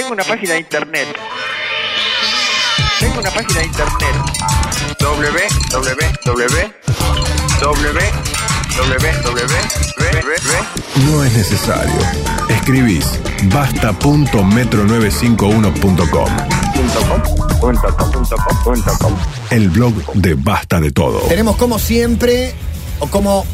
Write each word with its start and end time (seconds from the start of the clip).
Tengo 0.00 0.14
una 0.14 0.24
página 0.24 0.54
de 0.54 0.60
internet. 0.60 1.08
Tengo 2.98 3.20
una 3.20 3.30
página 3.30 3.60
de 3.60 3.66
internet. 3.66 4.14
www 4.98 5.20
No 11.04 11.22
es 11.22 11.34
necesario. 11.34 12.00
Escribís 12.48 13.20
basta.metro95uno.com. 13.52 16.30
El 19.50 19.68
blog 19.68 20.14
de 20.14 20.32
Basta 20.32 20.80
de 20.80 20.92
Todo. 20.92 21.18
Tenemos 21.28 21.56
como 21.56 21.78
siempre, 21.78 22.54
o 23.00 23.06
como 23.08 23.44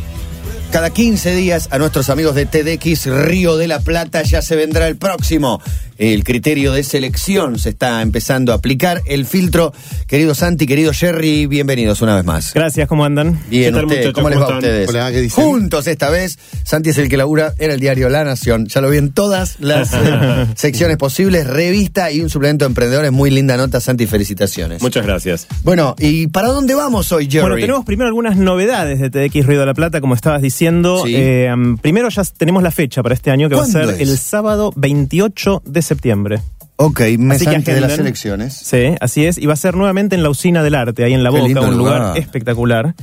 cada 0.70 0.90
15 0.90 1.34
días, 1.34 1.68
a 1.70 1.78
nuestros 1.78 2.10
amigos 2.10 2.34
de 2.34 2.46
TDX 2.46 3.06
Río 3.06 3.56
de 3.56 3.68
la 3.68 3.80
Plata. 3.80 4.22
Ya 4.22 4.42
se 4.42 4.56
vendrá 4.56 4.88
el 4.88 4.96
próximo. 4.96 5.60
El 5.98 6.24
criterio 6.24 6.72
de 6.72 6.82
selección 6.82 7.58
se 7.58 7.70
está 7.70 8.02
empezando 8.02 8.52
a 8.52 8.56
aplicar. 8.56 9.00
El 9.06 9.24
filtro, 9.24 9.72
querido 10.06 10.34
Santi, 10.34 10.66
querido 10.66 10.92
Jerry, 10.92 11.46
bienvenidos 11.46 12.02
una 12.02 12.14
vez 12.14 12.24
más. 12.24 12.52
Gracias, 12.52 12.86
¿cómo 12.86 13.06
andan? 13.06 13.40
Bien, 13.48 13.74
¿Qué 13.74 14.02
tal? 14.02 14.12
¿cómo 14.12 14.28
les 14.28 14.38
va 14.38 14.44
a 14.44 14.54
ustedes? 14.56 14.90
Hola, 14.90 15.10
¿qué 15.10 15.22
dicen? 15.22 15.42
Juntos 15.42 15.86
esta 15.86 16.10
vez. 16.10 16.38
Santi 16.64 16.90
es 16.90 16.98
el 16.98 17.08
que 17.08 17.16
labura 17.16 17.54
en 17.58 17.70
el 17.70 17.80
diario 17.80 18.10
La 18.10 18.24
Nación. 18.24 18.66
Ya 18.66 18.82
lo 18.82 18.90
vi 18.90 18.98
en 18.98 19.12
todas 19.12 19.58
las 19.58 19.92
eh, 19.94 20.46
secciones 20.54 20.98
posibles. 20.98 21.46
Revista 21.46 22.10
y 22.10 22.20
un 22.20 22.28
suplemento 22.28 22.66
de 22.66 22.70
emprendedores. 22.70 23.10
Muy 23.10 23.30
linda 23.30 23.56
nota, 23.56 23.80
Santi. 23.80 24.06
Felicitaciones. 24.06 24.82
Muchas 24.82 25.06
gracias. 25.06 25.46
Bueno, 25.62 25.96
¿y 25.98 26.26
para 26.26 26.48
dónde 26.48 26.74
vamos 26.74 27.10
hoy, 27.12 27.24
Jerry? 27.24 27.40
Bueno, 27.40 27.56
tenemos 27.56 27.84
primero 27.86 28.08
algunas 28.08 28.36
novedades 28.36 29.00
de 29.00 29.08
TDX 29.08 29.46
Río 29.46 29.60
de 29.60 29.66
la 29.66 29.74
Plata, 29.74 30.02
como 30.02 30.14
estabas 30.14 30.42
diciendo. 30.42 30.55
Sí. 30.56 31.14
Eh, 31.16 31.52
primero 31.82 32.08
ya 32.08 32.22
tenemos 32.36 32.62
la 32.62 32.70
fecha 32.70 33.02
para 33.02 33.14
este 33.14 33.30
año, 33.30 33.48
que 33.48 33.54
va 33.54 33.62
a 33.62 33.64
¿Cuándo 33.64 33.90
ser 33.92 34.00
es? 34.02 34.08
el 34.08 34.18
sábado 34.18 34.72
28 34.76 35.62
de 35.64 35.82
septiembre. 35.82 36.40
Ok, 36.76 37.00
mes 37.18 37.36
Así 37.40 37.46
que 37.46 37.72
de 37.72 37.80
las 37.80 37.98
elecciones. 37.98 38.54
Sí, 38.54 38.94
así 39.00 39.24
es. 39.24 39.38
Y 39.38 39.46
va 39.46 39.54
a 39.54 39.56
ser 39.56 39.76
nuevamente 39.76 40.14
en 40.14 40.22
la 40.22 40.28
Usina 40.30 40.62
del 40.62 40.74
Arte, 40.74 41.04
ahí 41.04 41.14
en 41.14 41.22
La 41.22 41.30
Qué 41.30 41.40
Boca, 41.40 41.60
un 41.62 41.76
lugar, 41.78 42.00
lugar. 42.00 42.18
espectacular. 42.18 42.94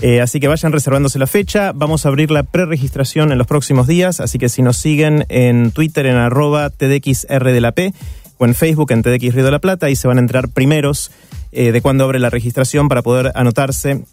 Eh, 0.00 0.20
así 0.20 0.40
que 0.40 0.48
vayan 0.48 0.72
reservándose 0.72 1.18
la 1.18 1.26
fecha. 1.26 1.72
Vamos 1.74 2.06
a 2.06 2.08
abrir 2.08 2.30
la 2.30 2.42
preregistración 2.44 3.32
en 3.32 3.38
los 3.38 3.46
próximos 3.46 3.86
días. 3.86 4.20
Así 4.20 4.38
que 4.38 4.48
si 4.48 4.62
nos 4.62 4.76
siguen 4.76 5.26
en 5.28 5.72
Twitter 5.72 6.06
en 6.06 6.16
arroba 6.16 6.70
TDXR 6.70 7.44
de 7.52 7.60
la 7.60 7.72
P 7.72 7.92
o 8.38 8.44
en 8.46 8.54
Facebook 8.54 8.92
en 8.92 9.02
TDX 9.02 9.34
Río 9.34 9.44
de 9.44 9.50
la 9.50 9.58
Plata, 9.58 9.86
ahí 9.86 9.96
se 9.96 10.08
van 10.08 10.16
a 10.18 10.20
entrar 10.20 10.48
primeros 10.48 11.10
eh, 11.52 11.72
de 11.72 11.80
cuando 11.82 12.04
abre 12.04 12.20
la 12.20 12.30
registración 12.30 12.88
para 12.88 13.02
poder 13.02 13.32
anotarse 13.34 14.04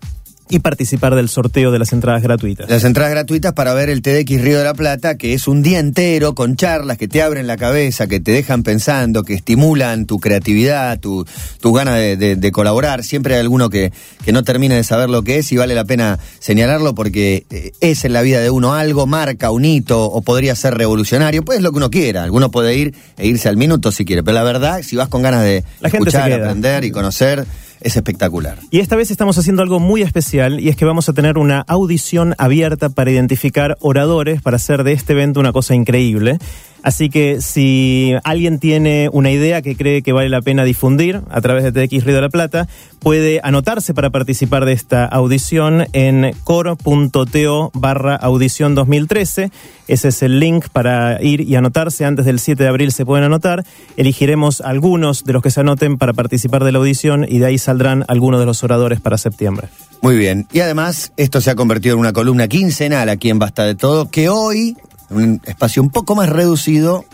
y 0.48 0.60
participar 0.60 1.16
del 1.16 1.28
sorteo 1.28 1.72
de 1.72 1.80
las 1.80 1.92
entradas 1.92 2.22
gratuitas. 2.22 2.70
Las 2.70 2.84
entradas 2.84 3.12
gratuitas 3.12 3.54
para 3.54 3.74
ver 3.74 3.90
el 3.90 4.02
TDX 4.04 4.42
Río 4.42 4.58
de 4.60 4.64
la 4.64 4.76
Plata, 4.76 5.18
que 5.18 5.34
es 5.34 5.48
un 5.48 5.64
día 5.64 5.80
entero 5.80 6.36
con 6.36 6.56
charlas 6.56 6.98
que 7.00 7.08
te 7.08 7.22
abren 7.24 7.48
la 7.48 7.58
cabeza, 7.58 8.06
que 8.08 8.20
te 8.20 8.32
dejan 8.32 8.62
pensando, 8.62 9.24
que 9.24 9.34
estimulan 9.34 10.06
tu 10.06 10.20
creatividad, 10.20 11.00
tu, 11.00 11.26
tu 11.60 11.74
gana 11.74 11.96
de, 11.96 12.16
de- 12.16 12.36
de 12.36 12.52
colaborar. 12.52 13.04
Siempre 13.04 13.34
hay 13.34 13.40
alguno 13.42 13.70
que, 13.72 13.92
que 14.24 14.32
no 14.32 14.44
termina 14.44 14.76
de 14.76 14.84
saber 14.84 15.10
lo 15.10 15.24
que 15.24 15.40
es 15.40 15.52
y 15.52 15.58
vale 15.58 15.74
la 15.74 15.86
pena 15.86 16.20
señalarlo 16.40 16.94
porque 16.94 17.46
eh, 17.50 17.72
es 17.82 18.06
en 18.06 18.14
la 18.14 18.22
vida 18.22 18.40
de 18.40 18.50
uno 18.52 18.76
algo, 18.76 19.08
marca 19.08 19.50
un 19.50 19.66
hito 19.66 20.04
o 20.06 20.22
podría 20.22 20.56
ser 20.56 20.76
revolucionario. 20.76 21.44
Pues 21.44 21.62
lo 21.62 21.72
que 21.72 21.78
uno 21.78 21.90
quiera. 21.90 22.24
Alguno 22.24 22.52
puede 22.52 22.76
ir 22.76 22.94
e 23.18 23.26
irse 23.28 23.50
al 23.50 23.58
minuto 23.58 23.92
si 23.92 24.06
quiere. 24.06 24.22
Pero 24.24 24.36
la 24.36 24.44
verdad, 24.44 24.82
si 24.84 24.96
vas 24.96 25.10
con 25.10 25.24
ganas 25.24 25.42
de 25.44 25.64
La 25.80 25.88
escuchar, 25.90 26.32
aprender 26.34 26.84
y 26.86 26.92
conocer, 26.92 27.46
es 27.86 27.96
espectacular. 27.96 28.58
Y 28.72 28.80
esta 28.80 28.96
vez 28.96 29.12
estamos 29.12 29.38
haciendo 29.38 29.62
algo 29.62 29.80
muy 29.80 30.02
especial 30.02 30.60
y 30.60 30.70
es 30.70 30.76
que 30.76 30.86
vamos 30.86 31.08
a 31.08 31.14
tener 31.14 31.38
una 31.38 31.60
audición 31.62 32.34
abierta 32.40 32.90
para 32.90 33.12
identificar 33.12 33.78
oradores 33.80 34.42
para 34.42 34.58
hacer 34.58 34.84
de 34.84 34.94
este 34.94 35.14
evento 35.14 35.40
una 35.40 35.54
cosa 35.54 35.76
increíble. 35.76 36.40
Así 36.86 37.10
que 37.10 37.42
si 37.42 38.14
alguien 38.24 38.60
tiene 38.60 39.10
una 39.12 39.32
idea 39.32 39.64
que 39.64 39.76
cree 39.76 40.04
que 40.04 40.14
vale 40.14 40.30
la 40.30 40.44
pena 40.44 40.64
difundir 40.64 41.22
a 41.32 41.42
través 41.42 41.64
de 41.64 41.72
TX 41.72 42.04
Río 42.04 42.14
de 42.14 42.22
la 42.22 42.30
Plata, 42.30 42.68
puede 43.00 43.40
anotarse 43.42 43.96
para 43.96 44.12
participar 44.12 44.66
de 44.66 44.74
esta 44.74 45.04
audición 45.04 45.88
en 45.94 46.36
coro.to 46.44 47.72
barra 47.74 48.16
audición 48.16 48.76
2013. 48.76 49.50
Ese 49.88 50.08
es 50.10 50.22
el 50.22 50.40
link 50.40 50.68
para 50.72 51.20
ir 51.24 51.42
y 51.42 51.56
anotarse. 51.56 52.06
Antes 52.06 52.26
del 52.26 52.38
7 52.38 52.62
de 52.62 52.70
abril 52.70 52.92
se 52.92 53.04
pueden 53.04 53.26
anotar. 53.26 53.66
Elegiremos 53.98 54.62
algunos 54.62 55.24
de 55.24 55.34
los 55.34 55.42
que 55.42 55.50
se 55.50 55.62
anoten 55.62 55.98
para 55.98 56.14
participar 56.14 56.64
de 56.64 56.72
la 56.72 56.78
audición 56.78 57.26
y 57.28 57.40
de 57.40 57.48
ahí 57.48 57.58
saldrán 57.58 58.06
algunos 58.08 58.40
de 58.40 58.46
los 58.46 58.64
oradores 58.64 59.02
para 59.02 59.18
septiembre. 59.18 59.70
Muy 60.04 60.18
bien. 60.18 60.46
Y 60.54 60.60
además, 60.60 61.14
esto 61.18 61.42
se 61.42 61.50
ha 61.50 61.56
convertido 61.56 61.96
en 61.96 62.02
una 62.02 62.14
columna 62.14 62.48
quincenal 62.48 63.10
aquí 63.10 63.32
en 63.32 63.40
Basta 63.40 63.64
de 63.64 63.74
Todo, 63.74 64.12
que 64.12 64.30
hoy, 64.30 64.78
un 65.10 65.42
espacio 65.46 65.82
un 65.82 65.90
poco 65.90 66.16
más 66.16 66.30
reducido, 66.30 67.06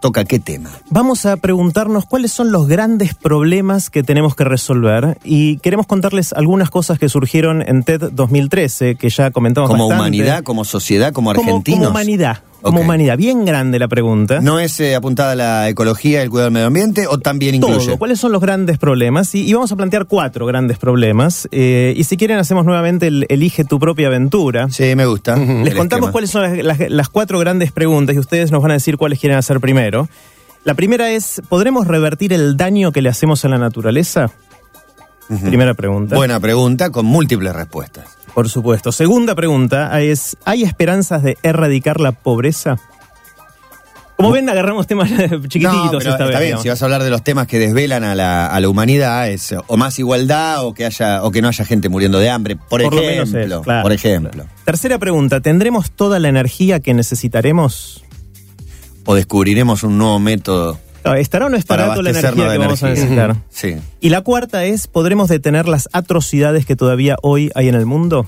toca 0.00 0.24
qué 0.24 0.38
tema. 0.38 0.70
Vamos 0.90 1.26
a 1.26 1.36
preguntarnos 1.36 2.06
cuáles 2.06 2.30
son 2.32 2.52
los 2.52 2.68
grandes 2.68 3.14
problemas 3.14 3.90
que 3.90 4.02
tenemos 4.04 4.36
que 4.36 4.44
resolver 4.44 5.18
y 5.24 5.56
queremos 5.58 5.86
contarles 5.86 6.32
algunas 6.32 6.70
cosas 6.70 6.98
que 7.00 7.08
surgieron 7.08 7.62
en 7.66 7.82
TED 7.82 8.10
2013 8.12 8.94
que 8.94 9.10
ya 9.10 9.30
comentamos 9.32 9.68
Como 9.68 9.88
bastante. 9.88 10.00
humanidad, 10.18 10.42
como 10.44 10.64
sociedad, 10.64 11.12
como 11.12 11.32
Como- 11.34 11.40
argentinos. 11.48 11.78
Como, 11.80 11.90
humanidad, 11.90 12.38
como 12.62 12.80
humanidad. 12.80 13.16
Bien 13.16 13.44
grande 13.44 13.78
la 13.78 13.88
pregunta. 13.88 14.40
¿No 14.40 14.58
es 14.58 14.78
eh, 14.80 14.94
apuntada 14.94 15.32
a 15.32 15.34
la 15.36 15.68
ecología 15.68 16.20
y 16.20 16.24
el 16.24 16.30
cuidado 16.30 16.46
del 16.46 16.54
medio 16.54 16.66
ambiente 16.66 17.06
o 17.06 17.18
también 17.18 17.54
incluye? 17.54 17.86
Todo. 17.86 17.98
¿Cuáles 17.98 18.18
son 18.20 18.32
los 18.32 18.40
grandes 18.40 18.78
problemas? 18.78 19.34
Y, 19.34 19.48
y 19.48 19.52
vamos 19.54 19.70
a 19.72 19.76
plantear 19.76 20.06
cuatro 20.06 20.44
grandes 20.46 20.78
problemas. 20.78 21.48
Eh, 21.52 21.94
y 21.96 22.04
si 22.04 22.16
quieren, 22.16 22.38
hacemos 22.38 22.64
nuevamente 22.64 23.06
el 23.06 23.26
Elige 23.28 23.64
tu 23.64 23.78
propia 23.78 24.08
aventura. 24.08 24.68
Sí, 24.70 24.94
me 24.96 25.06
gusta. 25.06 25.36
Les 25.36 25.48
el 25.72 25.76
contamos 25.76 26.08
esquema. 26.08 26.12
cuáles 26.12 26.30
son 26.30 26.42
las, 26.42 26.78
las- 26.78 26.90
las 26.90 27.08
cuatro 27.08 27.38
grandes 27.38 27.72
preguntas 27.72 28.16
y 28.16 28.18
ustedes 28.18 28.50
nos 28.50 28.60
van 28.62 28.72
a 28.72 28.74
decir 28.74 28.96
cuáles 28.96 29.18
quieren 29.20 29.38
hacer 29.38 29.60
primero. 29.60 30.08
La 30.64 30.74
primera 30.74 31.10
es, 31.12 31.40
¿podremos 31.48 31.86
revertir 31.86 32.32
el 32.32 32.56
daño 32.56 32.92
que 32.92 33.00
le 33.00 33.08
hacemos 33.08 33.44
a 33.44 33.48
la 33.48 33.58
naturaleza? 33.58 34.30
Primera 35.44 35.74
pregunta. 35.74 36.16
Buena 36.16 36.40
pregunta 36.40 36.90
con 36.90 37.06
múltiples 37.06 37.54
respuestas. 37.54 38.17
Por 38.34 38.48
supuesto. 38.48 38.92
Segunda 38.92 39.34
pregunta 39.34 40.00
es, 40.00 40.36
¿hay 40.44 40.62
esperanzas 40.62 41.22
de 41.22 41.36
erradicar 41.42 42.00
la 42.00 42.12
pobreza? 42.12 42.78
Como 44.16 44.32
ven, 44.32 44.48
agarramos 44.48 44.88
temas 44.88 45.08
chiquititos 45.48 45.62
No, 45.92 45.98
pero 45.98 45.98
esta 45.98 46.10
está 46.10 46.24
vez. 46.24 46.30
bien, 46.38 46.42
digamos. 46.46 46.62
si 46.64 46.68
vas 46.70 46.82
a 46.82 46.84
hablar 46.86 47.04
de 47.04 47.10
los 47.10 47.22
temas 47.22 47.46
que 47.46 47.60
desvelan 47.60 48.02
a 48.02 48.16
la, 48.16 48.46
a 48.48 48.60
la 48.60 48.68
humanidad, 48.68 49.28
es 49.30 49.54
o 49.66 49.76
más 49.76 49.96
igualdad 50.00 50.64
o 50.64 50.74
que 50.74 50.84
haya 50.86 51.22
o 51.22 51.30
que 51.30 51.40
no 51.40 51.46
haya 51.48 51.64
gente 51.64 51.88
muriendo 51.88 52.18
de 52.18 52.28
hambre, 52.28 52.56
por, 52.56 52.82
Por 52.82 52.94
ejemplo. 52.98 53.62
claro, 53.62 53.82
por 53.82 53.92
ejemplo. 53.92 54.44
Tercera 54.64 54.98
pregunta, 54.98 55.40
¿tendremos 55.40 55.92
toda 55.92 56.18
la 56.18 56.28
energía 56.28 56.80
que 56.80 56.94
necesitaremos? 56.94 58.04
O 59.04 59.14
descubriremos 59.14 59.84
un 59.84 59.98
nuevo 59.98 60.18
método 60.18 60.80
No, 61.10 61.14
¿Estará 61.14 61.46
o 61.46 61.48
no 61.48 61.56
estará 61.56 61.84
para 61.84 61.94
toda 61.94 62.02
la 62.04 62.10
energía 62.10 62.52
que 62.52 62.58
vamos 62.58 62.82
a 62.82 62.88
necesitar? 62.88 63.36
Sí. 63.50 63.76
Y 64.00 64.08
la 64.10 64.20
cuarta 64.20 64.64
es, 64.64 64.86
¿podremos 64.86 65.28
detener 65.28 65.68
las 65.68 65.88
atrocidades 65.92 66.66
que 66.66 66.76
todavía 66.76 67.16
hoy 67.22 67.50
hay 67.54 67.68
en 67.68 67.74
el 67.74 67.86
mundo? 67.86 68.26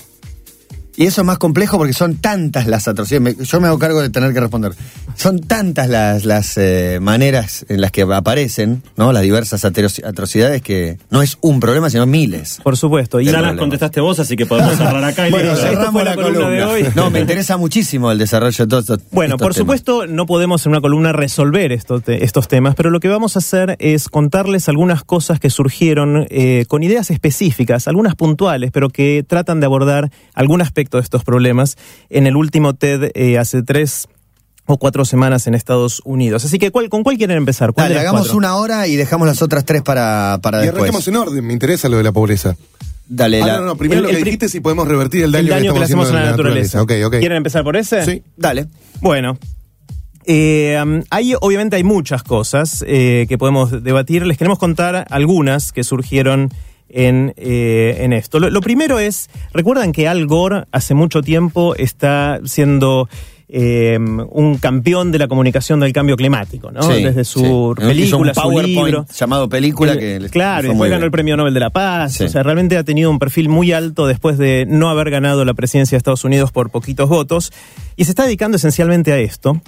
Y 1.01 1.07
eso 1.07 1.23
es 1.23 1.27
más 1.27 1.39
complejo 1.39 1.79
porque 1.79 1.95
son 1.95 2.17
tantas 2.17 2.67
las 2.67 2.87
atrocidades. 2.87 3.39
Yo 3.49 3.59
me 3.59 3.69
hago 3.69 3.79
cargo 3.79 4.03
de 4.03 4.11
tener 4.11 4.35
que 4.35 4.41
responder. 4.41 4.73
Son 5.15 5.41
tantas 5.41 5.89
las, 5.89 6.27
las 6.27 6.59
eh, 6.59 6.99
maneras 7.01 7.65
en 7.71 7.81
las 7.81 7.91
que 7.91 8.03
aparecen, 8.03 8.83
¿no? 8.99 9.11
Las 9.11 9.23
diversas 9.23 9.65
atrocidades 9.65 10.61
que 10.61 10.99
no 11.09 11.23
es 11.23 11.39
un 11.41 11.59
problema, 11.59 11.89
sino 11.89 12.05
miles. 12.05 12.61
Por 12.63 12.77
supuesto. 12.77 13.19
Y 13.19 13.25
Ya 13.25 13.41
las 13.41 13.57
contestaste 13.57 14.03
vos, 14.03 14.21
así 14.21 14.37
que 14.37 14.45
podemos 14.45 14.73
cerrar 14.77 15.03
acá 15.03 15.27
y 15.27 15.31
Bueno, 15.31 15.57
cerramos 15.57 16.05
la 16.05 16.11
la 16.11 16.17
columna 16.17 16.41
columna. 16.45 16.67
de 16.67 16.85
hoy. 16.85 16.87
No, 16.95 17.09
me 17.09 17.21
interesa 17.21 17.57
muchísimo 17.57 18.13
el 18.13 18.19
desarrollo 18.19 18.67
de 18.67 18.69
todos 18.69 18.83
estos 18.91 19.01
Bueno, 19.11 19.37
estos 19.37 19.47
por 19.47 19.55
temas. 19.55 19.57
supuesto, 19.57 20.07
no 20.07 20.27
podemos 20.27 20.67
en 20.67 20.73
una 20.73 20.83
columna 20.83 21.13
resolver 21.15 21.73
estos, 21.73 22.03
estos 22.09 22.47
temas, 22.47 22.75
pero 22.75 22.91
lo 22.91 23.01
que 23.01 23.09
vamos 23.09 23.37
a 23.37 23.39
hacer 23.39 23.75
es 23.79 24.11
contarles 24.11 24.69
algunas 24.69 25.03
cosas 25.03 25.41
que 25.41 25.49
surgieron 25.49 26.27
eh, 26.29 26.67
con 26.69 26.83
ideas 26.83 27.11
específicas, 27.11 27.89
algunas 27.89 28.17
puntuales, 28.17 28.71
pero 28.71 28.91
que 28.91 29.25
tratan 29.27 29.61
de 29.61 29.65
abordar 29.67 30.11
algún 30.35 30.61
aspecto 30.61 30.90
de 30.99 31.03
estos 31.05 31.25
problemas 31.25 31.77
en 32.09 32.27
el 32.27 32.37
último 32.37 32.75
TED 32.75 33.11
eh, 33.15 33.39
hace 33.39 33.63
tres 33.63 34.09
o 34.67 34.77
cuatro 34.79 35.05
semanas 35.05 35.47
en 35.49 35.55
Estados 35.55 36.01
Unidos. 36.05 36.45
Así 36.45 36.59
que, 36.59 36.71
¿cuál, 36.71 36.89
¿con 36.89 37.03
cuál 37.03 37.17
quieren 37.19 37.37
empezar? 37.39 37.73
¿Cuál 37.73 37.89
Dale, 37.89 38.01
hagamos 38.01 38.21
cuatro? 38.23 38.37
una 38.39 38.55
hora 38.57 38.87
y 38.87 38.95
dejamos 38.97 39.27
las 39.27 39.43
otras 39.43 39.65
tres 39.65 39.83
para, 39.83 40.39
para 40.43 40.59
Y 40.59 40.63
después. 40.67 40.83
arranquemos 40.83 41.09
en 41.09 41.17
orden, 41.17 41.45
me 41.47 41.53
interesa 41.53 41.89
lo 41.89 41.97
de 41.97 42.05
la 42.05 42.13
pobreza. 42.13 42.57
Dale, 43.09 43.43
Ah, 43.43 43.47
la- 43.47 43.59
no, 43.59 43.65
no, 43.65 43.77
primero 43.77 43.99
el- 44.01 44.05
lo 44.05 44.11
que 44.11 44.19
el 44.19 44.25
dijiste 44.25 44.49
si 44.49 44.61
podemos 44.61 44.87
revertir 44.87 45.25
el 45.25 45.33
daño, 45.33 45.43
El 45.43 45.49
daño 45.51 45.73
que 45.73 45.79
le 45.81 45.85
estamos 45.87 46.07
hacemos 46.07 46.21
a 46.23 46.25
la 46.25 46.31
naturaleza. 46.31 46.85
¿Quieren 46.87 47.37
empezar 47.39 47.65
por 47.65 47.77
ese? 47.77 48.05
Sí. 48.05 48.23
Dale. 48.37 48.67
Bueno, 49.01 49.37
eh, 50.27 50.79
um, 50.81 51.03
hay, 51.11 51.35
obviamente 51.41 51.75
hay 51.77 51.83
muchas 51.83 52.23
cosas 52.23 52.85
eh, 52.87 53.27
que 53.29 53.39
podemos 53.39 53.83
debatir. 53.83 54.25
Les 54.27 54.37
queremos 54.39 54.59
contar 54.59 55.07
algunas 55.11 55.73
que 55.73 55.83
surgieron 55.83 56.51
en, 56.91 57.33
eh, 57.37 57.99
en 58.01 58.13
esto. 58.13 58.39
Lo, 58.41 58.51
lo 58.51 58.61
primero 58.61 58.99
es, 58.99 59.31
recuerdan 59.53 59.93
que 59.93 60.09
Al 60.09 60.27
Gore 60.27 60.65
hace 60.73 60.95
mucho 60.95 61.23
tiempo 61.23 61.75
está 61.77 62.41
siendo... 62.45 63.09
eh, 63.53 63.99
un 63.99 64.59
campeón 64.59 65.11
de 65.11 65.19
la 65.19 65.27
comunicación 65.27 65.81
del 65.81 65.93
cambio 65.93 66.15
climático, 66.17 66.71
¿no? 66.71 66.83
Sí, 66.83 67.03
Desde 67.03 67.25
su 67.25 67.75
sí. 67.77 67.85
Película, 67.85 68.33
un 68.45 68.53
su 68.53 68.61
libro. 68.63 69.07
llamado 69.13 69.49
película 69.49 69.91
El- 69.93 69.99
que 69.99 70.21
le- 70.21 70.29
claro, 70.31 70.69
después 70.69 70.89
ganó 70.89 71.01
bien. 71.01 71.05
el 71.07 71.11
premio 71.11 71.37
Nobel 71.37 71.53
de 71.55 71.59
la 71.59 71.71
Paz. 71.71 72.13
Sí. 72.15 72.25
O 72.25 72.29
sea, 72.29 72.45
realmente 72.45 72.77
ha 72.77 72.85
tenido 72.85 73.11
un 73.11 73.19
perfil 73.19 73.49
muy 73.49 73.73
alto 73.73 74.07
después 74.07 74.39
de 74.39 74.67
no 74.69 74.89
haber 74.89 75.11
ganado 75.11 75.45
la 75.45 75.55
presidencia 75.55 75.97
de 75.97 75.99
Estados 75.99 76.23
Unidos 76.25 76.53
por 76.53 76.71
poquitos 76.71 77.09
votos. 77.09 77.53
Y 77.97 78.05
se 78.05 78.13
está 78.13 78.23
dedicando 78.25 78.57
esencialmente 78.57 79.13
a 79.13 79.19
esto. 79.19 79.61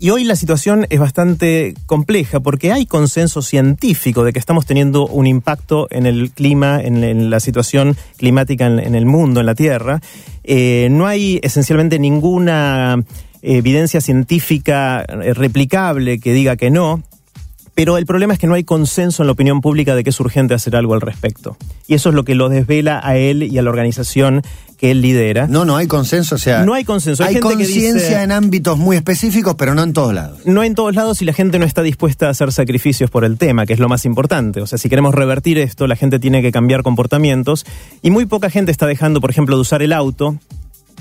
Y 0.00 0.10
hoy 0.10 0.24
la 0.24 0.36
situación 0.36 0.86
es 0.90 1.00
bastante 1.00 1.74
compleja 1.86 2.40
porque 2.40 2.72
hay 2.72 2.84
consenso 2.84 3.42
científico 3.42 4.24
de 4.24 4.32
que 4.32 4.38
estamos 4.38 4.66
teniendo 4.66 5.06
un 5.06 5.26
impacto 5.26 5.86
en 5.90 6.06
el 6.06 6.30
clima, 6.30 6.80
en, 6.80 7.30
la 7.30 7.40
situación 7.40 7.96
climática 8.16 8.66
en, 8.66 8.80
en, 8.80 8.94
el 8.94 9.06
mundo, 9.06 9.40
en 9.40 9.46
la 9.46 9.54
Tierra. 9.54 10.00
Eh, 10.42 10.88
no 10.90 11.06
hay 11.06 11.40
esencialmente 11.42 11.98
ninguna 11.98 13.02
evidencia 13.44 14.00
científica 14.00 15.02
eh, 15.02 15.34
replicable 15.34 16.18
que 16.18 16.32
diga 16.32 16.56
que 16.56 16.70
no. 16.70 17.02
Pero 17.74 17.98
el 17.98 18.06
problema 18.06 18.34
es 18.34 18.38
que 18.38 18.46
no 18.46 18.54
hay 18.54 18.62
consenso 18.62 19.22
en 19.22 19.26
la 19.26 19.32
opinión 19.32 19.60
pública 19.60 19.96
de 19.96 20.04
que 20.04 20.10
es 20.10 20.20
urgente 20.20 20.54
hacer 20.54 20.76
algo 20.76 20.94
al 20.94 21.00
respecto. 21.00 21.56
Y 21.88 21.94
eso 21.94 22.10
es 22.10 22.14
lo 22.14 22.24
que 22.24 22.36
lo 22.36 22.48
desvela 22.48 23.00
a 23.02 23.16
él 23.16 23.42
y 23.42 23.58
a 23.58 23.62
la 23.62 23.70
organización 23.70 24.42
que 24.76 24.90
él 24.90 25.00
lidera. 25.00 25.46
No, 25.46 25.64
no 25.64 25.76
hay 25.76 25.86
consenso, 25.86 26.34
o 26.34 26.38
sea. 26.38 26.64
No 26.64 26.74
hay 26.74 26.84
consenso. 26.84 27.24
Hay, 27.24 27.36
hay 27.36 27.40
conciencia 27.40 28.22
en 28.22 28.32
ámbitos 28.32 28.78
muy 28.78 28.96
específicos, 28.96 29.54
pero 29.56 29.74
no 29.74 29.82
en 29.82 29.92
todos 29.92 30.14
lados. 30.14 30.38
No 30.44 30.62
en 30.62 30.74
todos 30.74 30.94
lados 30.94 31.22
y 31.22 31.24
la 31.24 31.32
gente 31.32 31.58
no 31.58 31.66
está 31.66 31.82
dispuesta 31.82 32.26
a 32.26 32.30
hacer 32.30 32.52
sacrificios 32.52 33.10
por 33.10 33.24
el 33.24 33.38
tema, 33.38 33.66
que 33.66 33.72
es 33.72 33.78
lo 33.78 33.88
más 33.88 34.04
importante. 34.04 34.60
O 34.60 34.66
sea, 34.66 34.78
si 34.78 34.88
queremos 34.88 35.14
revertir 35.14 35.58
esto, 35.58 35.86
la 35.86 35.96
gente 35.96 36.18
tiene 36.18 36.42
que 36.42 36.52
cambiar 36.52 36.82
comportamientos 36.82 37.66
y 38.02 38.10
muy 38.10 38.26
poca 38.26 38.50
gente 38.50 38.70
está 38.70 38.86
dejando, 38.86 39.20
por 39.20 39.30
ejemplo, 39.30 39.56
de 39.56 39.62
usar 39.62 39.82
el 39.82 39.92
auto 39.92 40.38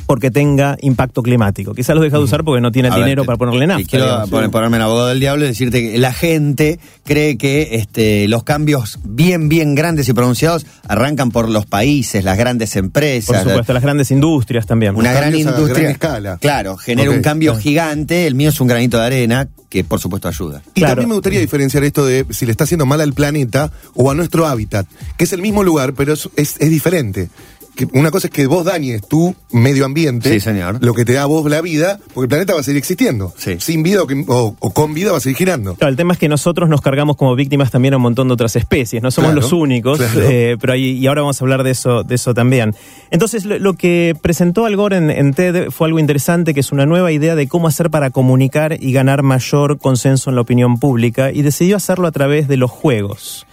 porque 0.05 0.31
tenga 0.31 0.77
impacto 0.81 1.23
climático. 1.23 1.73
Quizás 1.73 1.95
lo 1.95 2.01
deja 2.01 2.17
de 2.17 2.23
usar 2.23 2.43
porque 2.43 2.61
no 2.61 2.71
tiene 2.71 2.89
el 2.89 2.95
dinero 2.95 3.21
ver, 3.23 3.25
para 3.27 3.37
ponerle 3.37 3.67
nafta. 3.67 3.87
Quiero 3.89 4.05
digamos. 4.05 4.29
poner, 4.29 4.49
ponerme 4.51 4.77
en 4.77 4.83
abogado 4.83 5.07
del 5.07 5.19
diablo 5.19 5.45
y 5.45 5.47
decirte 5.47 5.81
que 5.81 5.97
la 5.97 6.13
gente 6.13 6.79
cree 7.05 7.37
que 7.37 7.75
este, 7.75 8.27
los 8.27 8.43
cambios 8.43 8.99
bien, 9.03 9.49
bien 9.49 9.75
grandes 9.75 10.07
y 10.09 10.13
pronunciados 10.13 10.65
arrancan 10.87 11.31
por 11.31 11.49
los 11.49 11.65
países, 11.65 12.23
las 12.23 12.37
grandes 12.37 12.75
empresas. 12.75 13.27
Por 13.43 13.49
supuesto, 13.51 13.73
las 13.73 13.83
grandes 13.83 14.11
industrias 14.11 14.65
también. 14.65 14.95
Una 14.95 15.13
gran 15.13 15.35
industria. 15.35 15.73
gran 15.73 15.91
escala. 15.91 16.37
Claro, 16.39 16.77
genera 16.77 17.11
un 17.11 17.21
cambio 17.21 17.55
gigante. 17.55 18.27
El 18.27 18.35
mío 18.35 18.49
es 18.49 18.59
un 18.61 18.67
granito 18.67 18.97
de 18.97 19.05
arena 19.05 19.47
que, 19.69 19.83
por 19.83 19.99
supuesto, 19.99 20.27
ayuda. 20.27 20.61
Y 20.75 20.81
Claro. 20.81 20.91
también 20.91 21.09
me 21.09 21.15
gustaría 21.15 21.39
diferenciar 21.39 21.83
esto 21.83 22.05
de 22.05 22.25
si 22.29 22.45
le 22.45 22.51
está 22.51 22.65
haciendo 22.65 22.85
mal 22.85 23.01
al 23.01 23.13
planeta 23.13 23.71
o 23.95 24.11
a 24.11 24.13
nuestro 24.15 24.45
hábitat, 24.45 24.85
que 25.17 25.23
es 25.23 25.33
el 25.33 25.41
mismo 25.41 25.63
lugar, 25.63 25.93
pero 25.93 26.13
es, 26.13 26.29
es, 26.35 26.57
es 26.59 26.69
diferente. 26.69 27.29
Que 27.75 27.87
una 27.93 28.11
cosa 28.11 28.27
es 28.27 28.33
que 28.33 28.45
vos 28.45 28.65
dañes 28.65 29.01
tu 29.07 29.35
medio 29.51 29.85
ambiente, 29.85 30.31
Sí, 30.31 30.39
señor. 30.39 30.77
lo 30.83 30.93
que 30.93 31.05
te 31.05 31.13
da 31.13 31.23
a 31.23 31.25
vos 31.25 31.49
la 31.49 31.59
vida, 31.61 31.99
porque 32.13 32.25
el 32.25 32.29
planeta 32.29 32.53
va 32.53 32.59
a 32.59 32.63
seguir 32.63 32.77
existiendo. 32.77 33.33
Sí. 33.35 33.55
Sin 33.59 33.81
vida 33.81 34.03
o, 34.03 34.07
que- 34.07 34.23
o- 34.27 34.55
o 34.59 34.73
con 34.73 34.93
vida 34.93 35.11
va 35.11 35.17
a 35.17 35.21
seguir 35.21 35.37
girando. 35.37 35.73
Claro, 35.75 35.89
el 35.89 35.95
tema 35.97 36.13
es 36.13 36.19
que 36.19 36.29
nosotros 36.29 36.69
nos 36.69 36.81
cargamos 36.81 37.15
como 37.17 37.35
víctimas 37.35 37.71
también 37.71 37.95
a 37.95 37.97
un 37.97 38.03
montón 38.03 38.27
de 38.27 38.35
otras 38.35 38.55
especies, 38.55 39.01
no 39.01 39.09
somos 39.09 39.31
Claro, 39.31 39.41
los 39.41 39.51
únicos, 39.53 39.97
claro. 39.97 40.21
eh, 40.29 40.57
pero 40.61 40.73
ahí, 40.73 40.91
y 40.99 41.07
ahora 41.07 41.21
vamos 41.21 41.41
a 41.41 41.43
hablar 41.45 41.63
de 41.63 41.71
eso, 41.71 42.03
de 42.03 42.13
eso 42.15 42.33
también. 42.35 42.75
Entonces, 43.09 43.43
lo, 43.45 43.57
lo 43.57 43.73
que 43.73 44.15
presentó 44.21 44.65
Al 44.65 44.75
Gore 44.75 44.97
en, 44.97 45.09
en 45.09 45.33
TED 45.33 45.71
fue 45.71 45.87
algo 45.87 45.97
interesante, 45.99 46.53
que 46.53 46.59
es 46.59 46.71
una 46.71 46.85
nueva 46.85 47.11
idea 47.11 47.35
de 47.35 47.47
cómo 47.47 47.67
hacer 47.67 47.89
para 47.89 48.11
comunicar 48.11 48.77
y 48.79 48.93
ganar 48.93 49.23
mayor 49.23 49.79
consenso 49.79 50.29
en 50.29 50.35
la 50.35 50.41
opinión 50.41 50.77
pública, 50.79 51.31
y 51.31 51.41
decidió 51.41 51.77
hacerlo 51.77 52.07
a 52.07 52.11
través 52.11 52.47
de 52.47 52.57
los 52.57 52.69
juegos. 52.69 53.47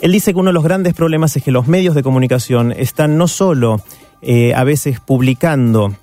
Él 0.00 0.12
dice 0.12 0.32
que 0.32 0.38
uno 0.38 0.50
de 0.50 0.54
los 0.54 0.64
grandes 0.64 0.94
problemas 0.94 1.36
es 1.36 1.42
que 1.42 1.50
los 1.50 1.66
medios 1.68 1.94
de 1.94 2.02
comunicación 2.02 2.72
están 2.72 3.16
no 3.16 3.28
solo 3.28 3.80
eh, 4.22 4.54
a 4.54 4.62
veces 4.64 5.00
publicando 5.00 5.94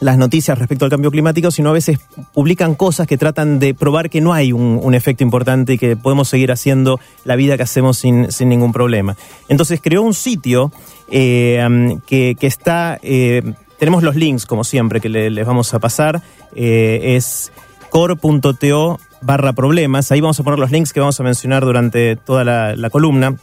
las 0.00 0.18
noticias 0.18 0.58
respecto 0.58 0.84
al 0.84 0.90
cambio 0.90 1.10
climático, 1.10 1.50
sino 1.50 1.70
a 1.70 1.72
veces 1.72 1.98
publican 2.34 2.74
cosas 2.74 3.06
que 3.06 3.16
tratan 3.16 3.58
de 3.58 3.74
probar 3.74 4.10
que 4.10 4.20
no 4.20 4.32
hay 4.34 4.52
un, 4.52 4.94
efecto 4.94 5.22
importante 5.24 5.74
y 5.74 5.78
que 5.78 5.96
podemos 5.96 6.28
seguir 6.28 6.52
haciendo 6.52 7.00
la 7.24 7.36
vida 7.36 7.56
que 7.56 7.62
hacemos 7.62 7.96
sin, 7.98 8.30
sin 8.30 8.48
ningún 8.48 8.72
problema. 8.72 9.16
Entonces 9.48 9.80
creó 9.82 10.02
un 10.02 10.12
sitio 10.14 10.72
eh, 11.10 11.64
um, 11.66 12.00
que, 12.00 12.36
que 12.38 12.46
está... 12.46 12.98
eh, 13.02 13.42
tenemos 13.78 14.02
los 14.02 14.14
links, 14.16 14.46
como 14.46 14.62
siempre, 14.64 15.00
que 15.00 15.08
le- 15.08 15.30
les 15.30 15.46
vamos 15.46 15.72
a 15.74 15.78
pasar. 15.78 16.22
Es 16.54 17.52
core.to 17.94 18.98
barra 19.22 19.52
problemas. 19.52 20.10
Ahí 20.10 20.20
vamos 20.20 20.40
a 20.40 20.42
poner 20.42 20.58
los 20.58 20.72
links 20.72 20.92
que 20.92 20.98
vamos 20.98 21.20
a 21.20 21.22
mencionar 21.22 21.64
durante 21.64 22.16
toda 22.16 22.42
la, 22.42 22.90
columna. 22.90 23.36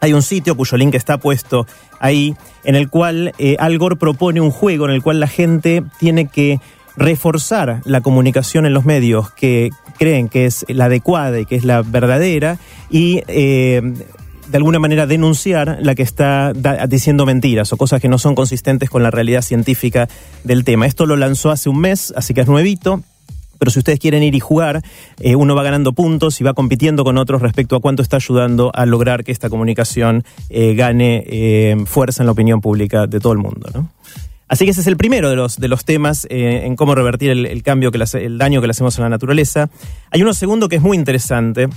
Hay 0.00 0.12
un 0.12 0.22
sitio 0.22 0.56
cuyo 0.56 0.76
link 0.76 0.96
está 0.96 1.18
puesto 1.18 1.68
ahí, 2.00 2.34
en 2.64 2.74
el 2.74 2.90
cual 2.90 3.32
eh, 3.38 3.54
Al 3.60 3.78
Gore 3.78 3.94
propone 3.94 4.40
un 4.40 4.50
juego 4.50 4.86
en 4.86 4.90
el 4.90 5.04
cual 5.04 5.20
la 5.20 5.28
gente 5.28 5.84
tiene 6.00 6.26
que 6.26 6.58
reforzar 6.96 7.80
la 7.84 8.00
comunicación 8.00 8.66
en 8.66 8.74
los 8.74 8.84
medios 8.84 9.30
que 9.30 9.70
creen 10.00 10.28
que 10.28 10.46
es 10.46 10.66
la 10.68 10.86
adecuada 10.86 11.38
y 11.38 11.46
que 11.46 11.54
es 11.54 11.62
la 11.62 11.82
verdadera 11.82 12.58
y 12.90 13.22
eh, 13.28 13.80
de 14.48 14.56
alguna 14.56 14.80
manera 14.80 15.06
denunciar 15.06 15.78
la 15.80 15.94
que 15.94 16.02
está 16.02 16.52
diciendo 16.88 17.24
mentiras 17.24 17.72
o 17.72 17.76
cosas 17.76 18.00
que 18.00 18.08
no 18.08 18.18
son 18.18 18.34
consistentes 18.34 18.90
con 18.90 19.04
la 19.04 19.12
realidad 19.12 19.42
científica 19.42 20.08
del 20.42 20.64
tema. 20.64 20.86
Esto 20.86 21.06
lo 21.06 21.14
lanzó 21.14 21.52
hace 21.52 21.68
un 21.68 21.78
mes, 21.78 22.12
así 22.16 22.34
que 22.34 22.40
es 22.40 22.48
nuevito. 22.48 23.04
Pero 23.62 23.70
si 23.70 23.78
ustedes 23.78 24.00
quieren 24.00 24.24
ir 24.24 24.34
y 24.34 24.40
jugar, 24.40 24.82
eh, 25.20 25.36
uno 25.36 25.54
va 25.54 25.62
ganando 25.62 25.92
puntos 25.92 26.40
y 26.40 26.42
va 26.42 26.52
compitiendo 26.52 27.04
con 27.04 27.16
otros 27.16 27.40
respecto 27.40 27.76
a 27.76 27.80
cuánto 27.80 28.02
está 28.02 28.16
ayudando 28.16 28.72
a 28.74 28.86
lograr 28.86 29.22
que 29.22 29.30
esta 29.30 29.48
comunicación 29.48 30.24
eh, 30.50 30.74
gane 30.74 31.22
eh, 31.28 31.76
fuerza 31.86 32.24
en 32.24 32.26
la 32.26 32.32
opinión 32.32 32.60
pública 32.60 33.06
de 33.06 33.20
todo 33.20 33.32
el 33.32 33.38
mundo. 33.38 33.70
¿no? 33.72 33.88
Así 34.48 34.64
que 34.64 34.72
ese 34.72 34.80
es 34.80 34.88
el 34.88 34.96
primero 34.96 35.30
de 35.30 35.36
los, 35.36 35.60
de 35.60 35.68
los 35.68 35.84
temas 35.84 36.26
eh, 36.28 36.62
en 36.64 36.74
cómo 36.74 36.96
revertir 36.96 37.30
el, 37.30 37.46
el 37.46 37.62
cambio, 37.62 37.92
que 37.92 38.02
el 38.14 38.36
daño 38.36 38.60
que 38.60 38.66
le 38.66 38.72
hacemos 38.72 38.98
a 38.98 39.02
la 39.02 39.08
naturaleza. 39.08 39.70
Hay 40.10 40.22
uno 40.22 40.34
segundo 40.34 40.68
que 40.68 40.74
es 40.74 40.82
muy 40.82 40.96
interesante, 40.96 41.68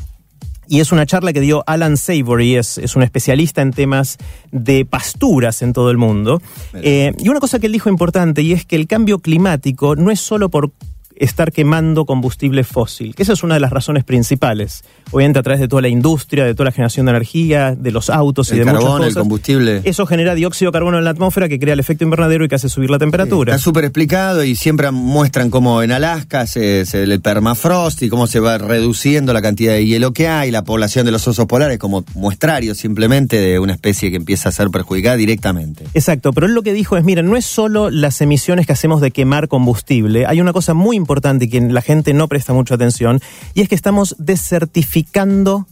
y 0.68 0.80
es 0.80 0.92
una 0.92 1.06
charla 1.06 1.34
que 1.34 1.42
dio 1.42 1.64
Alan 1.68 1.98
Savory, 1.98 2.56
es, 2.56 2.80
es 2.80 2.96
un 2.96 3.04
especialista 3.04 3.62
en 3.62 3.72
temas 3.72 4.18
de 4.52 4.86
pasturas 4.86 5.62
en 5.62 5.74
todo 5.74 5.92
el 5.92 5.98
mundo. 5.98 6.42
Eh, 6.74 7.14
y 7.20 7.30
una 7.30 7.40
cosa 7.40 7.60
que 7.60 7.68
él 7.68 7.74
dijo 7.74 7.90
importante, 7.90 8.42
y 8.42 8.54
es 8.54 8.66
que 8.66 8.76
el 8.76 8.88
cambio 8.88 9.20
climático 9.20 9.96
no 9.96 10.10
es 10.10 10.20
solo 10.20 10.50
por 10.50 10.72
estar 11.18 11.52
quemando 11.52 12.06
combustible 12.06 12.64
fósil, 12.64 13.16
que 13.16 13.24
esa 13.24 13.34
es 13.34 13.44
una 13.44 13.54
de 13.56 13.60
las 13.60 13.72
razones 13.72 14.04
principales. 14.04 14.84
Obviamente 15.12 15.40
a 15.40 15.44
través 15.44 15.62
de 15.62 15.68
toda 15.68 15.82
la 15.82 15.88
industria, 15.88 16.44
de 16.46 16.54
toda 16.54 16.66
la 16.66 16.72
generación 16.72 17.06
de 17.06 17.12
energía, 17.12 17.76
de 17.76 17.92
los 17.92 18.10
autos 18.10 18.50
y 18.50 18.54
El 18.54 18.60
de 18.60 18.66
muchas 18.66 18.80
carbón, 18.82 19.02
el 19.02 19.08
cosas. 19.10 19.20
combustible. 19.22 19.82
Eso 19.86 20.06
genera 20.06 20.36
dióxido 20.36 20.72
de 20.72 20.74
carbono 20.76 20.98
en 20.98 21.04
la 21.06 21.12
atmósfera 21.12 21.48
que 21.48 21.60
crea 21.60 21.74
el 21.74 21.80
efecto 21.80 22.04
invernadero 22.04 22.44
y 22.46 22.48
que 22.50 22.56
hace 22.56 22.70
subir 22.70 22.90
la 22.90 22.98
temperatura. 23.00 23.54
Está 23.56 23.64
súper 23.64 23.86
explicado 23.86 24.44
y 24.44 24.56
siempre 24.56 24.90
muestran 24.92 25.50
cómo 25.50 25.82
en 25.84 25.92
Alaska 25.92 26.48
se, 26.48 26.86
se- 26.86 27.04
el 27.04 27.22
permafrost 27.22 28.02
y 28.02 28.10
cómo 28.10 28.28
se 28.28 28.40
va 28.40 28.58
reduciendo 28.58 29.32
la 29.32 29.42
cantidad 29.42 29.74
de 29.74 29.86
hielo 29.86 30.12
que 30.12 30.28
hay, 30.28 30.52
la 30.52 30.64
población 30.64 31.06
de 31.06 31.12
los 31.12 31.28
osos 31.28 31.46
polares 31.46 31.78
como 31.78 32.04
muestrario 32.16 32.74
simplemente 32.76 33.40
de 33.40 33.60
una 33.60 33.74
especie 33.74 34.10
que 34.10 34.18
empieza 34.18 34.50
a 34.50 34.52
ser 34.52 34.70
perjudicada 34.70 35.16
directamente. 35.16 35.86
Exacto, 35.94 36.34
pero 36.34 36.48
él 36.48 36.54
lo 36.54 36.64
que 36.64 36.74
dijo 36.74 36.98
es, 36.98 37.04
miren, 37.04 37.28
no 37.28 37.38
es 37.38 37.46
solo 37.46 37.90
las 37.90 38.20
emisiones 38.22 38.66
que 38.66 38.74
hacemos 38.74 39.02
de 39.02 39.12
quemar 39.12 39.48
combustible, 39.48 40.26
hay 40.26 40.42
una 40.42 40.52
cosa 40.52 40.74
muy 40.74 40.96
importante 40.96 41.05
y 41.46 41.50
que 41.50 41.62
la 41.62 41.82
gente 41.82 42.14
no 42.14 42.28
presta 42.28 42.54
mucha 42.54 42.76
atención, 42.76 43.22
y 43.54 43.62
es 43.62 43.70
que 43.70 43.76
estamos 43.76 44.16
desertificando 44.20 45.68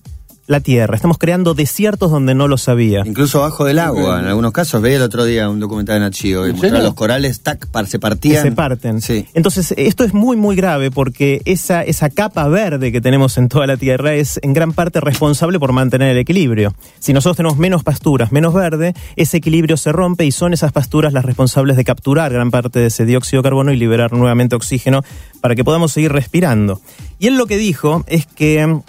la 0.54 0.60
Tierra, 0.62 0.96
estamos 0.96 1.18
creando 1.18 1.54
desiertos 1.54 2.12
donde 2.12 2.34
no 2.36 2.48
lo 2.48 2.58
sabía. 2.58 3.04
Incluso 3.06 3.40
abajo 3.40 3.66
del 3.66 3.80
agua, 3.80 4.20
en 4.20 4.28
algunos 4.28 4.52
casos. 4.54 4.82
Veía 4.82 4.98
el 4.98 5.02
otro 5.04 5.26
día 5.26 5.50
un 5.50 5.60
documental 5.60 5.96
de 5.96 6.00
Nachio 6.02 6.48
y 6.48 6.52
mostraba 6.54 6.80
los 6.80 6.94
corales, 6.94 7.42
tac, 7.42 7.68
par- 7.68 7.86
se 7.88 7.94
que 7.94 8.00
partían. 8.00 8.44
se 8.44 8.52
parten. 8.52 9.02
Sí. 9.02 9.26
Entonces, 9.34 9.74
esto 9.78 10.04
es 10.04 10.14
muy, 10.14 10.38
muy 10.38 10.56
grave 10.56 10.92
porque 10.92 11.42
esa, 11.46 11.84
esa 11.84 12.10
capa 12.10 12.48
verde 12.48 12.92
que 12.92 13.02
tenemos 13.02 13.38
en 13.38 13.50
toda 13.50 13.68
la 13.68 13.78
Tierra 13.78 14.14
es 14.14 14.40
en 14.44 14.54
gran 14.54 14.74
parte 14.74 15.02
responsable 15.02 15.60
por 15.60 15.74
mantener 15.74 16.10
el 16.10 16.18
equilibrio. 16.18 16.74
Si 17.00 17.12
nosotros 17.14 17.36
tenemos 17.38 17.58
menos 17.58 17.84
pasturas, 17.84 18.32
menos 18.32 18.54
verde, 18.54 18.94
ese 19.16 19.38
equilibrio 19.38 19.76
se 19.76 19.92
rompe 19.92 20.26
y 20.26 20.32
son 20.32 20.54
esas 20.54 20.72
pasturas 20.72 21.14
las 21.14 21.26
responsables 21.26 21.76
de 21.78 21.84
capturar 21.84 22.32
gran 22.32 22.52
parte 22.52 22.80
de 22.80 22.86
ese 22.88 23.06
dióxido 23.06 23.42
de 23.42 23.48
carbono 23.50 23.72
y 23.74 23.76
liberar 23.78 24.14
nuevamente 24.14 24.56
oxígeno 24.56 25.04
para 25.42 25.56
que 25.56 25.64
podamos 25.64 25.92
seguir 25.92 26.12
respirando. 26.12 26.80
Y 27.20 27.28
él 27.28 27.38
lo 27.38 27.48
que 27.48 27.58
dijo 27.58 28.04
es 28.08 28.26
que 28.26 28.80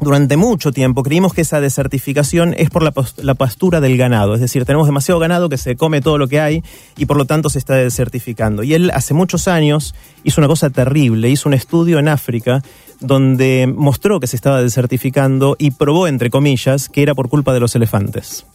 durante 0.00 0.36
mucho 0.36 0.72
tiempo 0.72 1.02
creímos 1.02 1.34
que 1.34 1.40
esa 1.40 1.60
desertificación 1.60 2.54
es 2.56 2.70
por 2.70 2.82
la, 2.82 2.92
pastura 3.34 3.80
del 3.80 3.96
ganado, 3.96 4.34
es 4.34 4.40
decir, 4.40 4.64
tenemos 4.64 4.86
demasiado 4.86 5.18
ganado 5.20 5.48
que 5.48 5.56
se 5.56 5.76
come 5.76 6.00
todo 6.00 6.18
lo 6.18 6.28
que 6.28 6.40
hay 6.40 6.62
y 6.96 7.06
por 7.06 7.16
lo 7.16 7.24
tanto 7.24 7.48
se 7.48 7.58
está 7.58 7.74
desertificando. 7.74 8.62
Y 8.62 8.74
él 8.74 8.90
hace 8.92 9.14
muchos 9.14 9.48
años 9.48 9.94
hizo 10.24 10.40
una 10.40 10.48
cosa 10.48 10.70
terrible, 10.70 11.30
hizo 11.30 11.48
un 11.48 11.54
estudio 11.54 11.98
en 11.98 12.08
África 12.08 12.62
donde 13.00 13.72
mostró 13.74 14.20
que 14.20 14.26
se 14.26 14.36
estaba 14.36 14.62
desertificando 14.62 15.56
y 15.58 15.70
probó, 15.72 16.06
entre 16.06 16.30
comillas, 16.30 16.88
que 16.88 17.02
era 17.02 17.14
por 17.14 17.28
culpa 17.28 17.52
de 17.52 17.60
los 17.60 17.74
elefantes. 17.74 18.46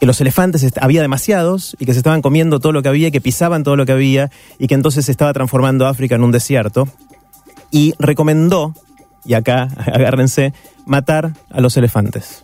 Que 0.00 0.06
los 0.06 0.20
elefantes 0.20 0.66
había 0.80 1.00
demasiados 1.00 1.76
y 1.78 1.86
que 1.86 1.92
se 1.92 2.00
estaban 2.00 2.22
comiendo 2.22 2.58
todo 2.58 2.72
lo 2.72 2.82
que 2.82 2.88
había, 2.88 3.10
que 3.10 3.20
pisaban 3.20 3.62
todo 3.62 3.76
lo 3.76 3.86
que 3.86 3.92
había 3.92 4.30
y 4.58 4.66
que 4.66 4.74
entonces 4.74 5.04
se 5.04 5.12
estaba 5.12 5.32
transformando 5.32 5.86
África 5.86 6.16
en 6.16 6.24
un 6.24 6.32
desierto. 6.32 6.88
Y 7.70 7.94
recomendó 7.98 8.74
y 9.24 9.34
acá 9.34 9.68
agárrense, 9.92 10.52
matar 10.86 11.32
a 11.50 11.60
los 11.60 11.76
elefantes. 11.76 12.41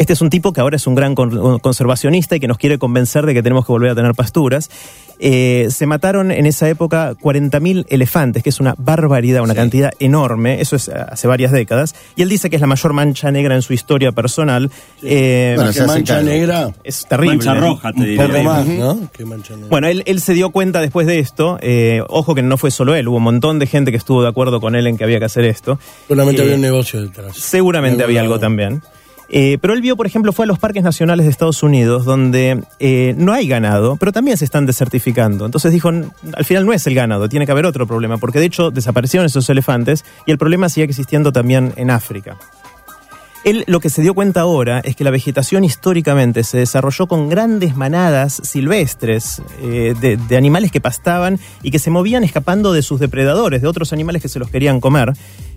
Este 0.00 0.14
es 0.14 0.22
un 0.22 0.30
tipo 0.30 0.54
que 0.54 0.62
ahora 0.62 0.76
es 0.76 0.86
un 0.86 0.94
gran 0.94 1.14
con- 1.14 1.58
conservacionista 1.58 2.34
y 2.34 2.40
que 2.40 2.48
nos 2.48 2.56
quiere 2.56 2.78
convencer 2.78 3.26
de 3.26 3.34
que 3.34 3.42
tenemos 3.42 3.66
que 3.66 3.72
volver 3.72 3.90
a 3.90 3.94
tener 3.94 4.14
pasturas. 4.14 4.70
Eh, 5.18 5.66
se 5.68 5.84
mataron 5.84 6.30
en 6.30 6.46
esa 6.46 6.70
época 6.70 7.12
40.000 7.20 7.84
elefantes, 7.90 8.42
que 8.42 8.48
es 8.48 8.60
una 8.60 8.74
barbaridad, 8.78 9.42
una 9.42 9.54
cantidad 9.54 9.92
enorme, 10.00 10.62
eso 10.62 10.76
es 10.76 10.88
eh, 10.88 10.92
hace 10.94 11.28
varias 11.28 11.52
décadas, 11.52 11.94
y 12.16 12.22
él 12.22 12.30
dice 12.30 12.48
que 12.48 12.56
es 12.56 12.62
la 12.62 12.66
mayor 12.66 12.94
mancha 12.94 13.30
negra 13.30 13.54
en 13.54 13.60
su 13.60 13.74
historia 13.74 14.12
personal. 14.12 14.70
Eh, 15.02 15.52
Bueno, 15.56 15.68
hace 15.68 15.86
mancha 15.86 16.22
negra, 16.22 16.72
es 16.82 17.04
terrible. 17.06 17.36
Mancha 17.36 17.54
roja, 17.60 17.92
te 17.92 18.02
diría. 18.02 18.26
poco 18.26 18.42
más, 18.42 18.66
¿no? 18.66 19.10
Que 19.12 19.26
mancha 19.26 19.52
negra. 19.52 19.68
Bueno, 19.68 19.88
él, 19.88 20.02
él 20.06 20.20
se 20.22 20.32
dio 20.32 20.48
cuenta 20.48 20.80
después 20.80 21.06
de 21.06 21.18
esto, 21.18 21.58
eh, 21.60 22.00
ojo 22.08 22.34
que 22.34 22.40
no 22.42 22.56
fue 22.56 22.70
solo 22.70 22.94
él, 22.94 23.06
hubo 23.06 23.18
un 23.18 23.24
montón 23.24 23.58
de 23.58 23.66
gente 23.66 23.90
que 23.90 23.98
estuvo 23.98 24.22
de 24.22 24.28
acuerdo 24.30 24.62
con 24.62 24.74
él 24.74 24.86
en 24.86 24.96
que 24.96 25.04
había 25.04 25.18
que 25.18 25.26
hacer 25.26 25.44
esto. 25.44 25.78
Solamente 26.08 26.40
Eh, 26.40 26.44
había 26.44 26.54
un 26.54 26.62
negocio 26.62 27.02
detrás. 27.02 27.36
Seguramente 27.36 28.02
había 28.02 28.22
algo 28.22 28.38
también. 28.38 28.82
Eh, 29.32 29.58
pero 29.60 29.74
él 29.74 29.80
vio, 29.80 29.96
por 29.96 30.06
ejemplo, 30.08 30.32
fue 30.32 30.44
a 30.44 30.48
los 30.48 30.58
parques 30.58 30.82
nacionales 30.82 31.24
de 31.24 31.30
Estados 31.30 31.62
Unidos, 31.62 32.04
donde 32.04 32.64
eh, 32.80 33.14
no 33.16 33.32
hay 33.32 33.46
ganado, 33.46 33.96
pero 33.96 34.10
también 34.10 34.36
se 34.36 34.44
están 34.44 34.66
desertificando. 34.66 35.46
Entonces 35.46 35.70
dijo, 35.72 35.90
"N- 35.90 36.08
al 36.34 36.44
final 36.44 36.66
no 36.66 36.72
es 36.72 36.84
el 36.88 36.96
ganado, 36.96 37.28
tiene 37.28 37.46
que 37.46 37.52
haber 37.52 37.64
otro 37.64 37.86
problema, 37.86 38.18
porque 38.18 38.40
de 38.40 38.46
hecho 38.46 38.72
desaparecieron 38.72 39.26
esos 39.26 39.48
elefantes 39.48 40.04
y 40.26 40.32
el 40.32 40.38
problema 40.38 40.68
sigue 40.68 40.84
existiendo 40.84 41.30
también 41.30 41.72
en 41.76 41.90
África. 41.90 42.36
Él 43.42 43.64
lo 43.68 43.80
que 43.80 43.88
se 43.88 44.02
dio 44.02 44.12
cuenta 44.14 44.40
ahora 44.42 44.80
es 44.80 44.96
que 44.96 45.04
la 45.04 45.10
vegetación 45.10 45.64
históricamente 45.64 46.42
se 46.44 46.58
desarrolló 46.58 47.06
con 47.06 47.30
grandes 47.30 47.74
manadas 47.74 48.38
silvestres 48.44 49.40
eh, 49.62 49.94
de 50.28 50.36
animales 50.36 50.70
que 50.70 50.80
pastaban 50.80 51.38
y 51.62 51.70
que 51.70 51.78
se 51.78 51.88
movían 51.90 52.22
escapando 52.22 52.72
de 52.74 52.82
sus 52.82 53.00
depredadores, 53.00 53.62
de 53.62 53.68
otros 53.68 53.94
animales 53.94 54.20
que 54.20 54.28
se 54.28 54.38
los 54.40 54.50
querían 54.50 54.78
comer. 54.80 55.14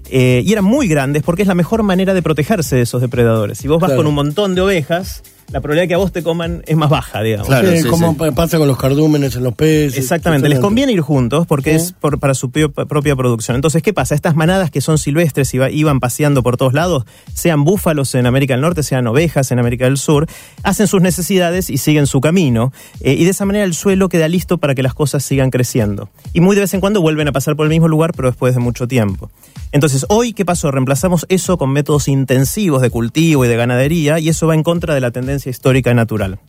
Eh, 0.09 0.43
y 0.45 0.51
eran 0.51 0.65
muy 0.65 0.87
grandes 0.87 1.23
porque 1.23 1.41
es 1.43 1.47
la 1.47 1.55
mejor 1.55 1.81
manera 1.83 2.13
de 2.13 2.21
protegerse 2.21 2.75
de 2.75 2.81
esos 2.83 3.01
depredadores. 3.01 3.57
Si 3.57 3.67
vos 3.67 3.79
vas 3.79 3.89
Claro. 3.89 3.99
con 4.01 4.07
un 4.07 4.15
montón 4.15 4.53
de 4.55 4.61
ovejas, 4.61 5.23
la 5.51 5.61
probabilidad 5.61 5.83
de 5.83 5.87
que 5.89 5.93
a 5.93 5.97
vos 5.97 6.11
te 6.11 6.23
coman 6.23 6.63
es 6.65 6.75
más 6.75 6.89
baja, 6.89 7.21
digamos. 7.21 7.47
Claro, 7.47 7.69
Sí, 7.71 7.81
sí, 7.83 7.87
como 7.87 8.11
sí. 8.13 8.31
pasa 8.35 8.57
con 8.57 8.67
los 8.67 8.77
cardúmenes 8.77 9.35
en 9.35 9.43
los 9.43 9.53
peces. 9.53 9.97
Exactamente, 9.97 10.49
les 10.49 10.59
conviene 10.59 10.91
ir 10.93 11.01
juntos 11.01 11.45
porque 11.47 11.75
es 11.75 11.91
por- 11.91 12.19
para 12.19 12.33
su 12.33 12.49
propia 12.51 13.15
producción. 13.15 13.55
Entonces, 13.55 13.81
¿qué 13.83 13.93
pasa? 13.93 14.15
Estas 14.15 14.35
manadas 14.35 14.71
que 14.71 14.81
son 14.81 14.97
silvestres 14.97 15.53
y 15.53 15.57
va- 15.59 15.69
iban 15.69 15.99
paseando 15.99 16.41
por 16.43 16.57
todos 16.57 16.73
lados, 16.73 17.05
sean 17.33 17.63
búfalos 17.63 18.15
en 18.15 18.25
América 18.25 18.53
del 18.55 18.61
Norte, 18.61 18.81
sean 18.83 19.05
ovejas 19.07 19.51
en 19.51 19.59
América 19.59 19.85
del 19.85 19.97
Sur, 19.97 20.27
hacen 20.63 20.87
sus 20.87 21.01
necesidades 21.01 21.69
y 21.69 21.77
siguen 21.77 22.07
su 22.07 22.19
camino. 22.21 22.71
Eh, 23.01 23.13
y 23.13 23.23
de 23.23 23.29
esa 23.31 23.45
manera 23.45 23.65
el 23.65 23.73
suelo 23.75 24.09
queda 24.09 24.27
listo 24.27 24.57
para 24.57 24.73
que 24.75 24.83
las 24.83 24.93
cosas 24.93 25.23
sigan 25.23 25.49
creciendo. 25.51 26.09
Y 26.33 26.41
muy 26.41 26.55
de 26.55 26.61
vez 26.61 26.73
en 26.73 26.79
cuando 26.79 27.01
vuelven 27.01 27.27
a 27.27 27.31
pasar 27.31 27.55
por 27.55 27.65
el 27.65 27.69
mismo 27.69 27.87
lugar, 27.87 28.13
pero 28.15 28.29
después 28.29 28.53
de 28.55 28.59
mucho 28.59 28.87
tiempo. 28.87 29.29
Entonces, 29.71 30.05
hoy, 30.09 30.33
¿qué 30.33 30.45
pasó? 30.45 30.69
Reemplazamos 30.71 31.25
eso 31.29 31.57
con 31.57 31.71
métodos 31.71 32.07
intensivos 32.07 32.81
de 32.81 32.89
cultivo 32.91 33.43
y 33.43 33.47
de 33.47 33.55
ganadería 33.55 34.19
y 34.19 34.29
eso 34.29 34.45
va 34.47 34.53
en 34.53 34.61
contra 34.63 34.93
de 34.93 35.01
la 35.01 35.09
tendencia 35.11 35.42
histórica 35.49 35.93
natural. 35.93 36.39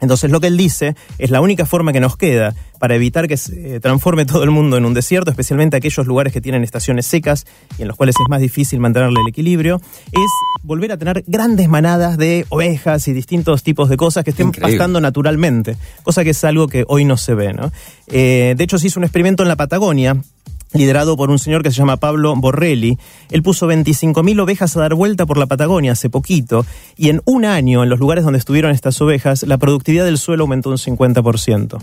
Entonces 0.00 0.30
lo 0.30 0.40
que 0.40 0.48
él 0.48 0.56
dice 0.56 0.94
es 1.18 1.30
la 1.30 1.40
única 1.40 1.64
forma 1.64 1.92
que 1.92 2.00
nos 2.00 2.16
queda 2.16 2.54
para 2.78 2.94
evitar 2.94 3.26
que 3.28 3.38
se 3.38 3.76
eh, 3.76 3.80
transforme 3.80 4.26
todo 4.26 4.44
el 4.44 4.50
mundo 4.50 4.76
en 4.76 4.84
un 4.84 4.92
desierto, 4.92 5.30
especialmente 5.30 5.76
aquellos 5.76 6.06
lugares 6.06 6.32
que 6.32 6.42
tienen 6.42 6.62
estaciones 6.64 7.06
secas 7.06 7.46
y 7.78 7.82
en 7.82 7.88
los 7.88 7.96
cuales 7.96 8.14
es 8.16 8.28
más 8.28 8.40
difícil 8.40 8.78
mantenerle 8.78 9.20
el 9.22 9.28
equilibrio, 9.28 9.80
es 10.12 10.30
volver 10.62 10.92
a 10.92 10.98
tener 10.98 11.24
grandes 11.26 11.68
manadas 11.68 12.18
de 12.18 12.44
ovejas 12.50 13.08
y 13.08 13.14
distintos 13.14 13.62
tipos 13.62 13.88
de 13.88 13.96
cosas 13.96 14.24
que 14.24 14.30
estén 14.30 14.48
Increíble. 14.48 14.76
pastando 14.76 15.00
naturalmente, 15.00 15.76
cosa 16.02 16.24
que 16.24 16.30
es 16.30 16.44
algo 16.44 16.68
que 16.68 16.84
hoy 16.88 17.06
no 17.06 17.16
se 17.16 17.34
ve. 17.34 17.54
¿no? 17.54 17.72
Eh, 18.08 18.54
de 18.56 18.64
hecho, 18.64 18.78
se 18.78 18.88
hizo 18.88 19.00
un 19.00 19.04
experimento 19.04 19.42
en 19.42 19.48
la 19.48 19.56
Patagonia 19.56 20.16
liderado 20.72 21.16
por 21.16 21.30
un 21.30 21.38
señor 21.38 21.62
que 21.62 21.70
se 21.70 21.76
llama 21.76 21.96
Pablo 21.96 22.34
Borrelli. 22.36 22.98
Él 23.30 23.42
puso 23.42 23.68
25.000 23.68 24.40
ovejas 24.40 24.76
a 24.76 24.80
dar 24.80 24.94
vuelta 24.94 25.26
por 25.26 25.38
la 25.38 25.46
Patagonia 25.46 25.92
hace 25.92 26.10
poquito 26.10 26.66
y 26.96 27.08
en 27.08 27.22
un 27.24 27.44
año, 27.44 27.82
en 27.82 27.88
los 27.88 27.98
lugares 27.98 28.24
donde 28.24 28.38
estuvieron 28.38 28.72
estas 28.72 29.00
ovejas, 29.00 29.42
la 29.42 29.58
productividad 29.58 30.04
del 30.04 30.18
suelo 30.18 30.44
aumentó 30.44 30.70
un 30.70 30.76
50%. 30.76 31.78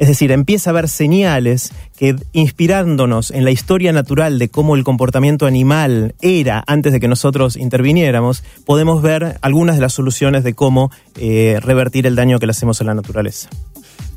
Es 0.00 0.08
decir, 0.08 0.32
empieza 0.32 0.70
a 0.70 0.72
haber 0.72 0.88
señales 0.88 1.74
que 1.98 2.16
inspirándonos 2.32 3.30
en 3.30 3.44
la 3.44 3.50
historia 3.50 3.92
natural 3.92 4.38
de 4.38 4.48
cómo 4.48 4.74
el 4.74 4.82
comportamiento 4.82 5.44
animal 5.44 6.14
era 6.22 6.64
antes 6.66 6.94
de 6.94 7.00
que 7.00 7.08
nosotros 7.08 7.56
interviniéramos, 7.56 8.42
podemos 8.64 9.02
ver 9.02 9.36
algunas 9.42 9.76
de 9.76 9.82
las 9.82 9.92
soluciones 9.92 10.42
de 10.42 10.54
cómo 10.54 10.90
eh, 11.18 11.58
revertir 11.60 12.06
el 12.06 12.16
daño 12.16 12.38
que 12.38 12.46
le 12.46 12.52
hacemos 12.52 12.80
a 12.80 12.84
la 12.84 12.94
naturaleza. 12.94 13.50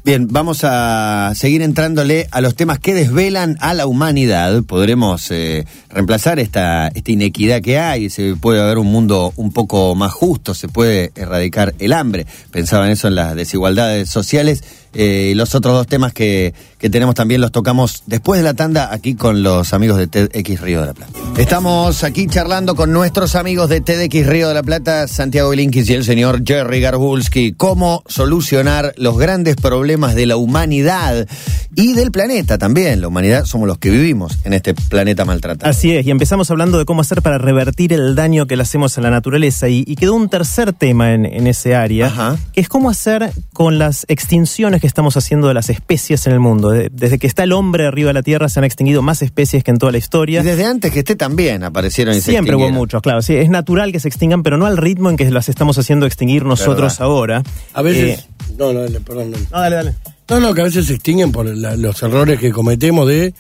Bien, 0.06 0.28
vamos 0.30 0.66
a 0.66 1.32
seguir 1.34 1.62
entrándole 1.62 2.28
a 2.32 2.42
los 2.42 2.56
temas 2.56 2.78
que 2.78 2.94
desvelan 2.94 3.56
a 3.62 3.74
la 3.74 3.88
humanidad. 3.88 4.62
Podremos 4.64 5.32
eh, 5.32 5.66
reemplazar 5.90 6.40
esta, 6.40 6.90
esta 6.90 7.12
inequidad 7.12 7.62
que 7.62 7.80
hay, 7.80 8.10
se 8.10 8.36
puede 8.36 8.60
haber 8.60 8.80
un 8.80 8.88
mundo 8.88 9.32
un 9.38 9.54
poco 9.54 9.96
más 9.96 10.12
justo, 10.12 10.56
se 10.56 10.68
puede 10.68 11.14
erradicar 11.16 11.74
el 11.80 11.94
hambre. 11.94 12.28
Pensaba 12.52 12.86
en 12.86 12.92
eso 12.92 13.08
en 13.08 13.16
las 13.16 13.34
desigualdades 13.38 14.10
sociales. 14.10 14.66
Eh, 14.96 15.34
los 15.36 15.56
otros 15.56 15.74
dos 15.74 15.88
temas 15.88 16.14
que, 16.14 16.54
que 16.78 16.90
tenemos 16.90 17.16
también 17.16 17.42
los 17.42 17.52
tocamos 17.52 18.04
después 18.06 18.40
de 18.40 18.44
la 18.44 18.54
tanda 18.54 18.94
aquí 18.94 19.16
con 19.16 19.42
los 19.42 19.74
amigos 19.74 19.98
de 19.98 20.06
TEDx 20.06 20.62
Río 20.62 20.82
de 20.82 20.88
la 20.88 20.94
Plata. 20.94 21.14
Estamos 21.38 22.04
aquí 22.04 22.28
charlando 22.28 22.76
con 22.76 22.92
nuestros 22.92 23.36
amigos 23.36 23.70
de 23.70 23.82
TEDx 23.82 24.28
Río 24.28 24.50
de 24.50 24.54
la 24.54 24.62
Plata, 24.62 25.08
Santiago 25.08 25.50
Bilinkis 25.50 25.90
y 25.90 25.94
el 25.94 26.04
señor 26.04 26.44
Jerry 26.46 26.80
Garbulski. 26.82 27.54
¿Cómo 27.54 28.04
solucionar 28.06 28.94
los 28.98 29.18
grandes 29.18 29.56
problemas 29.56 29.93
de 29.98 30.26
la 30.26 30.36
humanidad 30.38 31.28
y 31.76 31.94
del 31.94 32.12
planeta 32.12 32.58
también? 32.58 33.02
La 33.02 33.08
humanidad 33.08 33.46
somos 33.46 33.68
los 33.68 33.78
que 33.78 33.90
vivimos 33.90 34.38
en 34.44 34.54
este 34.54 34.74
planeta 34.74 35.26
maltratado. 35.26 35.70
Así 35.70 35.96
es, 35.96 36.06
y 36.06 36.12
empezamos 36.12 36.50
hablando 36.52 36.78
de 36.78 36.86
cómo 36.86 37.02
hacer 37.02 37.22
para 37.22 37.38
revertir 37.38 37.94
el 37.94 38.16
daño 38.16 38.46
que 38.48 38.56
le 38.56 38.64
hacemos 38.64 38.98
a 38.98 39.02
la 39.02 39.10
naturaleza. 39.10 39.70
Y, 39.70 39.84
y 39.88 39.96
quedó 39.96 40.16
un 40.16 40.30
tercer 40.30 40.74
tema 40.74 41.14
en, 41.14 41.26
en 41.26 41.48
ese 41.48 41.76
área, 41.76 42.08
Ajá. 42.08 42.38
que 42.54 42.62
es 42.62 42.70
cómo 42.70 42.90
hacer 42.90 43.32
con 43.54 43.80
las 43.80 44.06
extinciones 44.10 44.82
que 44.82 44.88
estamos 44.88 45.16
haciendo 45.18 45.48
de 45.48 45.54
las 45.54 45.70
especies 45.70 46.26
en 46.28 46.34
el 46.34 46.40
mundo. 46.40 46.70
De- 46.70 46.90
desde 46.92 47.20
que 47.20 47.28
está 47.28 47.44
el 47.44 47.52
hombre 47.54 47.88
arriba 47.88 48.08
de 48.10 48.14
la 48.14 48.24
Tierra 48.24 48.50
se 48.50 48.60
han 48.60 48.66
extinguido 48.66 49.02
más 49.02 49.22
especies 49.22 49.64
que 49.64 49.72
en 49.72 49.78
toda 49.78 49.92
la 49.92 49.98
Y 49.98 50.00
historia. 50.00 50.44
desde 50.44 50.66
antes 50.66 50.92
que 50.92 51.00
esté 51.00 51.16
también 51.16 51.64
aparecieron 51.64 52.16
y 52.16 52.22
se 52.22 52.32
Siempre 52.32 52.56
hubo 52.56 52.70
muchos, 52.72 53.02
claro. 53.02 53.22
Sí, 53.22 53.36
es 53.36 53.50
natural 53.50 53.92
que 53.92 54.00
se 54.00 54.08
extingan, 54.08 54.44
pero 54.44 54.58
no 54.58 54.66
al 54.66 54.78
ritmo 54.78 55.10
en 55.10 55.18
que 55.18 55.30
las 55.30 55.50
estamos 55.50 55.78
haciendo 55.78 56.06
extinguir 56.06 56.46
nosotros 56.46 56.94
Verdad. 56.94 57.06
ahora. 57.06 57.44
A 57.74 57.82
veces. 57.82 58.20
Eh, 58.20 58.24
no, 58.58 58.74
no, 58.74 58.82
dale, 58.82 59.00
perdón. 59.02 59.32
no. 59.32 59.38
no, 59.38 59.60
dale, 59.60 59.76
dale. 59.76 59.96
No, 60.30 60.40
no, 60.40 60.54
que 60.54 60.62
a 60.62 60.64
veces 60.66 60.86
se 60.88 60.94
extinguen 60.94 61.32
por 61.32 61.46
la- 61.46 61.76
los 61.76 62.02
errores 62.02 62.40
que 62.40 62.52
cometemos 62.52 63.08
de 63.08 63.34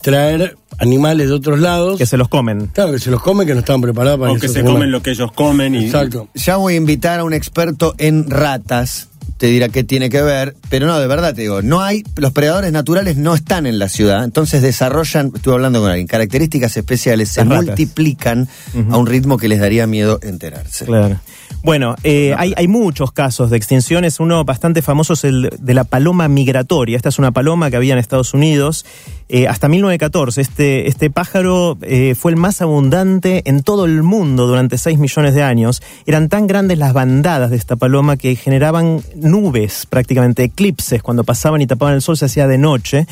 traer 0.00 0.56
animales 0.78 1.28
de 1.28 1.34
otros 1.34 1.58
lados. 1.60 1.98
Que 1.98 2.06
se 2.06 2.16
los 2.16 2.28
comen. 2.28 2.68
Claro, 2.68 2.92
que 2.92 2.98
se 2.98 3.10
los 3.10 3.20
comen, 3.22 3.46
que 3.46 3.52
no 3.52 3.60
estaban 3.60 3.82
preparados 3.82 4.18
para 4.18 4.32
O 4.32 4.36
que 4.36 4.48
se 4.48 4.60
animales. 4.60 4.72
comen 4.74 4.90
lo 4.90 5.02
que 5.02 5.10
ellos 5.10 5.30
comen 5.32 5.74
y. 5.74 5.84
Exacto. 5.84 6.28
Ya 6.34 6.56
voy 6.56 6.74
a 6.74 6.76
invitar 6.78 7.20
a 7.20 7.24
un 7.24 7.34
experto 7.34 7.94
en 7.98 8.30
ratas. 8.30 9.08
Te 9.38 9.46
dirá 9.46 9.68
qué 9.68 9.84
tiene 9.84 10.10
que 10.10 10.22
ver, 10.22 10.56
pero 10.68 10.86
no, 10.86 10.98
de 10.98 11.06
verdad 11.06 11.34
te 11.34 11.42
digo, 11.42 11.62
no 11.62 11.80
hay, 11.80 12.02
los 12.16 12.32
predadores 12.32 12.72
naturales 12.72 13.16
no 13.16 13.34
están 13.34 13.66
en 13.66 13.78
la 13.78 13.88
ciudad, 13.88 14.24
entonces 14.24 14.62
desarrollan, 14.62 15.32
estuve 15.34 15.54
hablando 15.54 15.80
con 15.80 15.90
alguien, 15.90 16.06
características 16.06 16.76
especiales, 16.76 17.30
se 17.30 17.44
multiplican 17.44 18.48
a 18.90 18.96
un 18.98 19.06
ritmo 19.06 19.38
que 19.38 19.48
les 19.48 19.60
daría 19.60 19.86
miedo 19.86 20.18
enterarse. 20.22 20.84
Claro. 20.84 21.20
Bueno, 21.62 21.96
eh, 22.04 22.34
hay, 22.38 22.54
hay 22.56 22.68
muchos 22.68 23.12
casos 23.12 23.50
de 23.50 23.56
extinciones. 23.56 24.18
Uno 24.18 24.44
bastante 24.44 24.82
famoso 24.82 25.12
es 25.12 25.24
el 25.24 25.50
de 25.58 25.74
la 25.74 25.84
paloma 25.84 26.26
migratoria. 26.28 26.96
Esta 26.96 27.10
es 27.10 27.18
una 27.18 27.32
paloma 27.32 27.70
que 27.70 27.76
había 27.76 27.92
en 27.92 27.98
Estados 27.98 28.32
Unidos 28.32 28.86
eh, 29.32 29.46
hasta 29.46 29.68
1914. 29.68 30.40
Este, 30.40 30.88
este 30.88 31.08
pájaro 31.08 31.78
eh, 31.82 32.16
fue 32.16 32.32
el 32.32 32.36
más 32.36 32.60
abundante 32.62 33.42
en 33.44 33.62
todo 33.62 33.84
el 33.84 34.02
mundo 34.02 34.48
durante 34.48 34.76
6 34.76 34.98
millones 34.98 35.34
de 35.34 35.44
años. 35.44 35.82
Eran 36.04 36.28
tan 36.28 36.48
grandes 36.48 36.78
las 36.78 36.92
bandadas 36.92 37.50
de 37.50 37.56
esta 37.56 37.76
paloma 37.76 38.16
que 38.16 38.34
generaban 38.34 39.02
nubes, 39.14 39.86
prácticamente 39.86 40.42
eclipses. 40.42 41.00
Cuando 41.00 41.22
pasaban 41.22 41.62
y 41.62 41.68
tapaban 41.68 41.94
el 41.94 42.02
sol 42.02 42.16
se 42.16 42.24
hacía 42.24 42.48
de 42.48 42.58
noche. 42.58 43.06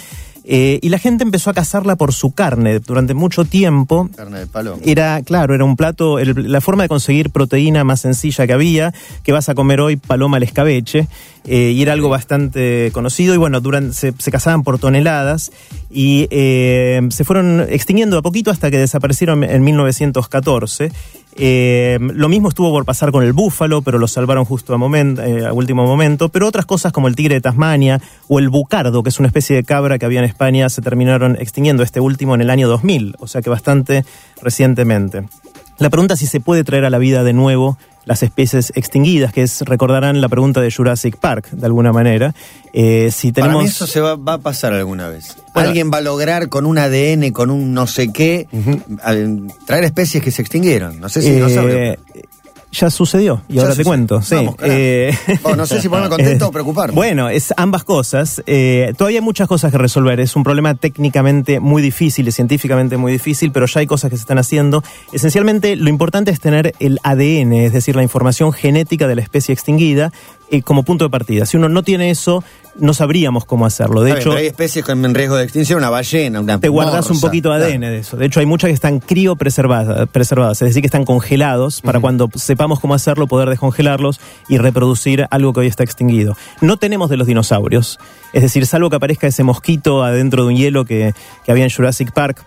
Eh, 0.51 0.79
y 0.81 0.89
la 0.89 0.99
gente 0.99 1.25
empezó 1.25 1.51
a 1.51 1.53
cazarla 1.53 1.97
por 1.97 2.15
su 2.15 2.33
carne 2.33 2.79
durante 2.79 3.13
mucho 3.13 3.45
tiempo. 3.45 4.09
Carne 4.17 4.39
de 4.41 4.47
paloma. 4.47 4.79
Era, 4.83 5.21
claro, 5.23 5.55
era 5.55 5.63
un 5.65 5.77
plato, 5.77 6.19
el- 6.19 6.51
la 6.51 6.63
forma 6.63 6.85
de 6.85 6.89
conseguir 6.89 7.29
proteína 7.29 7.85
más 7.85 8.01
sencilla 8.01 8.47
que 8.47 8.55
había, 8.55 8.95
que 9.23 9.33
vas 9.33 9.51
a 9.51 9.55
comer 9.55 9.83
hoy 9.83 9.97
paloma 9.97 10.39
al 10.39 10.43
escabeche, 10.45 11.07
eh, 11.45 11.73
y 11.75 11.83
era 11.83 11.93
algo 11.93 12.09
bastante 12.09 12.91
conocido, 12.93 13.35
y 13.35 13.37
bueno, 13.37 13.61
durante, 13.61 13.93
se, 13.93 14.15
se 14.19 14.31
cazaban 14.31 14.63
por 14.63 14.79
toneladas, 14.79 15.53
y 15.91 16.29
eh, 16.31 17.01
se 17.11 17.25
fueron 17.25 17.67
extinguiendo 17.69 18.17
a 18.17 18.23
poquito 18.23 18.51
hasta 18.51 18.71
que 18.71 18.79
desaparecieron 18.79 19.45
en 19.45 19.63
1914. 19.63 20.91
Eh, 21.37 21.99
lo 22.01 22.29
mismo 22.29 22.49
estuvo 22.49 22.71
por 22.71 22.85
pasar 22.85 23.13
con 23.13 23.23
el 23.23 23.33
búfalo, 23.33 23.83
pero 23.83 23.99
lo 23.99 24.09
salvaron 24.09 24.45
justo 24.45 24.75
a, 24.75 24.99
eh, 25.27 25.47
a 25.47 25.53
último 25.53 25.87
momento. 25.87 26.29
Pero 26.29 26.49
otras 26.49 26.67
cosas 26.67 26.93
como 26.93 27.09
el 27.09 27.17
tigre 27.17 27.37
de 27.37 27.41
Tasmania 27.41 28.01
o 28.29 28.39
el 28.39 28.49
bucardo, 28.49 29.03
que 29.03 29.11
es 29.11 29.19
una 29.19 29.29
especie 29.29 29.57
de 29.57 29.65
cabra 29.65 29.99
que 29.99 30.07
había 30.07 30.19
en 30.19 30.25
España, 30.25 30.69
se 30.69 30.83
terminaron 30.83 31.37
extinguiendo. 31.37 31.83
Este 31.83 32.01
último 32.01 32.35
en 32.35 32.41
el 32.41 32.51
año 32.51 32.69
2000, 32.69 33.17
o 33.19 33.27
sea 33.27 33.43
que 33.43 33.51
bastante 33.51 34.05
recientemente. 34.43 35.25
La 35.79 35.91
pregunta 35.91 36.15
es 36.15 36.21
si 36.21 36.27
se 36.27 36.41
puede 36.41 36.65
traer 36.65 36.85
a 36.85 36.91
la 36.91 36.99
vida 36.99 37.23
de 37.25 37.33
nuevo 37.33 37.79
las 38.05 38.23
especies 38.23 38.73
extinguidas, 38.75 39.33
que 39.35 39.43
es, 39.43 39.61
recordarán 39.63 40.21
la 40.23 40.29
pregunta 40.31 40.61
de 40.63 40.71
Jurassic 40.73 41.17
Park, 41.19 41.51
de 41.51 41.67
alguna 41.67 41.93
manera. 41.93 42.35
Eh, 42.73 43.11
si 43.13 43.33
Para 43.33 43.47
tenemos... 43.49 43.63
mí 43.65 43.69
eso 43.69 43.87
se 43.87 44.01
va, 44.01 44.17
va 44.17 44.35
a 44.35 44.39
pasar 44.39 44.73
alguna 44.73 45.09
vez. 45.09 45.37
Bueno. 45.53 45.69
Alguien 45.69 45.91
va 45.93 45.99
a 45.99 46.01
lograr 46.01 46.49
con 46.49 46.65
un 46.65 46.79
ADN, 46.79 47.33
con 47.33 47.51
un 47.51 47.75
no 47.75 47.87
sé 47.87 48.11
qué, 48.13 48.49
traer 49.67 49.85
especies 49.85 50.23
que 50.23 50.31
se 50.31 50.43
extinguieron. 50.43 51.01
No 51.01 51.09
sé 51.09 51.23
si 51.23 51.31
no 51.33 51.49
Eh, 51.49 51.55
sabe. 51.55 51.99
Ya 52.71 52.91
sucedió, 52.91 53.43
y 53.49 53.59
ahora 53.59 53.75
te 53.75 53.83
cuento. 53.83 54.21
Sí. 54.21 54.35
Vamos. 54.35 54.57
Eh, 54.63 55.17
Oh, 55.43 55.57
no 55.57 55.67
sé 55.67 55.81
si 55.81 55.89
ponerme 55.89 56.11
contento 56.11 56.49
o 56.49 56.53
preocuparme. 56.53 56.95
Bueno, 56.95 57.31
es 57.31 57.55
ambas 57.57 57.83
cosas. 57.85 58.43
Eh, 58.47 58.93
todavía 58.97 59.21
hay 59.21 59.25
muchas 59.25 59.49
cosas 59.49 59.73
que 59.73 59.79
resolver. 59.79 60.21
Es 60.21 60.37
un 60.37 60.43
problema 60.45 60.75
técnicamente 60.75 61.61
muy 61.61 61.81
difícil 61.81 62.29
y 62.29 62.33
científicamente 62.33 62.97
muy 62.99 63.11
difícil, 63.13 63.53
pero 63.53 63.67
ya 63.67 63.81
hay 63.81 63.87
cosas 63.87 64.11
que 64.11 64.17
se 64.17 64.23
están 64.23 64.39
haciendo. 64.39 64.83
Esencialmente, 65.13 65.77
lo 65.77 65.89
importante 65.89 66.31
es 66.31 66.41
tener 66.41 66.75
el 66.79 66.99
ADN, 67.03 67.53
es 67.55 67.73
decir, 67.73 67.97
la 67.97 68.03
información 68.03 68.53
genética 68.53 69.09
de 69.09 69.17
la 69.17 69.23
especie 69.23 69.53
extinguida, 69.55 70.13
eh, 70.51 70.63
como 70.63 70.83
punto 70.83 71.05
de 71.05 71.11
partida. 71.11 71.47
Si 71.47 71.57
uno 71.57 71.69
no 71.69 71.83
tiene 71.83 72.11
eso, 72.11 72.43
no 72.77 72.95
sabríamos 72.95 73.45
cómo 73.45 73.67
hacerlo. 73.67 74.03
De 74.03 74.11
Está 74.11 74.17
bien, 74.17 74.21
hecho, 74.21 74.31
pero 74.31 74.41
hay 74.41 74.47
especies 74.47 74.85
con 74.85 75.05
en 75.05 75.15
riesgo 75.15 75.37
de 75.37 75.45
extinción, 75.45 75.79
una 75.79 75.91
ballena, 75.91 76.41
una 76.41 76.59
te 76.59 76.69
guardas 76.69 77.07
un 77.07 77.17
morsa. 77.17 77.27
poquito 77.27 77.53
de 77.53 77.65
ADN 77.65 77.81
de 77.81 77.99
eso. 77.99 78.17
De 78.17 78.27
hecho, 78.27 78.41
hay 78.41 78.47
muchas 78.47 78.69
que 78.69 78.75
están 78.75 79.01
criopreservadas, 79.01 80.09
preservadas, 80.09 80.63
es 80.63 80.69
decir, 80.69 80.83
que 80.83 80.87
están 80.87 81.05
congelados 81.05 81.81
para 81.83 82.01
cuando 82.01 82.31
sepamos 82.35 82.81
cómo 82.81 82.95
hacerlo, 82.95 83.27
poder 83.27 83.49
descongelarlos 83.51 84.21
y 84.49 84.59
reproducir 84.59 85.27
algo 85.31 85.53
que 85.53 85.61
hoy 85.61 85.67
está 85.67 85.85
extinguido. 85.85 86.37
No 86.61 86.77
tenemos 86.77 87.11
de 87.11 87.17
los 87.17 87.27
dinosaurios. 87.27 87.99
Es 88.33 88.43
decir, 88.43 88.67
salvo 88.67 88.91
que 88.91 88.97
aparezca 88.97 89.27
ese 89.27 89.43
mosquito 89.43 90.03
adentro 90.03 90.45
de 90.45 90.49
un 90.49 90.57
hielo 90.57 90.85
que, 90.85 91.15
que 91.45 91.53
había 91.53 91.65
en 91.65 91.71
Jurassic 91.71 92.13
Park 92.13 92.45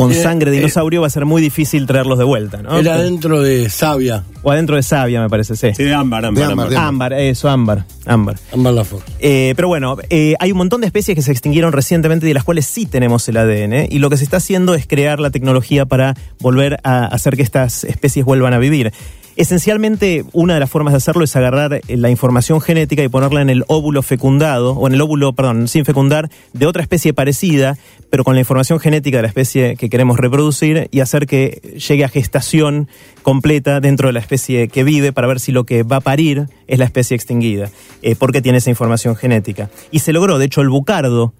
con 0.00 0.14
sangre 0.14 0.50
de 0.50 0.56
eh, 0.56 0.60
dinosaurio, 0.60 1.02
va 1.02 1.08
a 1.08 1.10
ser 1.10 1.26
muy 1.26 1.42
difícil 1.42 1.86
traerlos 1.86 2.16
de 2.18 2.24
vuelta, 2.24 2.62
¿no? 2.62 2.78
Era 2.78 2.96
dentro 2.96 3.42
de 3.42 3.68
Sabia, 3.68 4.24
O 4.42 4.50
adentro 4.50 4.76
de 4.76 4.82
savia, 4.82 5.20
me 5.20 5.28
parece, 5.28 5.56
sí. 5.56 5.68
Sí, 5.76 5.84
de 5.84 5.94
ámbar, 5.94 6.24
ámbar, 6.24 6.46
De 6.46 6.50
ámbar, 6.52 6.66
ámbar. 6.66 6.70
de 6.70 6.76
Ámbar, 6.76 7.12
eso, 7.12 7.48
ámbar, 7.50 7.84
ámbar. 8.06 8.36
Ámbar 8.52 8.72
Lafox. 8.72 9.04
Eh, 9.18 9.52
pero 9.56 9.68
bueno, 9.68 9.96
eh, 10.08 10.36
hay 10.40 10.52
un 10.52 10.58
montón 10.58 10.80
de 10.80 10.86
especies 10.86 11.14
que 11.14 11.22
se 11.22 11.32
extinguieron 11.32 11.72
recientemente 11.72 12.24
y 12.24 12.28
de 12.28 12.34
las 12.34 12.44
cuales 12.44 12.64
sí 12.64 12.86
tenemos 12.86 13.28
el 13.28 13.36
ADN. 13.36 13.88
Y 13.90 13.98
lo 13.98 14.08
que 14.08 14.16
se 14.16 14.24
está 14.24 14.38
haciendo 14.38 14.74
es 14.74 14.86
crear 14.86 15.20
la 15.20 15.30
tecnología 15.30 15.84
para 15.84 16.14
volver 16.40 16.78
a 16.82 17.04
hacer 17.04 17.36
que 17.36 17.42
estas 17.42 17.84
especies 17.84 18.24
vuelvan 18.24 18.54
a 18.54 18.58
vivir. 18.58 18.92
Esencialmente, 19.40 20.26
una 20.34 20.52
de 20.52 20.60
las 20.60 20.68
formas 20.68 20.92
de 20.92 20.98
hacerlo 20.98 21.24
es 21.24 21.34
agarrar 21.34 21.72
eh, 21.72 21.96
la 21.96 22.10
información 22.10 22.60
genética 22.60 23.02
y 23.02 23.08
ponerla 23.08 23.40
en 23.40 23.48
el 23.48 23.64
óvulo 23.68 24.02
fecundado, 24.02 24.72
o 24.74 24.86
en 24.86 24.92
el 24.92 25.00
óvulo, 25.00 25.32
perdón, 25.32 25.66
sin 25.66 25.86
fecundar, 25.86 26.28
de 26.52 26.66
otra 26.66 26.82
especie 26.82 27.14
parecida, 27.14 27.78
pero 28.10 28.22
con 28.22 28.34
la 28.34 28.40
información 28.40 28.80
genética 28.80 29.16
de 29.16 29.22
la 29.22 29.28
especie 29.28 29.76
que 29.76 29.88
queremos 29.88 30.18
reproducir 30.18 30.88
y 30.90 31.00
hacer 31.00 31.26
que 31.26 31.78
llegue 31.88 32.04
a 32.04 32.10
gestación 32.10 32.88
completa 33.22 33.80
dentro 33.80 34.08
de 34.08 34.12
la 34.12 34.20
especie 34.20 34.68
que 34.68 34.84
vive 34.84 35.10
para 35.10 35.26
ver 35.26 35.40
si 35.40 35.52
lo 35.52 35.64
que 35.64 35.84
va 35.84 35.96
a 35.96 36.00
parir 36.00 36.48
es 36.66 36.78
la 36.78 36.84
especie 36.84 37.14
extinguida, 37.14 37.70
eh, 38.02 38.16
porque 38.18 38.42
tiene 38.42 38.58
esa 38.58 38.68
información 38.68 39.16
genética. 39.16 39.70
Y 39.90 40.00
se 40.00 40.12
logró, 40.12 40.36
de 40.36 40.44
hecho, 40.44 40.60
el 40.60 40.68
bucardo, 40.68 41.32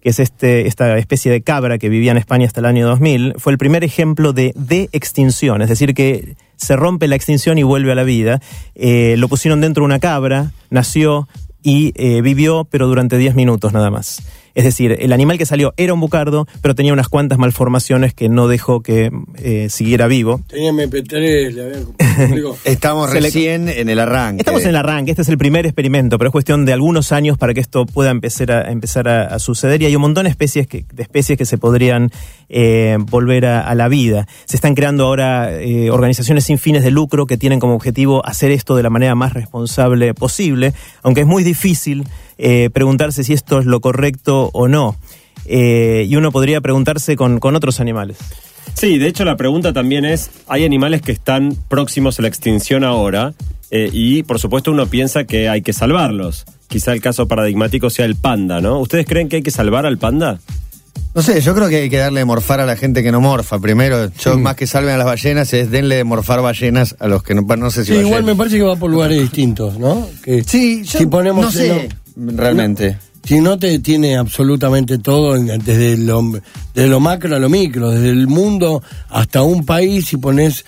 que 0.00 0.10
es 0.10 0.20
este, 0.20 0.68
esta 0.68 0.96
especie 0.96 1.32
de 1.32 1.42
cabra 1.42 1.78
que 1.78 1.88
vivía 1.88 2.12
en 2.12 2.18
España 2.18 2.46
hasta 2.46 2.60
el 2.60 2.66
año 2.66 2.86
2000, 2.86 3.34
fue 3.36 3.50
el 3.50 3.58
primer 3.58 3.82
ejemplo 3.82 4.32
de 4.32 4.52
de 4.54 4.88
extinción, 4.92 5.60
es 5.60 5.68
decir, 5.68 5.92
que 5.92 6.36
se 6.58 6.76
rompe 6.76 7.08
la 7.08 7.16
extinción 7.16 7.56
y 7.56 7.62
vuelve 7.62 7.92
a 7.92 7.94
la 7.94 8.04
vida. 8.04 8.40
Eh, 8.74 9.14
lo 9.16 9.28
pusieron 9.28 9.60
dentro 9.60 9.82
de 9.82 9.86
una 9.86 10.00
cabra, 10.00 10.52
nació 10.68 11.28
y 11.62 11.92
eh, 11.96 12.20
vivió, 12.20 12.66
pero 12.70 12.86
durante 12.86 13.16
10 13.16 13.34
minutos 13.34 13.72
nada 13.72 13.90
más. 13.90 14.22
Es 14.54 14.64
decir, 14.64 14.96
el 14.98 15.12
animal 15.12 15.38
que 15.38 15.46
salió 15.46 15.74
era 15.76 15.94
un 15.94 16.00
bucardo, 16.00 16.46
pero 16.62 16.74
tenía 16.74 16.92
unas 16.92 17.08
cuantas 17.08 17.38
malformaciones 17.38 18.14
que 18.14 18.28
no 18.28 18.48
dejó 18.48 18.80
que 18.82 19.10
eh, 19.36 19.68
siguiera 19.70 20.06
vivo. 20.06 20.40
Tenía 20.48 20.72
MP3, 20.72 21.52
le 21.52 21.62
habían 21.62 21.84
complicado. 21.84 22.56
Estamos 22.64 23.10
recién 23.10 23.68
en 23.68 23.88
el 23.88 23.98
arranque. 23.98 24.40
Estamos 24.40 24.62
en 24.62 24.70
el 24.70 24.76
arranque, 24.76 25.12
este 25.12 25.22
es 25.22 25.28
el 25.28 25.38
primer 25.38 25.66
experimento, 25.66 26.18
pero 26.18 26.28
es 26.28 26.32
cuestión 26.32 26.64
de 26.64 26.72
algunos 26.72 27.12
años 27.12 27.38
para 27.38 27.54
que 27.54 27.60
esto 27.60 27.86
pueda 27.86 28.10
empezar 28.10 28.50
a, 28.50 28.70
empezar 28.70 29.08
a, 29.08 29.22
a 29.26 29.38
suceder 29.38 29.82
y 29.82 29.86
hay 29.86 29.96
un 29.96 30.02
montón 30.02 30.24
de 30.24 30.30
especies 30.30 30.66
que, 30.66 30.84
de 30.92 31.02
especies 31.02 31.38
que 31.38 31.44
se 31.44 31.58
podrían 31.58 32.10
eh, 32.48 32.96
volver 32.98 33.46
a, 33.46 33.60
a 33.60 33.74
la 33.74 33.88
vida. 33.88 34.26
Se 34.44 34.56
están 34.56 34.74
creando 34.74 35.04
ahora 35.04 35.52
eh, 35.52 35.90
organizaciones 35.90 36.44
sin 36.44 36.58
fines 36.58 36.82
de 36.82 36.90
lucro 36.90 37.26
que 37.26 37.36
tienen 37.36 37.60
como 37.60 37.74
objetivo 37.74 38.24
hacer 38.24 38.50
esto 38.50 38.76
de 38.76 38.82
la 38.82 38.90
manera 38.90 39.14
más 39.14 39.34
responsable 39.34 40.14
posible, 40.14 40.72
aunque 41.02 41.22
es 41.22 41.26
muy 41.26 41.44
difícil 41.44 42.04
eh, 42.38 42.70
preguntarse 42.72 43.24
si 43.24 43.32
esto 43.32 43.58
es 43.58 43.66
lo 43.66 43.80
correcto 43.80 44.50
o 44.52 44.68
no. 44.68 44.96
Eh, 45.44 46.06
y 46.08 46.16
uno 46.16 46.30
podría 46.32 46.60
preguntarse 46.60 47.16
con, 47.16 47.40
con 47.40 47.56
otros 47.56 47.80
animales. 47.80 48.18
Sí, 48.74 48.98
de 48.98 49.08
hecho 49.08 49.24
la 49.24 49.36
pregunta 49.36 49.72
también 49.72 50.04
es, 50.04 50.30
hay 50.46 50.64
animales 50.64 51.02
que 51.02 51.12
están 51.12 51.56
próximos 51.68 52.18
a 52.18 52.22
la 52.22 52.28
extinción 52.28 52.84
ahora 52.84 53.34
eh, 53.70 53.90
y 53.92 54.22
por 54.22 54.38
supuesto 54.38 54.70
uno 54.70 54.86
piensa 54.86 55.24
que 55.24 55.48
hay 55.48 55.62
que 55.62 55.72
salvarlos. 55.72 56.44
Quizá 56.68 56.92
el 56.92 57.00
caso 57.00 57.26
paradigmático 57.26 57.90
sea 57.90 58.04
el 58.04 58.14
panda, 58.14 58.60
¿no? 58.60 58.78
¿Ustedes 58.78 59.06
creen 59.06 59.28
que 59.28 59.36
hay 59.36 59.42
que 59.42 59.50
salvar 59.50 59.86
al 59.86 59.98
panda? 59.98 60.38
No 61.14 61.22
sé, 61.22 61.40
yo 61.40 61.54
creo 61.54 61.68
que 61.68 61.76
hay 61.76 61.90
que 61.90 61.96
darle 61.96 62.20
de 62.20 62.24
morfar 62.26 62.60
a 62.60 62.66
la 62.66 62.76
gente 62.76 63.02
que 63.02 63.10
no 63.10 63.20
morfa. 63.20 63.58
Primero, 63.58 64.10
yo 64.20 64.38
más 64.38 64.54
que 64.54 64.66
salven 64.66 64.94
a 64.94 64.98
las 64.98 65.06
ballenas, 65.06 65.52
es 65.52 65.70
denle 65.70 65.96
de 65.96 66.04
morfar 66.04 66.40
ballenas 66.42 66.94
a 67.00 67.08
los 67.08 67.22
que 67.22 67.34
no, 67.34 67.42
no 67.42 67.70
sé 67.70 67.84
si 67.84 67.94
Sí, 67.94 67.98
igual 67.98 68.22
me 68.22 68.36
parece 68.36 68.58
que 68.58 68.62
va 68.62 68.76
por 68.76 68.90
lugares 68.90 69.18
distintos, 69.18 69.78
¿no? 69.78 70.06
Que 70.22 70.44
Sí, 70.44 70.84
yo 70.84 70.98
si 70.98 71.06
ponemos 71.06 71.46
no 71.46 71.50
sé, 71.50 71.88
realmente. 72.18 72.98
Si 73.24 73.40
no 73.40 73.58
te 73.58 73.78
tiene 73.80 74.16
absolutamente 74.16 74.98
todo, 74.98 75.34
desde 75.38 75.98
lo, 75.98 76.22
desde 76.74 76.88
lo 76.88 77.00
macro 77.00 77.36
a 77.36 77.38
lo 77.38 77.48
micro, 77.48 77.90
desde 77.90 78.10
el 78.10 78.26
mundo 78.26 78.82
hasta 79.10 79.42
un 79.42 79.66
país, 79.66 80.12
y 80.12 80.16
pones, 80.16 80.64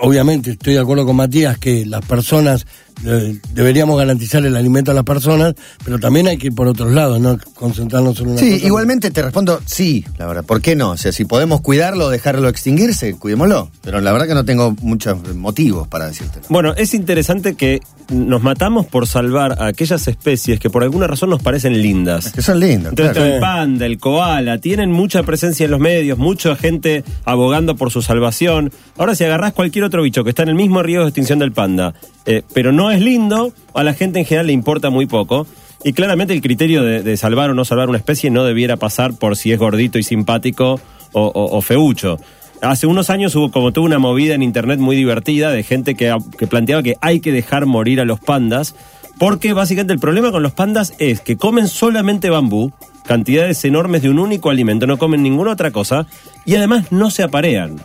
obviamente 0.00 0.52
estoy 0.52 0.74
de 0.74 0.80
acuerdo 0.80 1.06
con 1.06 1.16
Matías 1.16 1.58
que 1.58 1.84
las 1.84 2.04
personas, 2.04 2.66
deberíamos 3.02 3.98
garantizar 3.98 4.44
el 4.44 4.56
alimento 4.56 4.90
a 4.90 4.94
las 4.94 5.04
personas, 5.04 5.54
pero 5.84 5.98
también 5.98 6.28
hay 6.28 6.38
que 6.38 6.48
ir 6.48 6.54
por 6.54 6.66
otros 6.68 6.92
lados, 6.92 7.20
no 7.20 7.38
concentrarnos 7.54 8.20
en 8.20 8.28
una 8.28 8.38
Sí, 8.38 8.52
cosa. 8.54 8.66
igualmente 8.66 9.10
te 9.10 9.22
respondo 9.22 9.60
sí, 9.66 10.04
la 10.18 10.26
verdad. 10.26 10.44
¿Por 10.44 10.60
qué 10.60 10.76
no? 10.76 10.90
O 10.90 10.96
sea, 10.96 11.12
si 11.12 11.24
podemos 11.24 11.60
cuidarlo, 11.60 12.08
dejarlo 12.08 12.48
extinguirse, 12.48 13.14
cuidémoslo. 13.14 13.70
Pero 13.82 14.00
la 14.00 14.12
verdad 14.12 14.26
que 14.26 14.34
no 14.34 14.44
tengo 14.44 14.74
muchos 14.80 15.34
motivos 15.34 15.88
para 15.88 16.06
decirte. 16.06 16.40
Bueno, 16.48 16.74
es 16.76 16.94
interesante 16.94 17.54
que 17.54 17.80
nos 18.10 18.42
matamos 18.42 18.86
por 18.86 19.06
salvar 19.06 19.56
a 19.62 19.66
aquellas 19.66 20.06
especies 20.08 20.60
que 20.60 20.68
por 20.68 20.82
alguna 20.82 21.06
razón 21.06 21.30
nos 21.30 21.42
parecen 21.42 21.80
lindas. 21.80 22.32
Que 22.32 22.42
son 22.42 22.60
lindos. 22.60 22.92
Entonces, 22.92 23.16
claro. 23.16 23.34
el 23.34 23.40
panda, 23.40 23.86
el 23.86 23.98
koala, 23.98 24.58
tienen 24.58 24.92
mucha 24.92 25.22
presencia 25.22 25.64
en 25.64 25.70
los 25.70 25.80
medios, 25.80 26.18
mucha 26.18 26.54
gente 26.56 27.02
abogando 27.24 27.76
por 27.76 27.90
su 27.90 28.02
salvación. 28.02 28.72
Ahora, 28.98 29.14
si 29.14 29.24
agarrás 29.24 29.52
cualquier 29.54 29.84
otro 29.84 30.02
bicho 30.02 30.22
que 30.22 30.30
está 30.30 30.42
en 30.42 30.50
el 30.50 30.54
mismo 30.54 30.82
riesgo 30.82 31.04
de 31.04 31.08
extinción 31.10 31.38
del 31.38 31.52
panda, 31.52 31.94
eh, 32.26 32.42
pero 32.52 32.72
no 32.72 32.83
es 32.90 33.00
lindo, 33.00 33.52
a 33.74 33.82
la 33.84 33.94
gente 33.94 34.18
en 34.20 34.24
general 34.24 34.46
le 34.48 34.52
importa 34.52 34.90
muy 34.90 35.06
poco. 35.06 35.46
Y 35.86 35.92
claramente 35.92 36.32
el 36.32 36.40
criterio 36.40 36.82
de, 36.82 37.16
salvar 37.18 37.50
o 37.50 37.54
no 37.54 37.64
salvar 37.66 37.90
una 37.90 37.98
especie 37.98 38.30
no 38.30 38.44
debiera 38.44 38.76
pasar 38.78 39.12
por 39.12 39.36
si 39.36 39.52
es 39.52 39.58
gordito 39.58 39.98
y 39.98 40.02
simpático 40.02 40.80
o, 41.12 41.30
o- 41.34 41.60
feucho. 41.60 42.18
Hace 42.62 42.86
unos 42.86 43.10
años 43.10 43.34
hubo 43.36 43.50
como 43.50 43.70
tuvo 43.72 43.84
una 43.84 43.98
movida 43.98 44.34
en 44.34 44.42
internet 44.42 44.78
muy 44.80 44.96
divertida 44.96 45.50
de 45.50 45.62
gente 45.62 45.94
que 45.94 46.16
planteaba 46.48 46.82
que 46.82 46.96
hay 47.02 47.20
que 47.20 47.32
dejar 47.32 47.66
morir 47.66 48.00
a 48.00 48.06
los 48.06 48.18
pandas, 48.18 48.74
porque 49.18 49.52
básicamente 49.52 49.92
el 49.92 49.98
problema 49.98 50.32
con 50.32 50.42
los 50.42 50.52
pandas 50.52 50.94
es 50.98 51.20
que 51.20 51.36
comen 51.36 51.68
solamente 51.68 52.30
bambú, 52.30 52.72
cantidades 53.04 53.62
enormes 53.66 54.00
de 54.00 54.08
un 54.08 54.18
único 54.18 54.48
alimento, 54.48 54.86
no 54.86 54.96
comen 54.96 55.22
ninguna 55.22 55.52
otra 55.52 55.70
cosa, 55.70 56.06
y 56.46 56.54
además 56.54 56.90
no 56.90 57.10
se 57.10 57.22
aparean. 57.22 57.76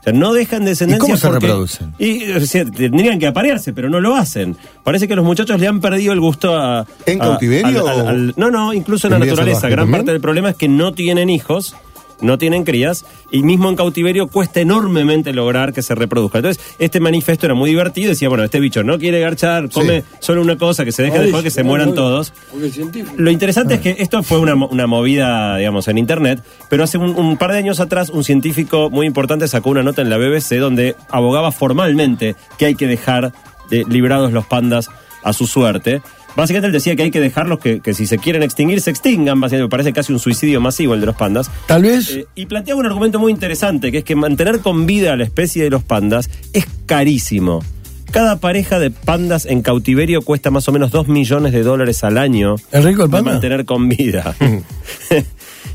O 0.00 0.02
sea, 0.02 0.12
no 0.14 0.32
dejan 0.32 0.64
descendencia. 0.64 0.96
¿Y 0.96 1.00
cómo 1.08 1.16
se 1.18 1.26
porque- 1.26 1.46
reproducen? 1.46 1.92
Y 1.98 2.30
o 2.32 2.40
sea, 2.46 2.64
tendrían 2.64 3.18
que 3.18 3.26
aparearse, 3.26 3.72
pero 3.74 3.90
no 3.90 4.00
lo 4.00 4.16
hacen. 4.16 4.56
Parece 4.82 5.06
que 5.06 5.14
los 5.14 5.24
muchachos 5.24 5.60
le 5.60 5.66
han 5.68 5.80
perdido 5.80 6.12
el 6.14 6.20
gusto 6.20 6.56
a. 6.56 6.86
¿En 7.06 7.20
a- 7.20 7.24
cautiverio 7.26 7.86
al- 7.86 8.00
al- 8.00 8.08
al- 8.08 8.34
no, 8.36 8.50
no, 8.50 8.72
incluso 8.72 9.06
en 9.08 9.10
la 9.12 9.16
¿En 9.18 9.22
vida 9.24 9.32
naturaleza. 9.32 9.68
Gran 9.68 9.80
también? 9.84 9.98
parte 10.00 10.12
del 10.12 10.20
problema 10.20 10.50
es 10.50 10.56
que 10.56 10.68
no 10.68 10.92
tienen 10.94 11.28
hijos. 11.28 11.76
No 12.20 12.38
tienen 12.38 12.64
crías 12.64 13.04
y 13.30 13.42
mismo 13.42 13.68
en 13.68 13.76
cautiverio 13.76 14.28
cuesta 14.28 14.60
enormemente 14.60 15.32
lograr 15.32 15.72
que 15.72 15.82
se 15.82 15.94
reproduzca. 15.94 16.38
Entonces, 16.38 16.62
este 16.78 17.00
manifiesto 17.00 17.46
era 17.46 17.54
muy 17.54 17.70
divertido. 17.70 18.10
Decía, 18.10 18.28
bueno, 18.28 18.44
este 18.44 18.60
bicho 18.60 18.82
no 18.82 18.98
quiere 18.98 19.20
garchar, 19.20 19.70
come 19.70 20.04
solo 20.18 20.42
una 20.42 20.56
cosa, 20.56 20.84
que 20.84 20.92
se 20.92 21.02
deje 21.02 21.16
Ay, 21.16 21.22
después 21.24 21.42
que 21.42 21.50
se 21.50 21.62
mueran 21.62 21.90
no, 21.90 21.94
todos. 21.94 22.32
Lo 23.16 23.30
interesante 23.30 23.74
es 23.74 23.80
que 23.80 23.96
esto 23.98 24.22
fue 24.22 24.38
una, 24.38 24.54
una 24.54 24.86
movida, 24.86 25.56
digamos, 25.56 25.88
en 25.88 25.98
Internet, 25.98 26.42
pero 26.68 26.84
hace 26.84 26.98
un, 26.98 27.16
un 27.16 27.36
par 27.36 27.52
de 27.52 27.58
años 27.58 27.80
atrás 27.80 28.10
un 28.10 28.24
científico 28.24 28.90
muy 28.90 29.06
importante 29.06 29.48
sacó 29.48 29.70
una 29.70 29.82
nota 29.82 30.02
en 30.02 30.10
la 30.10 30.18
BBC 30.18 30.58
donde 30.58 30.96
abogaba 31.10 31.52
formalmente 31.52 32.36
que 32.58 32.66
hay 32.66 32.74
que 32.74 32.86
dejar 32.86 33.32
de, 33.70 33.84
librados 33.88 34.32
los 34.32 34.46
pandas 34.46 34.90
a 35.22 35.32
su 35.32 35.46
suerte. 35.46 36.02
Básicamente 36.36 36.68
él 36.68 36.72
decía 36.72 36.96
que 36.96 37.02
hay 37.02 37.10
que 37.10 37.20
dejarlos 37.20 37.58
que, 37.58 37.80
que 37.80 37.92
si 37.94 38.06
se 38.06 38.18
quieren 38.18 38.42
extinguir, 38.42 38.80
se 38.80 38.90
extingan. 38.90 39.40
Básicamente 39.40 39.64
me 39.64 39.70
parece 39.70 39.92
casi 39.92 40.12
un 40.12 40.18
suicidio 40.18 40.60
masivo 40.60 40.94
el 40.94 41.00
de 41.00 41.06
los 41.06 41.16
pandas. 41.16 41.50
Tal 41.66 41.82
vez, 41.82 42.10
Eh, 42.10 42.26
y 42.34 42.46
planteaba 42.46 42.80
un 42.80 42.86
argumento 42.86 43.18
muy 43.18 43.32
interesante, 43.32 43.90
que 43.92 43.98
es 43.98 44.04
que 44.04 44.14
mantener 44.16 44.60
con 44.60 44.86
vida 44.86 45.12
a 45.12 45.16
la 45.16 45.24
especie 45.24 45.62
de 45.64 45.70
los 45.70 45.82
pandas 45.82 46.30
es 46.52 46.66
carísimo. 46.86 47.62
Cada 48.10 48.40
pareja 48.40 48.78
de 48.80 48.90
pandas 48.90 49.46
en 49.46 49.62
cautiverio 49.62 50.22
cuesta 50.22 50.50
más 50.50 50.66
o 50.68 50.72
menos 50.72 50.90
2 50.90 51.06
millones 51.08 51.52
de 51.52 51.62
dólares 51.62 52.02
al 52.02 52.18
año 52.18 52.56
¿Es 52.72 52.84
rico 52.84 53.04
el 53.04 53.10
de 53.10 53.16
panda? 53.16 53.32
mantener 53.32 53.64
con 53.64 53.88
vida. 53.88 54.34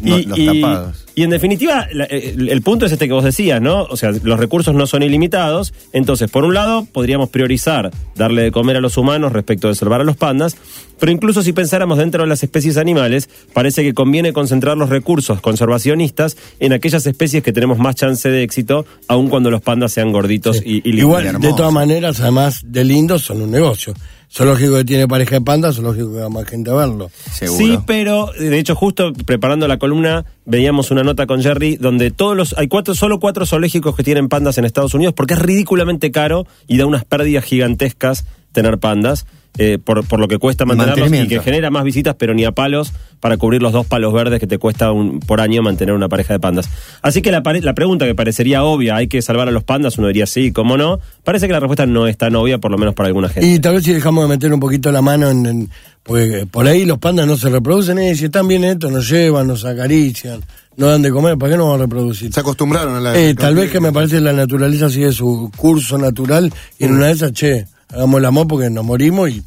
no, 0.09 0.17
los 0.35 0.45
tapados. 0.61 1.05
y 1.15 1.23
en 1.23 1.29
definitiva, 1.29 1.87
la- 1.93 2.05
el, 2.05 2.49
el 2.49 2.61
punto 2.61 2.85
es 2.85 2.91
este 2.91 3.07
que 3.07 3.13
vos 3.13 3.23
decías, 3.23 3.61
¿no? 3.61 3.83
O 3.83 3.97
sea, 3.97 4.11
los 4.11 4.39
recursos 4.39 4.73
no 4.75 4.87
son 4.87 5.03
ilimitados. 5.03 5.73
Entonces, 5.93 6.29
por 6.31 6.43
un 6.45 6.53
lado, 6.53 6.85
podríamos 6.91 7.29
priorizar 7.29 7.91
darle 8.15 8.43
de 8.43 8.51
comer 8.51 8.77
a 8.77 8.81
los 8.81 8.97
humanos 8.97 9.31
respecto 9.33 9.67
de 9.67 9.75
salvar 9.75 10.01
a 10.01 10.03
los 10.03 10.17
pandas. 10.17 10.55
Pero 10.99 11.11
incluso 11.11 11.43
si 11.43 11.51
pensáramos 11.51 11.97
dentro 11.97 12.23
de 12.23 12.29
las 12.29 12.41
especies 12.43 12.77
animales, 12.77 13.29
parece 13.53 13.83
que 13.83 13.93
conviene 13.93 14.31
concentrar 14.31 14.77
los 14.77 14.89
recursos 14.89 15.41
conservacionistas 15.41 16.37
en 16.59 16.71
aquellas 16.73 17.05
especies 17.05 17.43
que 17.43 17.51
tenemos 17.51 17.77
más 17.77 17.95
chance 17.95 18.29
de 18.29 18.43
éxito, 18.43 18.85
aun 19.07 19.27
cuando 19.29 19.51
los 19.51 19.61
pandas 19.61 19.91
sean 19.91 20.11
gorditos 20.11 20.61
y, 20.63 20.77
y 20.77 20.93
lindos. 20.93 20.99
Igual, 21.01 21.39
de 21.41 21.53
todas 21.53 21.73
maneras, 21.73 22.19
además 22.21 22.61
de 22.65 22.85
lindos, 22.85 23.23
son 23.23 23.41
un 23.41 23.51
negocio. 23.51 23.93
Zoológico 24.31 24.75
que 24.75 24.85
tiene 24.85 25.07
pareja 25.07 25.35
de 25.35 25.41
pandas, 25.41 25.75
zoológico 25.75 26.13
que 26.13 26.19
va 26.19 26.29
más 26.29 26.45
gente 26.45 26.71
a 26.71 26.73
verlo. 26.73 27.09
Seguro. 27.31 27.57
Sí, 27.57 27.79
pero 27.85 28.31
de 28.37 28.59
hecho 28.59 28.75
justo 28.75 29.13
preparando 29.25 29.67
la 29.67 29.77
columna 29.77 30.25
veíamos 30.45 30.91
una 30.91 31.03
nota 31.03 31.25
con 31.25 31.41
Jerry 31.41 31.77
donde 31.77 32.11
todos 32.11 32.35
los 32.35 32.57
hay 32.57 32.67
cuatro 32.67 32.95
solo 32.95 33.19
cuatro 33.19 33.45
zoológicos 33.45 33.95
que 33.95 34.03
tienen 34.03 34.27
pandas 34.27 34.57
en 34.57 34.65
Estados 34.65 34.93
Unidos 34.93 35.13
porque 35.13 35.35
es 35.35 35.39
ridículamente 35.39 36.11
caro 36.11 36.45
y 36.67 36.77
da 36.77 36.85
unas 36.85 37.05
pérdidas 37.05 37.45
gigantescas 37.45 38.25
tener 38.51 38.77
pandas. 38.79 39.25
Eh, 39.57 39.77
por, 39.83 40.05
por 40.05 40.19
lo 40.19 40.27
que 40.27 40.37
cuesta 40.37 40.65
mantenerlos 40.65 41.07
y 41.25 41.27
que 41.29 41.35
genera 41.43 41.69
más 41.69 41.83
visitas, 41.83 42.15
pero 42.17 42.33
ni 42.33 42.43
a 42.45 42.51
palos 42.51 42.93
para 43.19 43.37
cubrir 43.37 43.61
los 43.61 43.71
dos 43.73 43.85
palos 43.85 44.13
verdes 44.13 44.39
que 44.39 44.47
te 44.47 44.57
cuesta 44.57 44.91
un, 44.91 45.19
por 45.19 45.41
año 45.41 45.61
mantener 45.63 45.95
una 45.95 46.09
pareja 46.09 46.33
de 46.33 46.39
pandas. 46.39 46.69
Así 47.01 47.21
que 47.21 47.31
la, 47.31 47.41
pare- 47.43 47.61
la 47.61 47.73
pregunta 47.73 48.05
que 48.05 48.13
parecería 48.15 48.63
obvia, 48.63 48.95
¿hay 48.97 49.07
que 49.07 49.21
salvar 49.21 49.47
a 49.47 49.51
los 49.51 49.63
pandas? 49.63 49.97
Uno 49.97 50.07
diría 50.09 50.25
sí, 50.25 50.51
¿cómo 50.51 50.77
no? 50.77 50.99
Parece 51.23 51.47
que 51.47 51.53
la 51.53 51.59
respuesta 51.59 51.85
no 51.85 52.07
es 52.07 52.17
tan 52.17 52.35
obvia, 52.35 52.57
por 52.59 52.71
lo 52.71 52.77
menos 52.77 52.93
para 52.93 53.07
alguna 53.07 53.29
gente. 53.29 53.47
Y 53.49 53.59
tal 53.59 53.75
vez 53.75 53.83
si 53.85 53.93
dejamos 53.93 54.23
de 54.25 54.29
meter 54.29 54.53
un 54.53 54.59
poquito 54.59 54.91
la 54.91 55.01
mano 55.01 55.29
en, 55.29 55.45
en- 55.45 55.69
porque 56.03 56.45
por 56.49 56.67
ahí 56.67 56.85
los 56.85 56.99
pandas 56.99 57.25
no 57.25 57.35
se 57.35 57.49
reproducen, 57.49 57.97
eh, 57.97 58.13
si 58.15 58.25
están 58.25 58.47
bien 58.47 58.63
estos, 58.63 58.91
nos 58.91 59.09
llevan, 59.09 59.47
nos 59.47 59.65
acarician, 59.65 60.39
no 60.77 60.87
dan 60.87 61.01
de 61.01 61.09
comer, 61.09 61.35
¿para 61.37 61.53
qué 61.53 61.57
no 61.57 61.65
van 61.71 61.79
a 61.79 61.83
reproducir? 61.83 62.31
Se 62.31 62.41
acostumbraron 62.41 62.93
a 62.95 62.99
la. 62.99 63.17
Eh, 63.17 63.33
tal 63.33 63.55
vez 63.55 63.71
que 63.71 63.79
me 63.79 63.91
parece 63.91 64.21
la 64.21 64.33
naturaleza 64.33 64.89
sigue 64.91 65.11
su 65.11 65.49
curso 65.57 65.97
natural 65.97 66.53
y 66.77 66.85
en 66.85 66.93
una 66.93 67.07
de 67.07 67.13
esas, 67.13 67.31
che, 67.33 67.65
hagamos 67.95 68.19
el 68.19 68.25
amor 68.25 68.47
porque 68.47 68.69
nos 68.69 68.85
morimos 68.85 69.29
y 69.29 69.43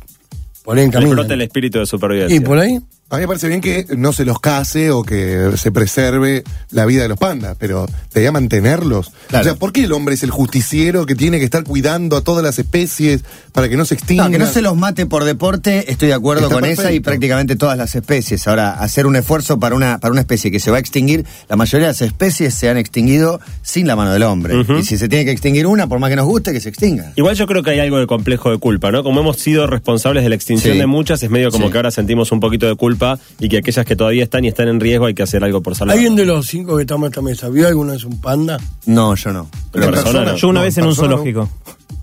por 0.65 0.79
ahí 0.79 0.85
en 0.85 0.91
camino. 0.91 1.13
brota 1.13 1.35
el 1.35 1.43
espíritu 1.43 1.79
de 1.79 1.87
supervivencia. 1.87 2.37
Y 2.37 2.41
por 2.41 2.59
ahí, 2.59 2.81
A 3.11 3.17
mí 3.17 3.23
me 3.23 3.27
parece 3.29 3.49
bien 3.49 3.63
que 3.63 3.87
no 3.97 4.13
se 4.13 4.27
los 4.27 4.39
case 4.39 4.91
o 4.91 5.03
que 5.03 5.53
se 5.57 5.73
preserve 5.73 6.45
la 6.71 6.85
vida 6.85 7.01
de 7.01 7.09
los 7.09 7.17
pandas, 7.19 7.57
pero 7.59 7.87
debería 8.13 8.33
mantenerlos. 8.33 9.13
Claro. 9.29 9.41
O 9.41 9.45
sea, 9.49 9.55
¿por 9.59 9.73
qué 9.73 9.85
el 9.85 9.93
hombre 9.95 10.15
es 10.15 10.23
el 10.25 10.31
justiciero 10.31 11.07
que 11.07 11.15
tiene 11.15 11.39
que 11.39 11.47
estar 11.47 11.65
cuidando 11.65 12.19
a 12.19 12.21
todas 12.21 12.45
las 12.45 12.59
especies 12.59 13.23
para 13.53 13.71
que 13.71 13.79
no 13.79 13.87
se 13.87 13.95
extingan? 13.95 14.27
No, 14.27 14.33
que 14.33 14.39
no 14.39 14.47
se 14.47 14.61
los 14.61 14.77
mate 14.77 15.07
por 15.07 15.25
deporte, 15.25 15.91
estoy 15.91 16.09
de 16.09 16.15
acuerdo 16.15 16.43
Está 16.49 16.55
con 16.57 16.67
esa 16.67 16.93
y 16.93 17.01
prácticamente 17.01 17.57
todas 17.57 17.79
las 17.79 17.95
especies. 17.95 18.47
Ahora, 18.47 18.75
hacer 18.75 19.07
un 19.07 19.17
esfuerzo 19.17 19.59
para 19.59 19.75
una, 19.75 19.97
para 20.01 20.13
una 20.13 20.21
especie 20.21 20.51
que 20.51 20.61
se 20.61 20.71
va 20.71 20.77
a 20.77 20.81
extinguir, 20.81 21.25
la 21.49 21.57
mayoría 21.57 21.87
de 21.87 21.93
las 21.93 22.03
especies 22.03 22.53
se 22.53 22.69
han 22.69 22.77
extinguido 22.77 23.41
sin 23.63 23.87
la 23.87 23.97
mano 23.97 24.13
del 24.13 24.25
hombre. 24.25 24.55
Y 24.79 24.85
si 24.85 24.99
se 24.99 25.09
tiene 25.09 25.25
que 25.25 25.31
extinguir 25.31 25.67
una, 25.67 25.87
por 25.87 25.99
más 25.99 26.11
que 26.11 26.17
nos 26.17 26.27
guste, 26.27 26.53
que 26.53 26.61
se 26.61 26.69
extinga. 26.69 27.11
Igual 27.17 27.37
yo 27.37 27.47
creo 27.47 27.63
que 27.63 27.71
hay 27.71 27.81
algo 27.81 27.99
de 28.01 28.07
complejo 28.07 28.51
de 28.51 28.59
culpa, 28.59 28.91
¿no? 28.91 29.03
Como 29.03 29.21
hemos 29.21 29.39
sido 29.39 29.67
responsables 29.67 30.25
de 30.25 30.29
la 30.29 30.35
extinción 30.35 30.75
Sí. 30.75 30.79
de 30.79 30.87
muchas, 30.87 31.23
es 31.23 31.31
medio 31.31 31.51
como 31.51 31.69
Sí. 31.69 31.73
que 31.73 31.79
ahora 31.79 31.91
sentimos 31.91 32.33
un 32.33 32.41
poquito 32.41 32.67
de 32.67 32.75
culpa 32.75 32.98
y 33.41 33.49
que 33.49 33.59
aquellas 33.59 33.85
que 33.87 33.97
todavía 33.97 34.25
están 34.25 34.45
y 34.45 34.49
están 34.49 34.69
en 34.69 34.81
riesgo 34.81 35.07
hay 35.07 35.15
que 35.15 35.23
hacer 35.23 35.43
algo 35.45 35.63
por 35.63 35.75
salvar. 35.75 35.95
¿alguien 35.97 36.17
de 36.17 36.27
los 36.27 36.47
cinco 36.47 36.77
que 36.77 36.83
estamos 36.83 37.07
en 37.07 37.13
esta 37.13 37.23
mesa 37.23 37.49
vio 37.49 37.67
alguna 37.69 37.93
vez 37.95 38.05
un 38.05 38.21
panda? 38.21 38.59
No, 38.87 39.15
yo 39.15 39.33
no. 39.33 39.49
Pero 39.73 39.85
En 39.87 39.91
persona 39.93 40.13
persona, 40.13 40.33
no. 40.33 40.37
Yo 40.39 40.49
una 40.49 40.61
No, 40.61 40.65
vez 40.65 40.79
en 40.79 40.85
un 40.85 40.91
no. 40.91 40.95
zoológico. 40.97 41.49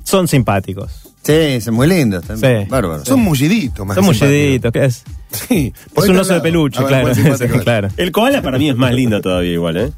Son 0.03 0.27
simpáticos. 0.27 0.91
Sí, 1.23 1.59
son 1.59 1.73
muy 1.73 1.87
lindos. 1.87 2.23
también. 2.23 2.63
Sí. 2.65 2.69
Bárbaro. 2.69 3.03
Son 3.03 3.19
mulliditos, 3.19 3.85
más 3.85 3.95
Son 3.95 4.05
mulliditos. 4.05 4.71
¿Qué 4.71 4.85
es? 4.85 5.03
Sí. 5.31 5.73
Es 5.97 6.07
un 6.07 6.17
oso 6.17 6.33
de 6.35 6.41
peluche, 6.41 6.83
claro. 6.85 7.11
claro. 7.63 7.87
El 7.97 8.11
koala 8.11 8.41
para 8.41 8.57
mí 8.59 8.69
es 8.69 8.75
más 8.75 8.93
lindo 8.93 9.19
todavía 9.21 9.51
igual, 9.53 9.77
¿eh? 9.77 9.91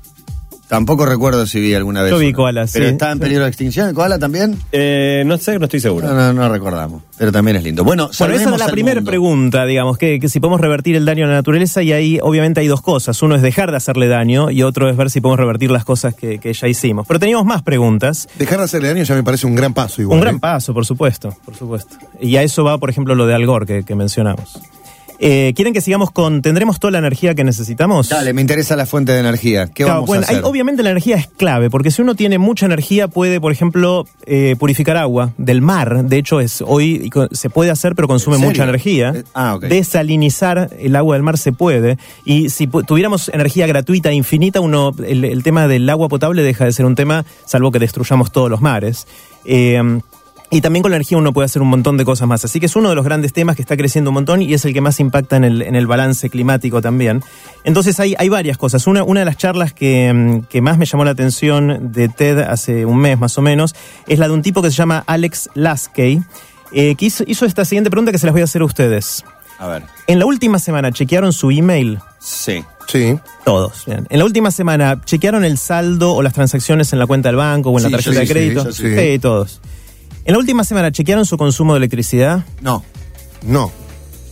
Tampoco 0.68 1.06
recuerdo 1.06 1.48
si 1.48 1.62
vi 1.62 1.74
alguna 1.74 2.02
vez. 2.04 2.12
Yo 2.12 2.18
vi 2.18 2.34
koalas, 2.34 2.74
¿Pero 2.74 2.86
sí. 2.86 2.92
está 2.92 3.12
en 3.12 3.20
peligro 3.20 3.44
de 3.44 3.50
extinción 3.50 3.88
el 3.88 3.94
koala 3.96 4.20
también? 4.20 4.58
Eh, 4.74 5.24
No 5.26 5.38
sé, 5.38 5.58
no 5.60 5.66
estoy 5.66 5.80
seguro. 5.80 6.08
No, 6.08 6.14
no, 6.14 6.34
no 6.34 6.50
recordamos. 6.50 7.04
Pero 7.18 7.32
también 7.32 7.56
es 7.56 7.64
lindo. 7.64 7.86
Bueno, 7.86 8.10
Bueno, 8.20 8.34
esa 8.36 8.54
es 8.54 8.60
la 8.60 8.68
primera 8.68 9.02
pregunta, 9.02 9.66
digamos, 9.66 9.98
que, 9.98 10.20
que 10.20 10.28
si 10.28 10.42
podemos 10.42 10.60
revertir 10.60 10.98
el 10.98 11.06
daño 11.06 11.24
a 11.26 11.30
la 11.30 11.36
naturaleza 11.36 11.82
y 11.84 11.94
ahí 11.94 12.20
obviamente 12.22 12.60
hay 12.60 12.68
dos 12.68 12.82
cosas. 12.82 13.22
Uno 13.22 13.36
es 13.36 13.42
dejar 13.42 13.72
de 13.72 13.78
hacerle 13.78 14.08
daño 14.10 14.52
y 14.52 14.64
otro 14.64 14.90
es 14.90 14.98
ver 14.98 15.10
si 15.10 15.22
podemos 15.22 15.40
revertir 15.40 15.72
las 15.72 15.86
cosas 15.86 16.14
que, 16.16 16.38
que 16.40 16.52
ya 16.54 16.68
hicimos. 16.68 17.08
Pero 17.08 17.20
teníamos 17.20 17.46
más 17.46 17.64
preguntas. 17.64 18.28
Dejar 18.38 18.58
de 18.58 18.66
hacerle 18.66 18.90
daño 18.90 19.04
ya 19.04 19.16
me 19.16 19.24
parece 19.24 19.48
un 19.48 19.56
gran 19.56 19.74
paso 19.74 20.02
igual. 20.02 20.18
Un 20.18 20.22
gran 20.22 20.36
¿eh? 20.36 20.40
paso, 20.40 20.74
por 20.74 20.86
supuesto, 20.86 21.34
por 21.46 21.56
supuesto. 21.56 21.96
Y 22.20 22.36
a 22.36 22.44
eso 22.44 22.66
va, 22.66 22.78
por 22.78 22.90
ejemplo, 22.90 23.16
lo 23.16 23.26
de 23.26 23.34
Al 23.34 23.46
Gore 23.46 23.66
que, 23.66 23.84
que 23.84 23.96
mencionamos. 23.96 24.60
Eh, 25.20 25.54
¿Quieren 25.56 25.74
que 25.74 25.82
sigamos 25.82 26.12
con, 26.12 26.42
tendremos 26.42 26.80
toda 26.80 26.92
la 26.92 27.00
energía 27.00 27.34
que 27.34 27.44
necesitamos? 27.44 28.10
Dale, 28.10 28.34
me 28.34 28.42
interesa 28.42 28.76
la 28.76 28.86
fuente 28.86 29.12
de 29.14 29.20
energía. 29.20 29.66
¿Qué 29.68 29.84
Claro, 29.84 29.94
vamos 29.96 30.08
bueno, 30.08 30.22
a 30.22 30.26
hacer? 30.26 30.36
hay- 30.38 30.42
obviamente 30.44 30.84
la 30.84 30.92
energía 30.92 31.16
es 31.16 31.28
clave, 31.28 31.70
porque 31.72 31.90
si 31.92 32.02
uno 32.04 32.14
tiene 32.16 32.38
mucha 32.38 32.66
energía 32.68 33.08
puede, 33.08 33.42
por 33.42 33.52
ejemplo, 33.52 34.06
eh, 34.26 34.56
purificar 34.60 34.96
agua 34.98 35.32
del 35.38 35.62
mar. 35.62 36.04
De 36.06 36.18
hecho, 36.18 36.40
es 36.40 36.64
hoy 36.66 37.10
se 37.32 37.50
puede 37.50 37.72
hacer, 37.72 37.96
pero 37.96 38.08
consume 38.08 38.38
mucha 38.38 38.64
energía. 38.64 39.14
Eh, 39.16 39.24
ah, 39.34 39.56
ok. 39.56 39.64
Desalinizar 39.66 40.70
el 40.80 40.96
agua 40.96 41.16
del 41.16 41.24
mar 41.24 41.38
se 41.38 41.52
puede. 41.52 41.98
Y 42.24 42.50
si 42.50 42.68
tuviéramos 42.68 43.30
energía 43.30 43.66
gratuita, 43.68 44.12
infinita, 44.12 44.60
uno 44.62 44.92
el, 45.06 45.26
el 45.26 45.42
tema 45.44 45.68
del 45.68 45.90
agua 45.90 46.10
potable 46.10 46.44
deja 46.44 46.66
de 46.66 46.72
ser 46.74 46.86
un 46.86 46.96
tema, 46.96 47.26
salvo 47.46 47.72
que 47.72 47.80
destruyamos 47.80 48.32
todos 48.32 48.50
los 48.52 48.62
mares. 48.62 49.08
Y 50.50 50.62
también 50.62 50.82
con 50.82 50.92
la 50.92 50.98
energía 50.98 51.18
uno 51.18 51.34
puede 51.34 51.46
hacer 51.46 51.62
un 51.62 51.68
montón 51.68 51.98
de 51.98 52.06
cosas 52.06 52.28
más. 52.28 52.46
Así 52.46 52.62
que 52.62 52.68
es 52.68 52.76
uno 52.78 52.90
de 52.90 52.96
los 52.96 53.04
grandes 53.04 53.34
temas 53.34 53.58
que 53.58 53.62
está 53.62 53.76
creciendo 53.76 54.12
un 54.12 54.16
montón 54.16 54.42
y 54.42 54.54
es 54.54 54.64
el 54.64 54.74
que 54.74 54.80
más 54.80 55.00
impacta 55.02 55.36
en 55.36 55.44
el, 55.44 55.62
en 55.62 55.76
el 55.76 55.88
balance 55.88 56.30
climático 56.30 56.82
también. 56.82 57.22
Entonces 57.66 58.00
hay, 58.00 58.16
hay 58.18 58.30
varias 58.30 58.58
cosas. 58.58 58.88
Una, 58.88 59.04
una 59.04 59.22
de 59.22 59.26
las 59.26 59.36
charlas 59.36 59.74
que, 59.74 60.14
mm, 60.14 60.42
que 60.44 60.62
más 60.62 60.78
me 60.78 60.86
llamó 60.86 61.04
la 61.04 61.12
atención 61.12 61.92
de 61.92 62.08
TED 62.08 62.40
hace 62.40 62.86
un 62.86 62.98
mes 62.98 63.20
más 63.20 63.38
o 63.38 63.42
menos 63.42 63.76
es 64.08 64.20
la 64.20 64.28
de 64.30 64.34
un 64.34 64.42
tipo 64.42 64.62
que 64.62 64.70
se 64.72 64.78
llama 64.78 65.04
Alex 65.06 65.50
Laskey, 65.54 66.22
eh, 66.72 66.96
que 66.96 67.06
hizo, 67.06 67.26
hizo 67.28 67.46
esta 67.46 67.66
siguiente 67.66 67.90
pregunta 67.90 68.14
que 68.14 68.18
se 68.18 68.26
las 68.26 68.34
voy 68.34 68.42
a 68.42 68.46
hacer 68.46 68.62
a 68.62 68.66
ustedes. 68.66 69.26
A 69.60 69.68
ver. 69.68 69.84
En 70.06 70.20
la 70.20 70.26
última 70.26 70.60
semana, 70.60 70.92
¿chequearon 70.92 71.34
su 71.34 71.52
email? 71.52 72.00
Sí. 72.20 72.64
Sí. 72.88 73.20
Todos. 73.44 73.86
bien. 73.86 74.08
En 74.10 74.20
la 74.20 74.26
última 74.26 74.52
semana, 74.52 75.02
¿chequearon 75.04 75.44
el 75.44 75.58
saldo 75.58 76.14
o 76.14 76.22
las 76.22 76.32
transacciones 76.32 76.94
en 76.94 77.00
la 77.00 77.06
cuenta 77.06 77.28
del 77.28 77.36
banco 77.36 77.72
o 77.72 77.78
en 77.78 77.84
la 77.84 77.90
tarjeta 77.90 78.20
de 78.22 78.28
crédito? 78.28 78.72
sí, 78.72 78.96
sí. 78.96 79.20
todos. 79.20 79.60
En 80.28 80.34
la 80.34 80.40
última 80.40 80.66
semana, 80.66 80.92
¿chequearon 80.92 81.26
su 81.26 81.38
consumo 81.38 81.74
de 81.74 81.78
electricidad? 81.78 82.44
No. 82.62 82.84
No. 83.46 83.72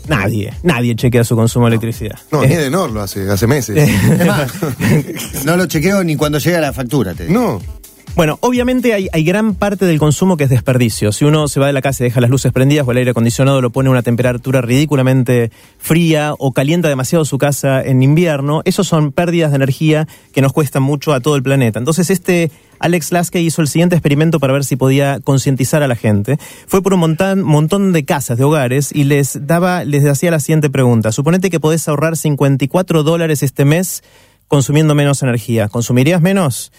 Nadie, 0.10 0.54
nadie 0.62 0.94
chequea 0.96 1.24
su 1.24 1.38
consumo 1.38 1.66
de 1.68 1.70
electricidad. 1.70 2.20
No, 2.34 2.44
Eh, 2.44 2.48
ni 2.50 2.54
Edenor 2.54 2.92
lo 2.92 3.02
hace, 3.02 3.30
hace 3.32 3.48
meses. 3.48 3.78
Es 4.20 4.28
más, 4.28 4.52
no 5.46 5.56
lo 5.56 5.66
chequeo 5.68 6.04
ni 6.04 6.18
cuando 6.18 6.38
llega 6.38 6.60
la 6.60 6.74
factura. 6.74 7.14
Te 7.14 7.28
digo. 7.28 7.40
no. 7.40 7.86
Bueno, 8.16 8.38
obviamente 8.40 8.94
hay, 8.94 9.10
hay 9.12 9.26
gran 9.26 9.56
parte 9.56 9.86
del 9.86 10.00
consumo 10.00 10.38
que 10.38 10.46
es 10.46 10.50
desperdicio. 10.50 11.12
Si 11.12 11.26
uno 11.26 11.50
se 11.50 11.60
va 11.60 11.68
de 11.68 11.74
la 11.74 11.82
casa 11.82 12.02
y 12.04 12.06
deja 12.08 12.22
las 12.22 12.30
luces 12.30 12.54
prendidas 12.54 12.88
o 12.88 12.92
el 12.92 12.98
aire 12.98 13.12
acondicionado 13.12 13.62
lo 13.62 13.72
pone 13.72 13.90
a 13.90 13.92
una 13.92 14.04
temperatura 14.04 14.62
ridículamente 14.62 15.52
fría 15.80 16.34
o 16.38 16.54
calienta 16.54 16.88
demasiado 16.88 17.26
su 17.26 17.38
casa 17.38 17.82
en 17.82 18.02
invierno, 18.04 18.62
esos 18.64 18.88
son 18.88 19.12
pérdidas 19.12 19.52
de 19.52 19.58
energía 19.58 20.08
que 20.32 20.42
nos 20.42 20.54
cuestan 20.54 20.82
mucho 20.82 21.14
a 21.14 21.20
todo 21.20 21.36
el 21.36 21.44
planeta. 21.44 21.78
Entonces 21.78 22.10
este 22.10 22.52
Alex 22.86 23.12
Laskey 23.12 23.44
hizo 23.44 23.64
el 23.64 23.68
siguiente 23.68 23.96
experimento 23.96 24.40
para 24.40 24.54
ver 24.54 24.64
si 24.64 24.76
podía 24.76 25.20
concientizar 25.20 25.82
a 25.82 25.88
la 25.88 25.96
gente. 25.96 26.38
Fue 26.68 26.84
por 26.84 26.94
un 26.94 27.00
montón, 27.00 27.42
montón 27.42 27.94
de 27.94 28.06
casas, 28.06 28.38
de 28.38 28.44
hogares, 28.44 28.92
y 28.94 29.06
les 29.06 29.48
daba, 29.48 29.84
les 29.84 30.06
hacía 30.06 30.30
la 30.30 30.40
siguiente 30.40 30.70
pregunta. 30.70 31.12
Suponete 31.12 31.50
que 31.50 31.60
podés 31.60 31.88
ahorrar 31.88 32.16
54 32.16 33.02
dólares 33.02 33.42
este 33.42 33.66
mes 33.66 34.04
consumiendo 34.48 34.94
menos 34.94 35.24
energía. 35.24 35.68
¿Consumirías 35.68 36.22
menos? 36.22 36.72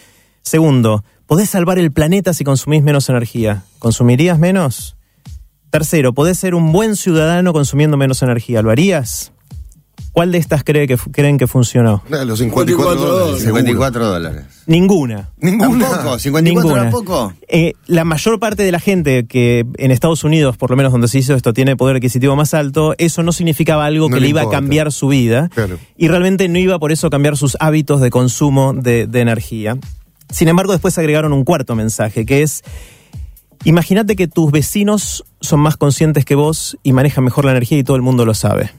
Segundo, 0.43 1.03
podés 1.27 1.51
salvar 1.51 1.81
el 1.81 1.91
planeta 1.91 2.35
si 2.35 2.45
consumís 2.45 2.85
menos 2.85 3.09
energía. 3.09 3.65
¿Consumirías 3.81 4.39
menos? 4.39 4.97
Tercero, 5.71 6.15
podés 6.15 6.39
ser 6.39 6.55
un 6.55 6.71
buen 6.71 6.95
ciudadano 6.95 7.53
consumiendo 7.53 7.97
menos 7.97 8.23
energía. 8.23 8.63
¿Lo 8.63 8.71
harías? 8.71 9.33
¿Cuál 10.17 10.33
de 10.33 10.39
estas 10.39 10.65
cree 10.65 10.87
que, 10.87 10.97
creen 10.97 11.37
que 11.37 11.47
funcionó? 11.47 12.03
Los 12.09 12.39
54 12.39 13.05
dólares. 13.05 13.43
54 13.43 14.07
dólares. 14.07 14.45
Ninguna. 14.67 15.29
Ninguna. 15.43 15.91
¿Tampoco? 15.91 16.17
¿54 16.17 16.43
Ninguna. 16.43 16.75
tampoco? 16.85 17.35
Eh, 17.49 17.75
la 17.87 18.05
mayor 18.07 18.41
parte 18.41 18.63
de 18.63 18.73
la 18.73 18.81
gente 18.81 19.27
que 19.27 19.67
en 19.77 19.91
Estados 19.91 20.25
Unidos, 20.25 20.57
por 20.57 20.71
lo 20.71 20.77
menos 20.79 20.93
donde 20.93 21.09
se 21.09 21.19
hizo 21.19 21.35
esto, 21.35 21.53
tiene 21.53 21.77
poder 21.77 21.97
adquisitivo 21.97 22.35
más 22.35 22.55
alto, 22.55 22.95
eso 22.97 23.23
no 23.23 23.31
significaba 23.33 23.85
algo 23.85 24.09
No 24.09 24.15
que 24.15 24.21
le 24.21 24.23
le 24.23 24.29
iba 24.31 24.41
importa. 24.41 24.57
a 24.57 24.61
cambiar 24.63 24.91
su 24.91 25.09
vida. 25.09 25.51
Claro. 25.55 25.79
Y 25.99 26.09
realmente 26.09 26.49
no 26.49 26.59
iba 26.59 26.79
por 26.79 26.93
eso 26.93 27.09
a 27.09 27.11
cambiar 27.11 27.37
sus 27.37 27.59
hábitos 27.61 28.01
de 28.01 28.09
consumo 28.09 28.73
de, 28.73 29.07
de 29.07 29.21
energía. 29.21 29.77
Sin 30.31 30.49
embargo, 30.49 30.73
después 30.73 30.97
agregaron 30.97 31.35
un 31.35 31.45
cuarto 31.45 31.75
mensaje, 31.75 32.25
que 32.25 32.41
es, 32.41 32.63
imagínate 33.65 34.17
que 34.17 34.29
tus 34.29 34.51
vecinos 34.51 35.25
son 35.43 35.61
más 35.61 35.77
conscientes 35.77 36.25
que 36.25 36.37
vos 36.37 36.79
y 36.83 36.95
manejan 36.95 37.23
mejor 37.23 37.45
la 37.45 37.51
energía 37.51 37.77
y 37.77 37.85
todo 37.85 37.97
el 37.97 38.03
mundo 38.03 38.25
lo 38.25 38.33
sabe. 38.33 38.71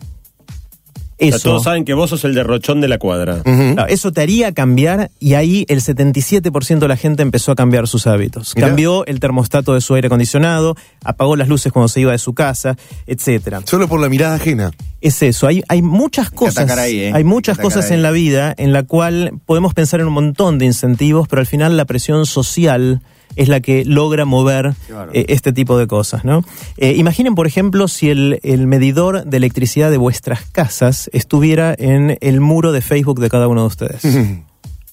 Sea, 1.17 1.27
Eso. 1.29 1.49
todos 1.49 1.63
saben 1.63 1.85
que 1.85 1.93
vos 1.93 2.09
sos 2.09 2.23
el 2.25 2.35
derrochón 2.35 2.81
de 2.81 2.87
la 2.87 2.97
cuadra. 2.97 3.41
Claro, 3.43 3.87
eso 3.87 4.11
te 4.11 4.21
haría 4.21 4.53
cambiar 4.53 5.09
y 5.19 5.33
ahí 5.33 5.65
el 5.67 5.81
77% 5.81 6.79
de 6.79 6.87
la 6.87 6.97
gente 6.97 7.23
empezó 7.23 7.51
a 7.51 7.55
cambiar 7.55 7.87
sus 7.87 8.07
hábitos. 8.07 8.53
Mirá. 8.55 8.67
Cambió 8.67 9.05
el 9.05 9.19
termostato 9.19 9.73
de 9.73 9.81
su 9.81 9.95
aire 9.95 10.07
acondicionado, 10.07 10.75
apagó 11.03 11.35
las 11.35 11.47
luces 11.47 11.71
cuando 11.71 11.87
se 11.87 12.01
iba 12.01 12.11
de 12.11 12.17
su 12.17 12.33
casa, 12.33 12.77
etcétera. 13.05 13.61
Solo 13.65 13.87
por 13.87 13.99
la 13.99 14.09
mirada 14.09 14.35
ajena. 14.35 14.71
Es 15.01 15.21
eso, 15.21 15.47
hay, 15.47 15.63
hay 15.67 15.81
muchas 15.81 16.31
cosas, 16.31 16.69
ahí, 16.71 16.99
¿eh? 16.99 17.11
hay 17.13 17.23
muchas 17.23 17.59
cosas 17.59 17.85
ahí. 17.85 17.93
en 17.93 18.01
la 18.01 18.11
vida 18.11 18.53
en 18.57 18.73
la 18.73 18.83
cual 18.83 19.33
podemos 19.45 19.75
pensar 19.75 19.99
en 19.99 20.07
un 20.07 20.13
montón 20.13 20.57
de 20.57 20.65
incentivos, 20.65 21.27
pero 21.27 21.39
al 21.39 21.45
final 21.45 21.77
la 21.77 21.85
presión 21.85 22.25
social 22.25 23.01
es 23.35 23.49
la 23.49 23.59
que 23.59 23.85
logra 23.85 24.25
mover 24.25 24.73
Claro. 24.87 25.11
eh, 25.13 25.25
este 25.29 25.53
tipo 25.53 25.77
de 25.77 25.87
cosas, 25.87 26.25
¿no? 26.25 26.43
Eh, 26.77 26.93
imaginen, 26.97 27.35
por 27.35 27.47
ejemplo, 27.47 27.87
si 27.87 28.09
el, 28.09 28.39
el 28.43 28.67
medidor 28.67 29.23
de 29.25 29.37
electricidad 29.37 29.91
de 29.91 29.97
vuestras 29.97 30.41
casas 30.51 31.09
estuviera 31.13 31.75
en 31.77 32.17
el 32.21 32.41
muro 32.41 32.71
de 32.71 32.81
Facebook 32.81 33.19
de 33.19 33.29
cada 33.29 33.47
uno 33.47 33.61
de 33.61 33.67
ustedes. 33.67 34.01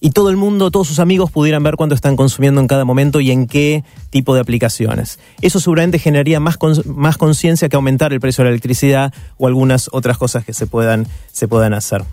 y 0.01 0.11
todo 0.11 0.29
el 0.29 0.37
mundo, 0.37 0.71
todos 0.71 0.87
sus 0.89 0.99
amigos 0.99 1.31
pudieran 1.31 1.63
ver 1.63 1.77
cuánto 1.77 1.95
están 1.95 2.17
consumiendo 2.17 2.61
en 2.61 2.67
cada 2.67 2.85
momento 2.85 3.21
y 3.21 3.31
en 3.31 3.47
qué 3.47 3.85
tipo 4.11 4.35
de 4.35 4.41
aplicaciones. 4.43 5.19
Eso 5.41 5.61
seguramente 5.61 5.99
generaría 5.99 6.41
más, 6.41 6.59
más 6.85 7.17
conciencia 7.17 7.71
que 7.71 7.77
aumentar 7.77 8.13
el 8.13 8.21
precio 8.21 8.45
de 8.45 8.51
la 8.51 8.53
electricidad 8.53 9.15
o 9.39 9.47
algunas 9.47 9.89
otras 9.93 10.19
cosas 10.19 10.45
que 10.45 10.53
se 10.53 10.67
puedan, 10.67 11.07
se 11.33 11.49
puedan 11.49 11.73
hacer. 11.73 12.05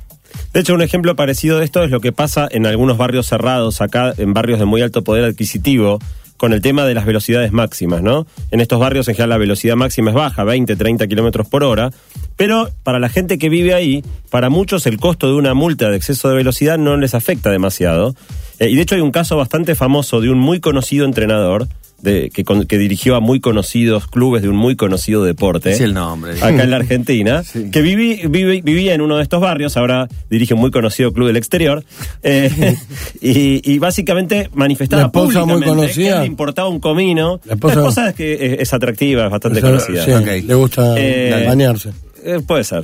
De 0.54 0.60
hecho, 0.60 0.74
un 0.74 0.82
ejemplo 0.82 1.16
parecido 1.16 1.60
de 1.60 1.66
esto 1.66 1.84
es 1.84 1.92
lo 1.92 2.02
que 2.02 2.12
pasa 2.12 2.48
en 2.50 2.66
algunos 2.66 2.98
barrios 2.98 3.28
cerrados, 3.28 3.82
acá 3.82 4.14
en 4.18 4.34
barrios 4.34 4.60
de 4.60 4.66
muy 4.66 4.82
alto 4.82 5.04
poder 5.04 5.24
adquisitivo, 5.24 6.00
con 6.42 6.54
el 6.54 6.62
tema 6.62 6.86
de 6.86 6.96
las 6.96 7.06
velocidades 7.06 7.52
máximas, 7.52 8.02
¿no? 8.02 8.26
En 8.50 8.62
estos 8.62 8.80
barrios 8.80 9.08
en 9.08 9.14
general 9.14 9.30
la 9.30 9.38
velocidad 9.38 9.76
máxima 9.76 10.10
es 10.10 10.16
baja, 10.16 10.44
20, 10.44 10.76
30 10.76 11.08
kilómetros 11.08 11.48
por 11.48 11.64
hora, 11.64 11.92
pero 12.36 12.68
para 12.82 12.98
la 12.98 13.10
gente 13.10 13.38
que 13.38 13.48
vive 13.48 13.76
ahí, 13.76 14.04
para 14.32 14.50
muchos 14.50 14.88
el 14.88 14.98
costo 14.98 15.28
de 15.28 15.36
una 15.36 15.54
multa 15.54 15.92
de 15.92 15.98
exceso 15.98 16.30
de 16.30 16.36
velocidad 16.36 16.80
no 16.80 16.98
les 16.98 17.14
afecta 17.14 17.52
demasiado. 17.52 18.16
Eh, 18.58 18.70
y 18.72 18.76
de 18.76 18.82
hecho 18.82 18.96
hay 18.96 19.02
un 19.02 19.12
caso 19.12 19.38
bastante 19.38 19.76
famoso 19.76 20.20
de 20.20 20.32
un 20.32 20.40
muy 20.40 20.60
conocido 20.60 21.06
entrenador, 21.06 21.68
de, 22.02 22.30
que, 22.30 22.44
con- 22.44 22.66
que 22.66 22.78
dirigió 22.78 23.16
a 23.16 23.20
muy 23.20 23.40
conocidos 23.40 24.08
clubes 24.08 24.42
de 24.42 24.50
un 24.50 24.56
muy 24.56 24.76
conocido 24.76 25.24
deporte 25.24 25.76
Sí, 25.76 25.84
el 25.84 25.94
nombre. 25.94 26.34
acá 26.42 26.64
en 26.64 26.70
la 26.72 26.78
Argentina, 26.82 27.44
que 27.54 27.82
viví- 27.84 28.24
viví- 28.30 28.64
vivía 28.64 28.94
en 28.94 29.02
uno 29.02 29.18
de 29.18 29.24
estos 29.24 29.40
barrios, 29.42 29.78
ahora 29.78 30.08
dirige 30.30 30.54
un 30.54 30.60
muy 30.62 30.72
conocido 30.72 31.12
club 31.14 31.28
del 31.28 31.38
exterior, 31.38 31.84
eh, 32.24 32.76
y, 33.22 33.62
y 33.72 33.80
básicamente 33.80 34.50
manifestaba 34.54 35.04
La 35.04 35.08
esposa 35.08 35.46
muy 35.46 35.54
públicamente 35.56 35.66
que 35.66 35.70
conocida. 35.70 36.20
le 36.22 36.26
importaba 36.28 36.70
un 36.70 36.80
comino. 36.80 37.40
La 37.46 37.56
La 37.56 37.72
esposa- 37.72 38.10
es 38.10 38.16
que 38.16 38.34
es, 38.34 38.60
es 38.62 38.74
atractiva, 38.74 39.26
es 39.26 39.32
bastante 39.32 39.62
conocida. 39.62 40.06
sí, 40.06 40.12
Ok. 40.12 40.28
Le 40.48 40.54
gusta 40.56 40.96
Eh, 40.98 41.46
bañarse. 41.48 41.92
Eh, 42.24 42.40
puede 42.46 42.64
ser. 42.64 42.84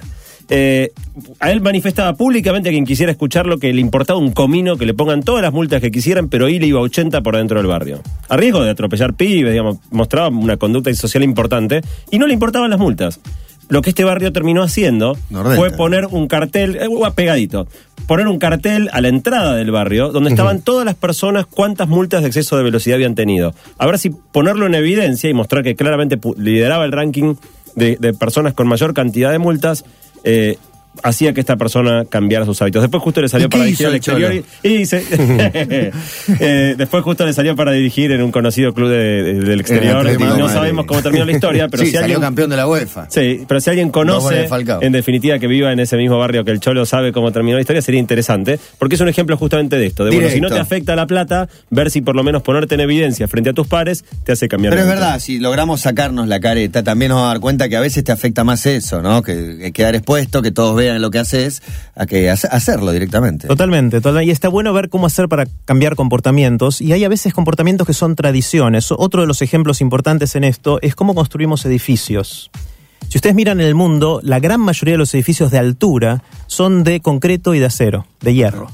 Eh, 0.49 0.93
a 1.39 1.51
él 1.51 1.61
manifestaba 1.61 2.13
públicamente 2.13 2.69
a 2.69 2.71
quien 2.71 2.85
quisiera 2.85 3.11
escucharlo 3.11 3.57
que 3.57 3.73
le 3.73 3.81
importaba 3.81 4.19
un 4.19 4.31
comino 4.31 4.77
que 4.77 4.85
le 4.85 4.93
pongan 4.93 5.21
todas 5.21 5.41
las 5.41 5.51
multas 5.51 5.81
que 5.81 5.91
quisieran, 5.91 6.29
pero 6.29 6.47
él 6.47 6.63
iba 6.63 6.79
a 6.79 6.83
80 6.83 7.21
por 7.21 7.35
dentro 7.35 7.57
del 7.57 7.67
barrio. 7.67 8.01
A 8.29 8.37
riesgo 8.37 8.63
de 8.63 8.71
atropellar 8.71 9.13
pibes, 9.13 9.51
digamos, 9.51 9.77
mostraba 9.91 10.29
una 10.29 10.57
conducta 10.57 10.93
social 10.93 11.23
importante 11.23 11.81
y 12.11 12.19
no 12.19 12.27
le 12.27 12.33
importaban 12.33 12.69
las 12.69 12.79
multas. 12.79 13.19
Lo 13.69 13.81
que 13.81 13.89
este 13.89 14.05
barrio 14.05 14.31
terminó 14.31 14.63
haciendo 14.63 15.17
fue 15.55 15.71
poner 15.71 16.05
un 16.05 16.27
cartel, 16.27 16.77
eh, 16.77 16.87
pegadito, 17.13 17.67
poner 18.07 18.27
un 18.27 18.39
cartel 18.39 18.89
a 18.93 19.01
la 19.01 19.09
entrada 19.09 19.55
del 19.55 19.71
barrio 19.71 20.09
donde 20.09 20.29
estaban 20.29 20.61
todas 20.61 20.85
las 20.85 20.95
personas 20.95 21.45
cuántas 21.45 21.89
multas 21.89 22.21
de 22.21 22.27
exceso 22.27 22.55
de 22.55 22.63
velocidad 22.63 22.95
habían 22.95 23.15
tenido. 23.15 23.53
A 23.77 23.85
ver 23.85 23.99
si 23.99 24.09
ponerlo 24.09 24.67
en 24.67 24.75
evidencia 24.75 25.29
y 25.29 25.33
mostrar 25.33 25.63
que 25.63 25.75
claramente 25.75 26.17
lideraba 26.37 26.85
el 26.85 26.93
ranking 26.93 27.35
de, 27.75 27.97
de 27.97 28.13
personas 28.13 28.53
con 28.53 28.67
mayor 28.67 28.93
cantidad 28.93 29.31
de 29.31 29.39
multas, 29.39 29.83
eh, 30.27 30.57
hacía 31.03 31.33
que 31.33 31.39
esta 31.39 31.55
persona 31.57 32.05
cambiara 32.09 32.45
sus 32.45 32.61
hábitos. 32.61 32.81
Después 32.81 33.01
justo 33.03 33.21
le 33.21 33.29
salió 33.29 33.47
¿Y 33.47 33.49
qué 33.49 33.57
para 33.57 33.63
dirigir 33.65 33.87
al 33.87 33.95
exterior 33.95 34.33
y, 34.63 34.67
y 34.67 34.85
se- 34.85 35.03
eh, 36.39 36.75
después 36.77 37.03
justo 37.03 37.25
le 37.25 37.33
salió 37.33 37.55
para 37.55 37.71
dirigir 37.71 38.11
en 38.11 38.21
un 38.21 38.31
conocido 38.31 38.73
club 38.73 38.89
de- 38.89 39.23
de- 39.23 39.33
del 39.41 39.59
exterior. 39.59 40.05
Y 40.19 40.23
no 40.23 40.49
sabemos 40.49 40.85
cómo 40.85 41.01
terminó 41.01 41.25
la 41.25 41.31
historia, 41.31 41.67
pero 41.71 41.83
sí, 41.83 41.87
si 41.89 41.93
salió 41.93 42.05
alguien 42.05 42.21
campeón 42.21 42.49
de 42.49 42.57
la 42.57 42.67
UEFA. 42.67 43.07
Sí, 43.09 43.43
pero 43.47 43.59
si 43.59 43.69
alguien 43.69 43.89
conoce, 43.89 44.47
en 44.81 44.91
definitiva, 44.91 45.39
que 45.39 45.47
viva 45.47 45.71
en 45.71 45.79
ese 45.79 45.97
mismo 45.97 46.17
barrio 46.17 46.43
que 46.43 46.51
el 46.51 46.59
Cholo 46.59 46.85
sabe 46.85 47.11
cómo 47.11 47.31
terminó 47.31 47.55
la 47.55 47.61
historia, 47.61 47.81
sería 47.81 47.99
interesante, 47.99 48.59
porque 48.79 48.95
es 48.95 49.01
un 49.01 49.09
ejemplo 49.09 49.37
justamente 49.37 49.77
de 49.77 49.85
esto. 49.85 50.05
De 50.05 50.11
bueno, 50.11 50.29
si 50.29 50.41
no 50.41 50.49
te 50.49 50.59
afecta 50.59 50.95
la 50.95 51.05
plata, 51.07 51.47
ver 51.69 51.91
si 51.91 52.01
por 52.01 52.15
lo 52.15 52.23
menos 52.23 52.41
ponerte 52.41 52.75
en 52.75 52.81
evidencia 52.81 53.27
frente 53.27 53.49
a 53.51 53.53
tus 53.53 53.67
pares 53.67 54.03
te 54.23 54.31
hace 54.31 54.47
cambiar. 54.47 54.71
Pero 54.73 54.83
es 54.83 54.89
verdad, 54.89 55.19
si 55.19 55.39
logramos 55.39 55.81
sacarnos 55.81 56.27
la 56.27 56.39
careta, 56.39 56.83
también 56.83 57.09
nos 57.09 57.17
vamos 57.17 57.29
a 57.29 57.33
dar 57.33 57.41
cuenta 57.41 57.69
que 57.69 57.75
a 57.75 57.79
veces 57.81 58.03
te 58.03 58.11
afecta 58.11 58.43
más 58.43 58.65
eso, 58.65 59.01
¿no? 59.01 59.21
Que, 59.21 59.57
que 59.59 59.71
quedar 59.71 59.95
expuesto, 59.95 60.41
que 60.41 60.51
todos 60.51 60.75
vean 60.75 60.86
lo 60.95 61.11
que 61.11 61.19
haces, 61.19 61.61
a 61.95 62.05
que 62.05 62.29
hace- 62.29 62.47
hacerlo 62.51 62.91
directamente. 62.91 63.47
Totalmente, 63.47 64.01
total- 64.01 64.23
y 64.23 64.31
está 64.31 64.49
bueno 64.49 64.73
ver 64.73 64.89
cómo 64.89 65.05
hacer 65.07 65.27
para 65.29 65.45
cambiar 65.65 65.95
comportamientos, 65.95 66.81
y 66.81 66.93
hay 66.93 67.03
a 67.03 67.09
veces 67.09 67.33
comportamientos 67.33 67.85
que 67.87 67.93
son 67.93 68.15
tradiciones. 68.15 68.91
Otro 68.91 69.21
de 69.21 69.27
los 69.27 69.41
ejemplos 69.41 69.81
importantes 69.81 70.35
en 70.35 70.43
esto 70.43 70.79
es 70.81 70.95
cómo 70.95 71.13
construimos 71.15 71.65
edificios. 71.65 72.49
Si 73.09 73.17
ustedes 73.17 73.35
miran 73.35 73.61
en 73.61 73.67
el 73.67 73.75
mundo, 73.75 74.19
la 74.23 74.39
gran 74.39 74.59
mayoría 74.59 74.93
de 74.95 74.97
los 74.97 75.13
edificios 75.13 75.51
de 75.51 75.59
altura 75.59 76.23
son 76.47 76.83
de 76.83 76.99
concreto 76.99 77.53
y 77.55 77.59
de 77.59 77.65
acero, 77.65 78.05
de 78.21 78.33
hierro. 78.33 78.69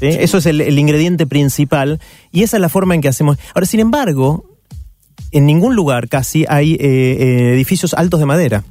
¿sí? 0.00 0.06
Eso 0.06 0.38
es 0.38 0.46
el, 0.46 0.60
el 0.60 0.78
ingrediente 0.78 1.26
principal, 1.26 2.00
y 2.32 2.44
esa 2.44 2.56
es 2.56 2.60
la 2.60 2.68
forma 2.68 2.94
en 2.94 3.00
que 3.02 3.08
hacemos. 3.08 3.36
Ahora, 3.54 3.66
sin 3.66 3.80
embargo, 3.80 4.50
en 5.32 5.46
ningún 5.46 5.74
lugar 5.76 6.08
casi 6.08 6.44
hay 6.48 6.74
eh, 6.74 6.78
eh, 6.80 7.52
edificios 7.54 7.92
altos 7.94 8.20
de 8.20 8.26
madera. 8.26 8.64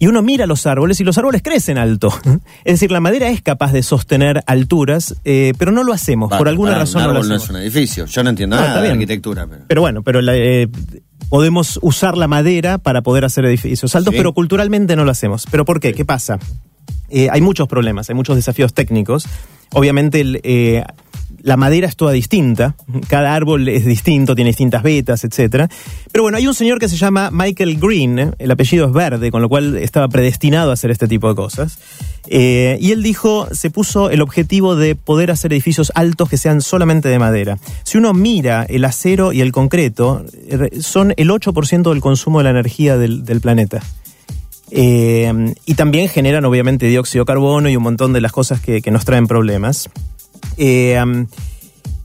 Y 0.00 0.06
uno 0.06 0.22
mira 0.22 0.46
los 0.46 0.66
árboles 0.66 1.00
y 1.00 1.04
los 1.04 1.18
árboles 1.18 1.42
crecen 1.42 1.76
alto. 1.78 2.12
Es 2.64 2.74
decir, 2.74 2.92
la 2.92 3.00
madera 3.00 3.28
es 3.30 3.42
capaz 3.42 3.72
de 3.72 3.82
sostener 3.82 4.42
alturas, 4.46 5.16
eh, 5.24 5.52
pero 5.58 5.72
no 5.72 5.82
lo 5.82 5.92
hacemos. 5.92 6.30
Por 6.32 6.48
alguna 6.48 6.74
razón 6.76 7.02
un 7.02 7.08
no 7.08 7.12
lo 7.14 7.18
árbol 7.18 7.28
no 7.28 7.34
hacemos. 7.34 7.44
es 7.44 7.50
un 7.50 7.56
edificio. 7.62 8.06
Yo 8.06 8.22
no 8.22 8.30
entiendo 8.30 8.56
No, 8.56 8.62
nada 8.62 8.80
de 8.82 8.90
arquitectura. 8.90 9.46
Pero... 9.46 9.64
Pero 9.66 9.80
bueno, 9.80 10.02
pero 10.02 10.20
la, 10.20 10.36
eh, 10.36 10.68
podemos 11.28 11.78
usar 11.82 12.16
la 12.16 12.28
madera 12.28 12.78
para 12.78 13.02
poder 13.02 13.24
hacer 13.24 13.44
edificios 13.44 13.94
altos, 13.96 14.12
Sí. 14.12 14.18
pero 14.18 14.32
culturalmente 14.34 14.94
no 14.96 15.04
lo 15.04 15.10
hacemos. 15.10 15.46
¿Pero 15.50 15.64
por 15.64 15.80
qué? 15.80 15.92
¿Qué 15.94 16.04
pasa? 16.04 16.38
Eh, 17.10 17.28
hay 17.30 17.40
muchos 17.40 17.66
problemas, 17.68 18.08
hay 18.10 18.14
muchos 18.14 18.36
desafíos 18.36 18.74
técnicos. 18.74 19.26
Obviamente 19.72 20.20
el, 20.20 20.40
la 21.48 21.56
madera 21.56 21.88
es 21.88 21.96
toda 21.96 22.12
distinta, 22.12 22.76
cada 23.08 23.34
árbol 23.34 23.68
es 23.70 23.86
distinto, 23.86 24.34
tiene 24.34 24.50
distintas 24.50 24.82
vetas, 24.82 25.24
etcétera. 25.24 25.66
Pero 26.12 26.22
bueno, 26.22 26.36
hay 26.36 26.46
un 26.46 26.52
señor 26.52 26.78
que 26.78 26.90
se 26.90 26.96
llama 26.98 27.30
Michael 27.32 27.78
Green, 27.78 28.34
el 28.38 28.50
apellido 28.50 28.86
es 28.86 28.92
verde, 28.92 29.30
con 29.30 29.40
lo 29.40 29.48
cual 29.48 29.78
estaba 29.78 30.08
predestinado 30.08 30.70
a 30.70 30.74
hacer 30.74 30.90
este 30.90 31.08
tipo 31.08 31.26
de 31.26 31.34
cosas. 31.34 31.78
Eh, 32.26 32.76
y 32.82 32.92
él 32.92 33.02
dijo, 33.02 33.48
se 33.50 33.70
puso 33.70 34.10
el 34.10 34.20
objetivo 34.20 34.76
de 34.76 34.94
poder 34.94 35.30
hacer 35.30 35.54
edificios 35.54 35.90
altos 35.94 36.28
que 36.28 36.36
sean 36.36 36.60
solamente 36.60 37.08
de 37.08 37.18
madera. 37.18 37.58
Si 37.82 37.96
uno 37.96 38.12
mira 38.12 38.64
el 38.68 38.84
acero 38.84 39.32
y 39.32 39.40
el 39.40 39.50
concreto, 39.50 40.26
eh, 40.48 40.82
son 40.82 41.14
el 41.16 41.30
8% 41.30 41.88
del 41.88 42.02
consumo 42.02 42.40
de 42.40 42.44
la 42.44 42.50
energía 42.50 42.98
del, 42.98 43.40
planeta. 43.40 43.82
Eh, 44.70 45.54
y 45.64 45.74
también 45.76 46.10
generan 46.10 46.44
obviamente 46.44 46.84
dióxido 46.88 47.24
de 47.24 47.26
carbono 47.26 47.70
y 47.70 47.76
un 47.76 47.84
montón 47.84 48.12
de 48.12 48.20
las 48.20 48.32
cosas 48.32 48.60
que 48.60 48.90
nos 48.90 49.06
traen 49.06 49.26
problemas. 49.26 49.88
Eh, 50.56 51.00
um, 51.02 51.26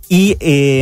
y 0.10 0.38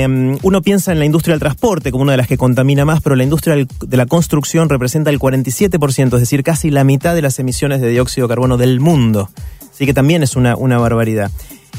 um, 0.05 0.37
uno 0.43 0.61
piensa 0.61 0.91
en 0.91 0.99
la 0.99 1.05
industria 1.05 1.33
del 1.33 1.39
transporte 1.39 1.91
como 1.91 2.03
una 2.03 2.13
de 2.13 2.17
las 2.17 2.27
que 2.27 2.37
contamina 2.37 2.83
más, 2.83 3.01
pero 3.01 3.15
la 3.15 3.23
industria 3.23 3.55
de 3.55 3.97
la 3.97 4.05
construcción 4.05 4.67
representa 4.67 5.09
el 5.09 5.19
47%, 5.19 6.13
es 6.15 6.19
decir, 6.19 6.43
casi 6.43 6.69
la 6.69 6.83
mitad 6.83 7.15
de 7.15 7.21
las 7.21 7.39
emisiones 7.39 7.79
de 7.79 7.89
dióxido 7.89 8.27
de 8.27 8.31
carbono 8.33 8.57
del 8.57 8.79
mundo. 8.81 9.29
Así 9.71 9.85
que 9.85 9.93
también 9.93 10.21
es 10.21 10.35
una, 10.35 10.57
una 10.57 10.79
barbaridad. 10.79 11.31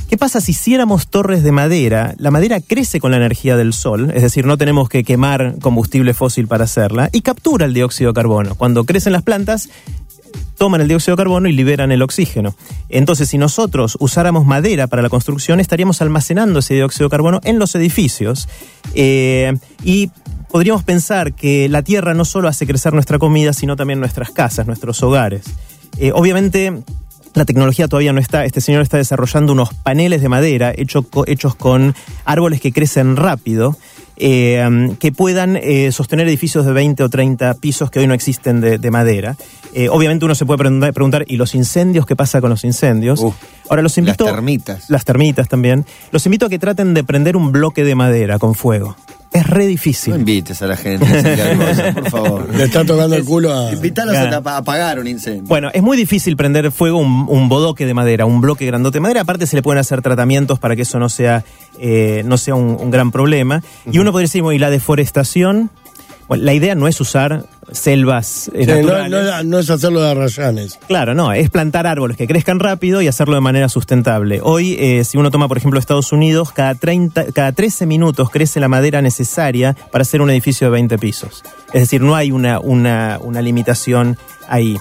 ¿Qué 0.09 0.17
pasa 0.19 0.41
si 0.41 0.53
hiciéramos 0.53 1.09
torres 1.09 1.43
de 1.43 1.53
madera? 1.53 2.15
La 2.19 2.31
madera 2.31 2.61
crece 2.61 3.01
con 3.01 3.13
la 3.13 3.17
energía 3.17 3.57
del 3.57 3.73
sol, 3.73 4.11
es 4.15 4.23
decir, 4.23 4.45
no 4.47 4.59
tenemos 4.59 4.89
que 4.89 5.05
quemar 5.05 5.57
combustible 5.61 6.15
fósil 6.15 6.47
para 6.47 6.65
hacerla, 6.65 7.09
y 7.13 7.23
captura 7.23 7.67
el 7.67 7.75
dióxido 7.75 8.11
de 8.11 8.15
carbono. 8.15 8.55
Cuando 8.55 8.85
crecen 8.85 9.13
las 9.15 9.23
plantas, 9.23 9.69
toman 10.57 10.81
el 10.81 10.89
dióxido 10.89 11.17
de 11.17 11.23
carbono 11.23 11.49
y 11.49 11.53
liberan 11.53 11.93
el 11.93 12.03
oxígeno. 12.03 12.55
Entonces, 12.89 13.29
si 13.29 13.39
nosotros 13.39 13.97
usáramos 14.01 14.47
madera 14.47 14.87
para 14.87 15.03
la 15.03 15.09
construcción, 15.09 15.61
estaríamos 15.61 16.03
almacenando 16.03 16.59
ese 16.61 16.75
dióxido 16.75 17.09
de 17.09 17.11
carbono 17.11 17.41
en 17.45 17.59
los 17.59 17.75
edificios 17.75 18.49
eh, 18.95 19.55
y 19.83 20.11
podríamos 20.51 20.85
pensar 20.85 21.33
que 21.33 21.69
la 21.69 21.83
tierra 21.83 22.15
no 22.15 22.25
solo 22.25 22.49
hace 22.49 22.67
crecer 22.67 22.93
nuestra 22.93 23.19
comida, 23.19 23.53
sino 23.53 23.75
también 23.77 24.01
nuestras 24.01 24.31
casas, 24.31 24.67
nuestros 24.67 25.03
hogares. 25.03 25.45
Eh, 25.99 26.13
obviamente, 26.15 26.83
la 27.35 27.45
tecnología 27.45 27.89
todavía 27.89 28.13
no 28.13 28.21
está. 28.21 28.45
Este 28.45 28.61
señor 28.61 28.83
está 28.83 28.99
desarrollando 28.99 29.53
unos 29.53 29.73
paneles 29.75 30.21
de 30.21 30.29
madera 30.29 30.73
hechos 30.77 31.55
con 31.57 31.95
árboles 32.25 32.61
que 32.61 32.73
crecen 32.73 33.17
rápido, 33.17 33.77
eh, 34.25 34.95
que 35.01 35.11
puedan 35.11 35.57
eh, 35.57 35.91
sostener 35.91 36.29
edificios 36.29 36.65
de 36.65 36.73
20 36.73 37.03
o 37.03 37.09
30 37.09 37.55
pisos 37.55 37.91
que 37.91 37.99
hoy 37.99 38.07
no 38.07 38.15
existen 38.15 38.61
de, 38.61 38.79
de 38.79 38.91
madera. 38.93 39.37
Eh, 39.75 39.89
obviamente 39.89 40.25
uno 40.25 40.37
se 40.37 40.47
puede 40.47 40.59
preguntar, 40.59 40.93
preguntar, 40.93 41.25
¿y 41.27 41.37
los 41.37 41.57
incendios? 41.57 42.07
¿Qué 42.07 42.15
pasa 42.15 42.41
con 42.41 42.51
los 42.51 42.63
incendios? 42.63 43.21
Ahora 43.69 43.83
los 43.83 43.99
invito... 43.99 44.25
las 44.25 44.35
termitas. 44.35 44.91
Las 44.91 45.05
termitas 45.05 45.49
también. 45.49 45.85
Los 46.13 46.25
invito 46.25 46.47
a 46.47 46.49
que 46.49 46.61
traten 46.61 46.95
de 46.95 47.03
prender 47.03 47.37
un 47.37 47.51
bloque 47.51 47.83
de 47.83 47.97
madera 47.97 48.39
con 48.39 48.55
fuego. 48.55 48.97
Es 49.33 49.47
re 49.47 49.63
No 49.63 49.69
difícil. 49.69 50.15
invites 50.15 50.61
a 50.63 50.67
la 50.67 50.77
gente 50.77 51.07
a 51.07 51.19
hacer 51.19 51.57
cosas, 51.57 51.95
por 51.95 52.11
favor. 52.11 52.55
Le 52.55 52.65
está 52.65 52.85
tocando 52.85 53.17
el 53.17 53.25
culo 53.25 53.53
a. 53.53 53.73
Invitalos 53.73 54.15
Claro. 54.15 54.49
a, 54.49 54.57
apagar 54.59 54.99
un 54.99 55.07
incendio. 55.07 55.45
Bueno, 55.45 55.71
es 55.73 55.83
muy 55.83 55.97
difícil 55.97 56.37
prender 56.37 56.71
fuego 56.71 56.99
un, 56.99 57.27
un 57.29 57.49
bodoque 57.49 57.87
de 57.87 57.95
madera, 57.95 58.27
un 58.27 58.41
bloque 58.43 58.67
grandote 58.67 58.97
de 58.97 59.01
madera. 59.01 59.23
Aparte 59.23 59.47
se 59.47 59.57
le 59.57 59.63
pueden 59.63 59.79
hacer 59.81 60.03
tratamientos 60.03 60.59
para 60.59 60.77
que 60.77 60.83
eso 60.83 60.99
no 60.99 61.09
sea, 61.09 61.45
eh, 61.79 62.23
no 62.27 62.37
sea 62.37 62.55
un, 62.55 62.77
un 62.79 62.91
gran 62.91 63.11
problema. 63.11 63.63
Y 63.91 63.99
uno 63.99 64.13
podría 64.13 64.25
decir, 64.27 64.43
bueno, 64.43 64.57
y 64.57 64.59
la 64.59 64.71
deforestación. 64.71 65.71
Bueno, 66.33 66.45
la 66.45 66.55
idea 66.55 66.75
no 66.75 66.89
es 66.89 66.99
usar 66.99 67.45
selvas 67.73 68.51
Sí, 68.55 68.65
naturales. 68.67 69.11
no- 69.11 69.43
no 69.45 69.59
es 69.59 69.69
hacerlo 69.69 70.01
de 70.01 70.11
arrayanes. 70.13 70.79
Claro, 70.89 71.15
no, 71.15 71.31
es 71.33 71.51
plantar 71.51 71.87
árboles 71.87 72.17
que 72.17 72.27
crezcan 72.27 72.59
rápido 72.59 73.03
y 73.03 73.07
hacerlo 73.09 73.35
de 73.35 73.43
manera 73.43 73.69
sustentable. 73.69 74.41
Hoy, 74.43 74.77
eh, 74.79 75.05
si 75.05 75.19
uno 75.19 75.31
toma, 75.31 75.47
por 75.49 75.59
ejemplo, 75.59 75.79
Estados 75.79 76.11
Unidos, 76.11 76.51
cada, 76.53 76.75
30, 76.75 77.27
cada 77.33 77.53
13 77.53 77.85
minutos 77.85 78.31
crece 78.31 78.61
la 78.61 78.69
madera 78.69 79.03
necesaria 79.03 79.77
para 79.91 80.03
hacer 80.03 80.23
un 80.23 80.31
edificio 80.31 80.69
de 80.69 80.71
20 80.71 80.99
pisos. 80.99 81.43
Es 81.75 81.83
decir, 81.83 82.01
no 82.01 82.15
hay 82.15 82.33
una, 82.33 82.61
una, 82.61 83.19
una 83.21 83.43
limitación 83.43 84.17
ahí. 84.49 84.79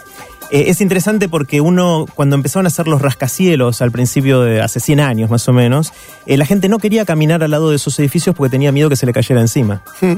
Eh, 0.54 0.66
es 0.68 0.82
interesante 0.82 1.30
porque 1.30 1.62
uno, 1.62 2.06
cuando 2.14 2.36
empezaron 2.36 2.66
a 2.66 2.68
hacer 2.68 2.86
los 2.88 3.02
rascacielos 3.02 3.82
al 3.82 3.92
principio 3.92 4.42
de 4.42 4.62
hace 4.62 4.82
100 4.82 5.00
años 5.00 5.30
más 5.30 5.48
o 5.48 5.54
menos, 5.54 5.94
eh, 6.26 6.36
la 6.36 6.46
gente 6.46 6.68
no 6.68 6.78
quería 6.78 7.06
caminar 7.06 7.42
al 7.42 7.52
lado 7.52 7.70
de 7.70 7.78
esos 7.78 7.98
edificios 8.00 8.36
porque 8.36 8.52
tenía 8.52 8.74
miedo 8.74 8.90
que 8.90 8.98
se 8.98 9.06
le 9.06 9.14
cayera 9.14 9.40
encima. 9.40 9.82
Sí, 10.00 10.18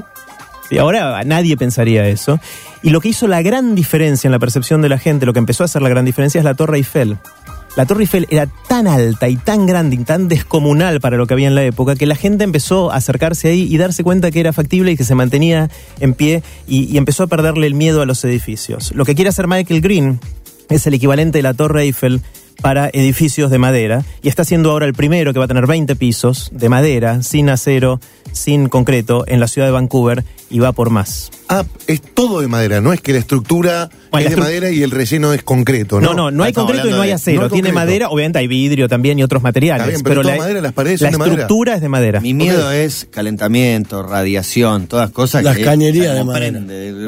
ahora 0.78 1.23
nadie 1.23 1.58
pensaría 1.58 2.08
eso. 2.08 2.39
Y 2.82 2.89
lo 2.89 3.02
que 3.02 3.10
hizo 3.10 3.28
la 3.28 3.41
gran 3.41 3.76
diferencia 3.76 4.28
en 4.28 4.32
la 4.32 4.39
percepción 4.39 4.82
de 4.82 4.89
la 4.89 4.97
gente, 4.97 5.26
lo 5.26 5.34
que 5.34 5.39
empezó 5.39 5.63
a 5.63 5.65
hacer 5.65 5.82
la 5.82 5.89
gran 5.89 6.06
diferencia 6.06 6.39
es 6.39 6.45
la 6.45 6.54
Torre 6.54 6.78
Eiffel. 6.78 7.17
La 7.76 7.86
Torre 7.86 8.02
Eiffel 8.02 8.28
era 8.30 8.47
tan 8.67 8.88
alta 8.88 9.28
y 9.30 9.36
tan 9.36 9.65
grande 9.65 9.95
y 9.95 9.99
tan 10.04 10.28
descomunal 10.28 11.02
para 11.02 11.17
lo 11.17 11.26
que 11.26 11.34
había 11.34 11.47
en 11.47 11.56
la 11.56 11.63
época 11.63 11.95
que 11.95 12.06
la 12.06 12.15
gente 12.15 12.43
empezó 12.43 12.91
a 12.91 12.97
acercarse 12.97 13.47
ahí 13.47 13.63
y 13.63 13.78
darse 13.78 14.04
cuenta 14.04 14.30
que 14.30 14.39
era 14.39 14.54
factible 14.54 14.91
y 14.91 14.97
que 14.97 15.04
se 15.04 15.15
mantenía 15.15 15.69
en 15.99 16.13
pie 16.13 16.43
y, 16.67 16.84
y 16.84 16.97
empezó 16.97 17.23
a 17.23 17.28
perderle 17.28 17.65
el 17.65 17.73
miedo 17.73 18.02
a 18.02 18.06
los 18.06 18.23
edificios. 18.26 18.91
Lo 18.93 19.06
que 19.06 19.15
quiere 19.15 19.30
hacer 19.30 19.47
Michael 19.47 19.82
Green 19.82 20.19
es 20.69 20.86
el 20.86 20.93
equivalente 20.93 21.39
de 21.39 21.43
la 21.43 21.54
Torre 21.54 21.84
Eiffel 21.84 22.21
para 22.62 22.89
edificios 22.94 23.52
de 23.52 23.58
madera 23.58 24.04
y 24.22 24.30
está 24.30 24.46
siendo 24.46 24.72
ahora 24.72 24.86
el 24.86 24.94
primero 24.94 25.34
que 25.34 25.39
va 25.39 25.46
a 25.46 25.48
tener 25.48 25.68
20 25.68 25.96
pisos 25.96 26.50
de 26.54 26.70
madera, 26.70 27.22
sin 27.24 27.50
acero, 27.50 28.00
sin 28.32 28.70
concreto, 28.70 29.26
en 29.28 29.39
la 29.39 29.48
ciudad 29.48 29.68
de 29.68 29.72
Vancouver 29.74 30.24
y 30.50 30.60
va 30.60 30.72
por 30.72 30.89
más. 30.89 31.30
Ah, 31.50 31.66
es 31.88 32.02
todo 32.02 32.39
de 32.42 32.48
madera, 32.48 32.80
no 32.80 32.94
es 32.94 33.02
que 33.02 33.12
la 33.12 33.20
estructura 33.20 33.89
Bueno, 34.12 34.28
es 34.28 34.32
la 34.32 34.36
de 34.38 34.42
madera 34.42 34.72
y 34.72 34.82
el 34.82 34.92
relleno 34.92 35.34
es 35.34 35.44
concreto, 35.44 36.00
No, 36.00 36.10
¿no? 36.10 36.13
no, 36.13 36.32
no, 36.32 36.44
hay 36.44 36.50
estamos 36.52 36.72
concreto 36.72 36.89
y 36.89 36.98
no 36.98 37.02
hay 37.02 37.12
acero. 37.12 37.42
no 37.42 37.44
hay 37.46 37.50
Tiene 37.52 37.70
concreto. 37.70 37.86
madera, 37.86 38.10
obviamente 38.10 38.39
hay 38.39 38.48
vidrio 38.48 38.88
también 38.88 39.20
y 39.20 39.24
otros 39.24 39.44
materiales. 39.44 39.88
Está 39.88 39.89
bien, 39.98 40.04
pero 40.04 40.22
toda 40.22 40.36
la, 40.36 40.42
madera, 40.42 40.62
las 40.62 40.74
paredes 40.74 41.02
la 41.02 41.08
son 41.08 41.12
de 41.13 41.18
madera. 41.20 41.42
estructura 41.42 41.76
es 41.76 41.82
de 41.82 41.89
madera. 41.89 42.22
Mi 42.22 42.34
miedo 42.34 42.72
es 42.72 43.08
calentamiento, 43.12 44.04
radiación, 44.04 44.88
todas 44.88 45.10
cosas 45.12 45.44
Las 45.44 45.58
que 45.58 45.63
cañerías 45.63 46.10
se 46.13 46.13
de 46.16 46.24
madera. 46.24 46.60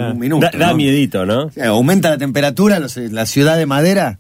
Ah. 0.06 0.12
un 0.12 0.20
minuto. 0.20 0.48
Da, 0.52 0.58
da 0.58 0.68
¿no? 0.72 0.76
miedito, 0.78 1.26
¿no? 1.26 1.46
O 1.46 1.52
sea, 1.52 1.68
aumenta 1.70 2.10
la 2.10 2.18
temperatura, 2.18 2.80
los- 2.80 2.98
la 2.98 3.26
ciudad 3.26 3.58
de 3.58 3.66
madera. 3.66 4.20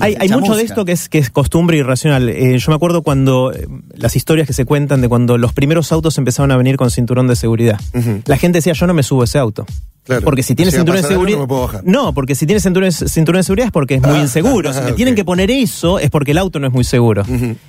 Hay, 0.00 0.16
hay 0.18 0.28
mucho 0.28 0.54
de 0.54 0.62
esto 0.62 0.84
que 0.84 0.92
es, 0.92 1.08
que 1.08 1.18
es 1.18 1.30
costumbre 1.30 1.78
irracional. 1.78 2.28
Eh, 2.28 2.58
yo 2.58 2.70
me 2.70 2.76
acuerdo 2.76 3.02
cuando 3.02 3.52
eh, 3.52 3.66
las 3.94 4.16
historias 4.16 4.46
que 4.46 4.52
se 4.52 4.64
cuentan 4.64 5.00
de 5.00 5.08
cuando 5.08 5.38
los 5.38 5.52
primeros 5.52 5.92
autos 5.92 6.18
empezaron 6.18 6.50
a 6.52 6.56
venir 6.56 6.76
con 6.76 6.90
cinturón 6.90 7.26
de 7.28 7.36
seguridad. 7.36 7.80
La 8.26 8.36
gente 8.36 8.58
decía, 8.58 8.72
yo 8.74 8.86
no 8.86 8.94
me 8.94 9.02
subo 9.02 9.22
a 9.22 9.24
ese 9.24 9.38
auto. 9.38 9.66
Claro. 10.06 10.22
Porque 10.22 10.42
si 10.42 10.54
tiene 10.54 10.70
Si 10.70 10.76
cinturón 10.78 11.02
de 11.02 11.08
seguridad. 11.08 11.36
no 11.36 11.42
me 11.42 11.48
puedo 11.48 11.62
bajar. 11.62 11.82
No, 11.84 12.14
porque 12.14 12.34
si 12.34 12.46
tiene 12.46 12.60
cinturón, 12.60 12.90
cinturón 12.92 13.40
de 13.40 13.42
seguridad 13.42 13.66
es 13.66 13.72
porque 13.72 13.96
es 13.96 14.02
muy 14.02 14.12
Ah, 14.16 14.20
inseguro. 14.22 14.72
Si 14.72 14.80
me 14.80 14.90
ok. 14.92 14.96
tienen 14.96 15.14
que 15.16 15.24
poner 15.24 15.50
eso 15.50 15.98
es 15.98 16.10
porque 16.10 16.30
el 16.30 16.38
auto 16.38 16.58
no 16.60 16.68
es 16.68 16.72
muy 16.72 16.84
seguro. 16.84 17.24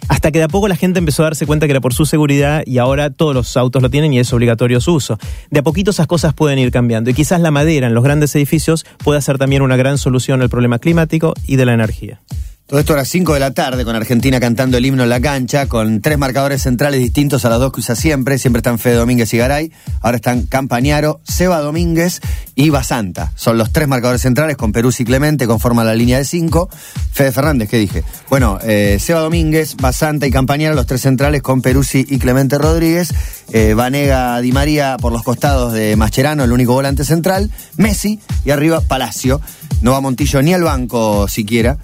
Hasta 0.08 0.32
que 0.32 0.38
de 0.38 0.46
a 0.46 0.48
poco 0.48 0.68
la 0.68 0.76
gente 0.76 1.00
empezó 1.00 1.24
a 1.24 1.26
darse 1.26 1.46
cuenta 1.48 1.66
que 1.66 1.72
era 1.72 1.82
por 1.82 1.94
su 1.94 2.06
seguridad 2.06 2.62
y 2.66 2.78
ahora 2.78 3.10
todos 3.10 3.34
los 3.34 3.58
autos 3.58 3.82
lo 3.82 3.90
tienen 3.90 4.14
y 4.14 4.20
es 4.20 4.32
obligatorio 4.32 4.80
su 4.82 4.94
uso. 4.94 5.18
De 5.50 5.60
a 5.60 5.64
poquito 5.64 5.92
esas 5.92 6.06
cosas 6.08 6.34
pueden 6.36 6.60
ir 6.60 6.70
cambiando. 6.72 7.10
Y 7.10 7.14
quizás 7.16 7.42
la 7.42 7.50
madera 7.52 7.88
en 7.88 7.94
los 7.96 8.04
grandes 8.04 8.36
edificios 8.36 8.86
pueda 9.04 9.20
ser 9.20 9.38
también 9.40 9.64
una 9.64 9.76
gran 9.76 9.98
solución 9.98 10.42
al 10.44 10.50
problema 10.50 10.78
climático 10.80 11.34
y 11.48 11.56
de 11.56 11.66
la 11.66 11.74
energía. 11.74 12.22
Todo 12.68 12.82
esto 12.82 12.92
a 12.92 12.98
las 12.98 13.08
5 13.08 13.34
de 13.34 13.40
la 13.40 13.52
tarde, 13.52 13.86
con 13.86 13.96
Argentina 13.96 14.42
cantando 14.42 14.76
el 14.76 14.86
himno 14.86 15.04
en 15.04 15.10
la 15.10 15.22
cancha, 15.22 15.68
con 15.68 16.02
tres 16.02 16.18
marcadores 16.18 16.64
centrales 16.64 17.00
distintos 17.00 17.46
a 17.46 17.50
las 17.50 17.62
dos 17.62 17.72
que 17.72 17.80
usa 17.80 17.96
siempre. 17.96 18.38
Siempre 18.38 18.58
están 18.60 18.78
Fede 18.78 18.96
Domínguez 18.96 19.34
y 19.34 19.38
Garay. 19.38 19.72
Ahora 20.02 20.18
están 20.18 20.42
Campañaro, 20.48 21.22
Seba 21.24 21.62
Domínguez 21.62 22.20
y 22.56 22.70
Basanta. 22.70 23.32
Son 23.36 23.58
los 23.58 23.72
tres 23.72 23.88
marcadores 23.88 24.22
centrales, 24.22 24.58
con 24.58 24.74
Perú 24.74 24.92
y 25.00 25.06
Clemente, 25.06 25.48
conforman 25.48 25.86
la 25.86 25.96
línea 25.96 26.18
de 26.18 26.26
cinco. 26.26 26.70
Fede 27.14 27.32
Fernández, 27.32 27.70
¿qué 27.70 27.78
dije? 27.78 28.04
Bueno, 28.30 28.60
eh, 28.62 28.98
Seba 29.00 29.22
Domínguez, 29.22 29.78
Basanta 29.78 30.28
y 30.28 30.32
Campañaro, 30.32 30.76
los 30.76 30.88
tres 30.88 31.00
centrales 31.00 31.42
con 31.42 31.62
Peruzzi 31.62 32.06
y 32.10 32.20
Clemente 32.20 32.58
Rodríguez. 32.58 33.14
Eh, 33.54 33.76
Vanega 33.76 34.42
Di 34.42 34.52
María 34.52 34.98
por 35.00 35.14
los 35.14 35.24
costados 35.24 35.72
de 35.72 35.96
Mascherano, 35.96 36.44
el 36.44 36.52
único 36.52 36.74
volante 36.74 37.06
central. 37.06 37.50
Messi 37.78 38.20
y 38.44 38.52
arriba 38.52 38.82
Palacio. 38.82 39.40
No 39.82 39.94
va 39.94 40.02
Montillo 40.02 40.42
ni 40.42 40.54
al 40.54 40.64
banco 40.64 41.30
siquiera. 41.30 41.78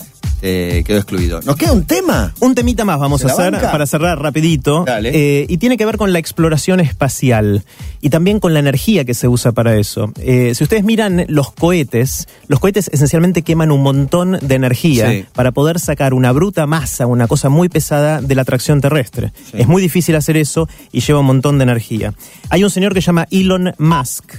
Eh, 0.45 0.83
quedó 0.85 0.97
excluido. 0.97 1.39
¿Nos 1.43 1.55
queda 1.55 1.71
un 1.71 1.85
tema? 1.85 2.33
Un 2.41 2.53
temita 2.53 2.83
más 2.83 2.99
vamos 2.99 3.21
¿Se 3.21 3.29
a 3.29 3.31
hacer 3.31 3.53
banca? 3.53 3.71
para 3.71 3.87
cerrar 3.87 4.19
rapidito. 4.21 4.83
Dale. 4.85 5.09
Eh, 5.13 5.45
y 5.47 5.57
tiene 5.57 5.77
que 5.77 5.85
ver 5.85 5.95
con 5.95 6.11
la 6.11 6.19
exploración 6.19 6.81
espacial 6.81 7.63
y 8.01 8.09
también 8.09 8.41
con 8.41 8.53
la 8.53 8.59
energía 8.59 9.05
que 9.05 9.13
se 9.13 9.29
usa 9.29 9.53
para 9.53 9.77
eso. 9.77 10.11
Eh, 10.19 10.51
si 10.53 10.63
ustedes 10.65 10.83
miran 10.83 11.25
los 11.29 11.53
cohetes, 11.53 12.27
los 12.49 12.59
cohetes 12.59 12.89
esencialmente 12.93 13.41
queman 13.43 13.71
un 13.71 13.81
montón 13.83 14.37
de 14.41 14.55
energía 14.55 15.09
Sí. 15.09 15.25
para 15.33 15.53
poder 15.53 15.79
sacar 15.79 16.13
una 16.13 16.33
bruta 16.33 16.67
masa, 16.67 17.07
una 17.07 17.27
cosa 17.27 17.47
muy 17.47 17.69
pesada 17.69 18.21
de 18.21 18.35
la 18.35 18.41
atracción 18.41 18.81
terrestre. 18.81 19.31
Sí. 19.49 19.57
Es 19.59 19.67
muy 19.67 19.81
difícil 19.81 20.15
hacer 20.17 20.35
eso 20.35 20.67
y 20.91 20.99
lleva 20.99 21.19
un 21.21 21.25
montón 21.27 21.57
de 21.57 21.63
energía. 21.63 22.13
Hay 22.49 22.65
un 22.65 22.69
señor 22.69 22.93
que 22.93 22.99
se 23.01 23.05
llama 23.07 23.27
Elon 23.31 23.73
Musk, 23.77 24.33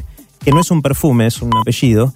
que 0.45 0.53
no 0.53 0.61
es 0.61 0.71
un 0.71 0.83
perfume, 0.83 1.27
es 1.27 1.43
un 1.43 1.51
apellido, 1.57 2.13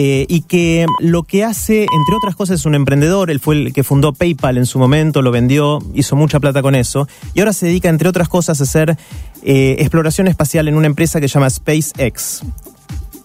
eh, 0.00 0.26
y 0.28 0.42
que 0.42 0.86
lo 1.00 1.24
que 1.24 1.44
hace, 1.44 1.80
entre 1.80 2.14
otras 2.16 2.36
cosas, 2.36 2.60
es 2.60 2.66
un 2.66 2.74
emprendedor. 2.74 3.30
Él 3.30 3.40
fue 3.40 3.56
el 3.56 3.72
que 3.72 3.82
fundó 3.82 4.12
PayPal 4.12 4.58
en 4.58 4.66
su 4.66 4.78
momento, 4.78 5.22
lo 5.22 5.32
vendió, 5.32 5.80
hizo 5.94 6.14
mucha 6.14 6.38
plata 6.38 6.62
con 6.62 6.74
eso, 6.74 7.08
y 7.34 7.40
ahora 7.40 7.52
se 7.52 7.66
dedica, 7.66 7.88
entre 7.88 8.08
otras 8.08 8.28
cosas, 8.28 8.60
a 8.60 8.64
hacer 8.64 8.96
eh, 9.42 9.76
exploración 9.78 10.28
espacial 10.28 10.68
en 10.68 10.76
una 10.76 10.86
empresa 10.86 11.20
que 11.20 11.28
se 11.28 11.34
llama 11.34 11.50
SpaceX. 11.50 12.42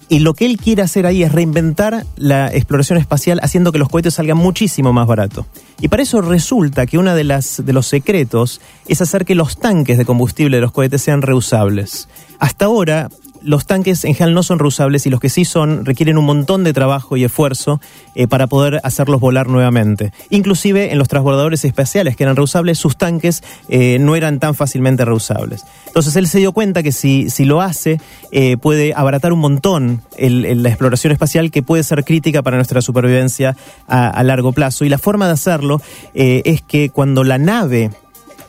Y 0.07 0.19
lo 0.19 0.35
que 0.35 0.45
él 0.45 0.57
quiere 0.57 0.83
hacer 0.83 1.07
ahí 1.07 1.23
es 1.23 1.31
reinventar 1.31 2.05
la 2.15 2.53
exploración 2.53 2.99
espacial 2.99 3.39
haciendo 3.41 3.71
que 3.71 3.79
los 3.79 3.89
cohetes 3.89 4.13
salgan 4.13 4.37
muchísimo 4.37 4.93
más 4.93 5.07
barato. 5.07 5.47
Y 5.81 5.87
para 5.87 6.03
eso 6.03 6.21
resulta 6.21 6.85
que 6.85 6.99
uno 6.99 7.15
de, 7.15 7.23
las, 7.23 7.65
de 7.65 7.73
los 7.73 7.87
secretos 7.87 8.61
es 8.87 9.01
hacer 9.01 9.25
que 9.25 9.33
los 9.33 9.57
tanques 9.57 9.97
de 9.97 10.05
combustible 10.05 10.57
de 10.57 10.61
los 10.61 10.71
cohetes 10.71 11.01
sean 11.01 11.23
reusables. 11.23 12.07
Hasta 12.39 12.65
ahora, 12.65 13.09
los 13.45 13.65
tanques 13.65 14.03
en 14.03 14.13
general 14.13 14.33
no 14.33 14.43
son 14.43 14.59
reusables 14.59 15.05
y 15.05 15.09
los 15.09 15.19
que 15.19 15.29
sí 15.29 15.45
son 15.45 15.85
requieren 15.85 16.17
un 16.17 16.25
montón 16.25 16.63
de 16.63 16.73
trabajo 16.73 17.15
y 17.15 17.23
esfuerzo 17.23 17.79
eh, 18.15 18.27
para 18.27 18.47
poder 18.47 18.81
hacerlos 18.83 19.21
volar 19.21 19.47
nuevamente. 19.47 20.11
Inclusive 20.29 20.91
en 20.91 20.97
los 20.97 21.07
transbordadores 21.07 21.63
espaciales 21.63 22.15
que 22.15 22.23
eran 22.23 22.35
reusables, 22.35 22.77
sus 22.77 22.97
tanques 22.97 23.43
eh, 23.69 23.97
no 23.99 24.15
eran 24.15 24.39
tan 24.39 24.55
fácilmente 24.55 25.05
reusables. 25.05 25.63
Entonces 25.87 26.15
él 26.15 26.27
se 26.27 26.39
dio 26.39 26.51
cuenta 26.51 26.83
que 26.83 26.91
si, 26.91 27.29
si 27.29 27.45
lo 27.45 27.61
hace, 27.61 28.01
eh, 28.31 28.57
puede 28.57 28.93
abaratar 28.95 29.31
un 29.31 29.39
montón 29.39 30.01
la 30.17 30.69
exploración 30.69 31.13
espacial 31.13 31.51
que 31.51 31.61
puede 31.61 31.83
ser 31.83 32.03
crítica 32.03 32.41
para 32.41 32.57
nuestra 32.57 32.81
supervivencia 32.81 33.55
a, 33.87 34.09
a 34.09 34.23
largo 34.23 34.53
plazo. 34.53 34.85
Y 34.85 34.89
la 34.89 34.97
forma 34.97 35.27
de 35.27 35.33
hacerlo 35.33 35.81
es 36.13 36.61
que 36.61 36.89
cuando 36.89 37.23
la 37.23 37.37
nave 37.37 37.91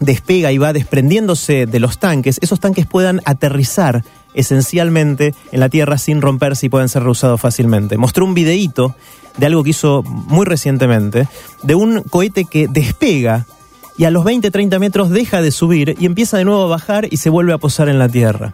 despega 0.01 0.53
y 0.53 0.59
va 0.59 0.73
desprendiéndose 0.73 1.67
de 1.67 1.81
los 1.81 1.99
tanques, 1.99 2.39
esos 2.43 2.61
tanques 2.61 2.87
puedan 2.87 3.21
aterrizar 3.25 4.05
esencialmente 4.37 5.35
en 5.51 5.61
la 5.61 5.69
Tierra 5.69 5.99
sin 5.99 6.23
romperse 6.23 6.67
y 6.67 6.69
pueden 6.69 6.89
ser 6.89 7.03
reusados 7.03 7.41
fácilmente. 7.41 7.97
Mostró 7.97 8.25
un 8.25 8.35
videíto 8.35 8.95
de 9.37 9.47
algo 9.47 9.65
que 9.65 9.71
hizo 9.71 10.05
muy 10.05 10.47
recientemente, 10.47 11.27
de 11.63 11.75
un 11.75 12.03
cohete 12.03 12.45
que 12.45 12.69
despega 12.69 13.47
y 13.99 14.05
a 14.05 14.11
los 14.11 14.25
20-30 14.25 14.79
metros 14.79 15.11
deja 15.11 15.43
de 15.43 15.51
subir 15.51 15.97
y 15.99 16.07
empieza 16.07 16.37
de 16.37 16.45
nuevo 16.45 16.63
a 16.65 16.69
bajar 16.69 17.09
y 17.11 17.17
se 17.17 17.31
vuelve 17.31 17.53
a 17.53 17.59
posar 17.59 17.89
en 17.89 17.99
la 17.99 18.09
Tierra. 18.09 18.53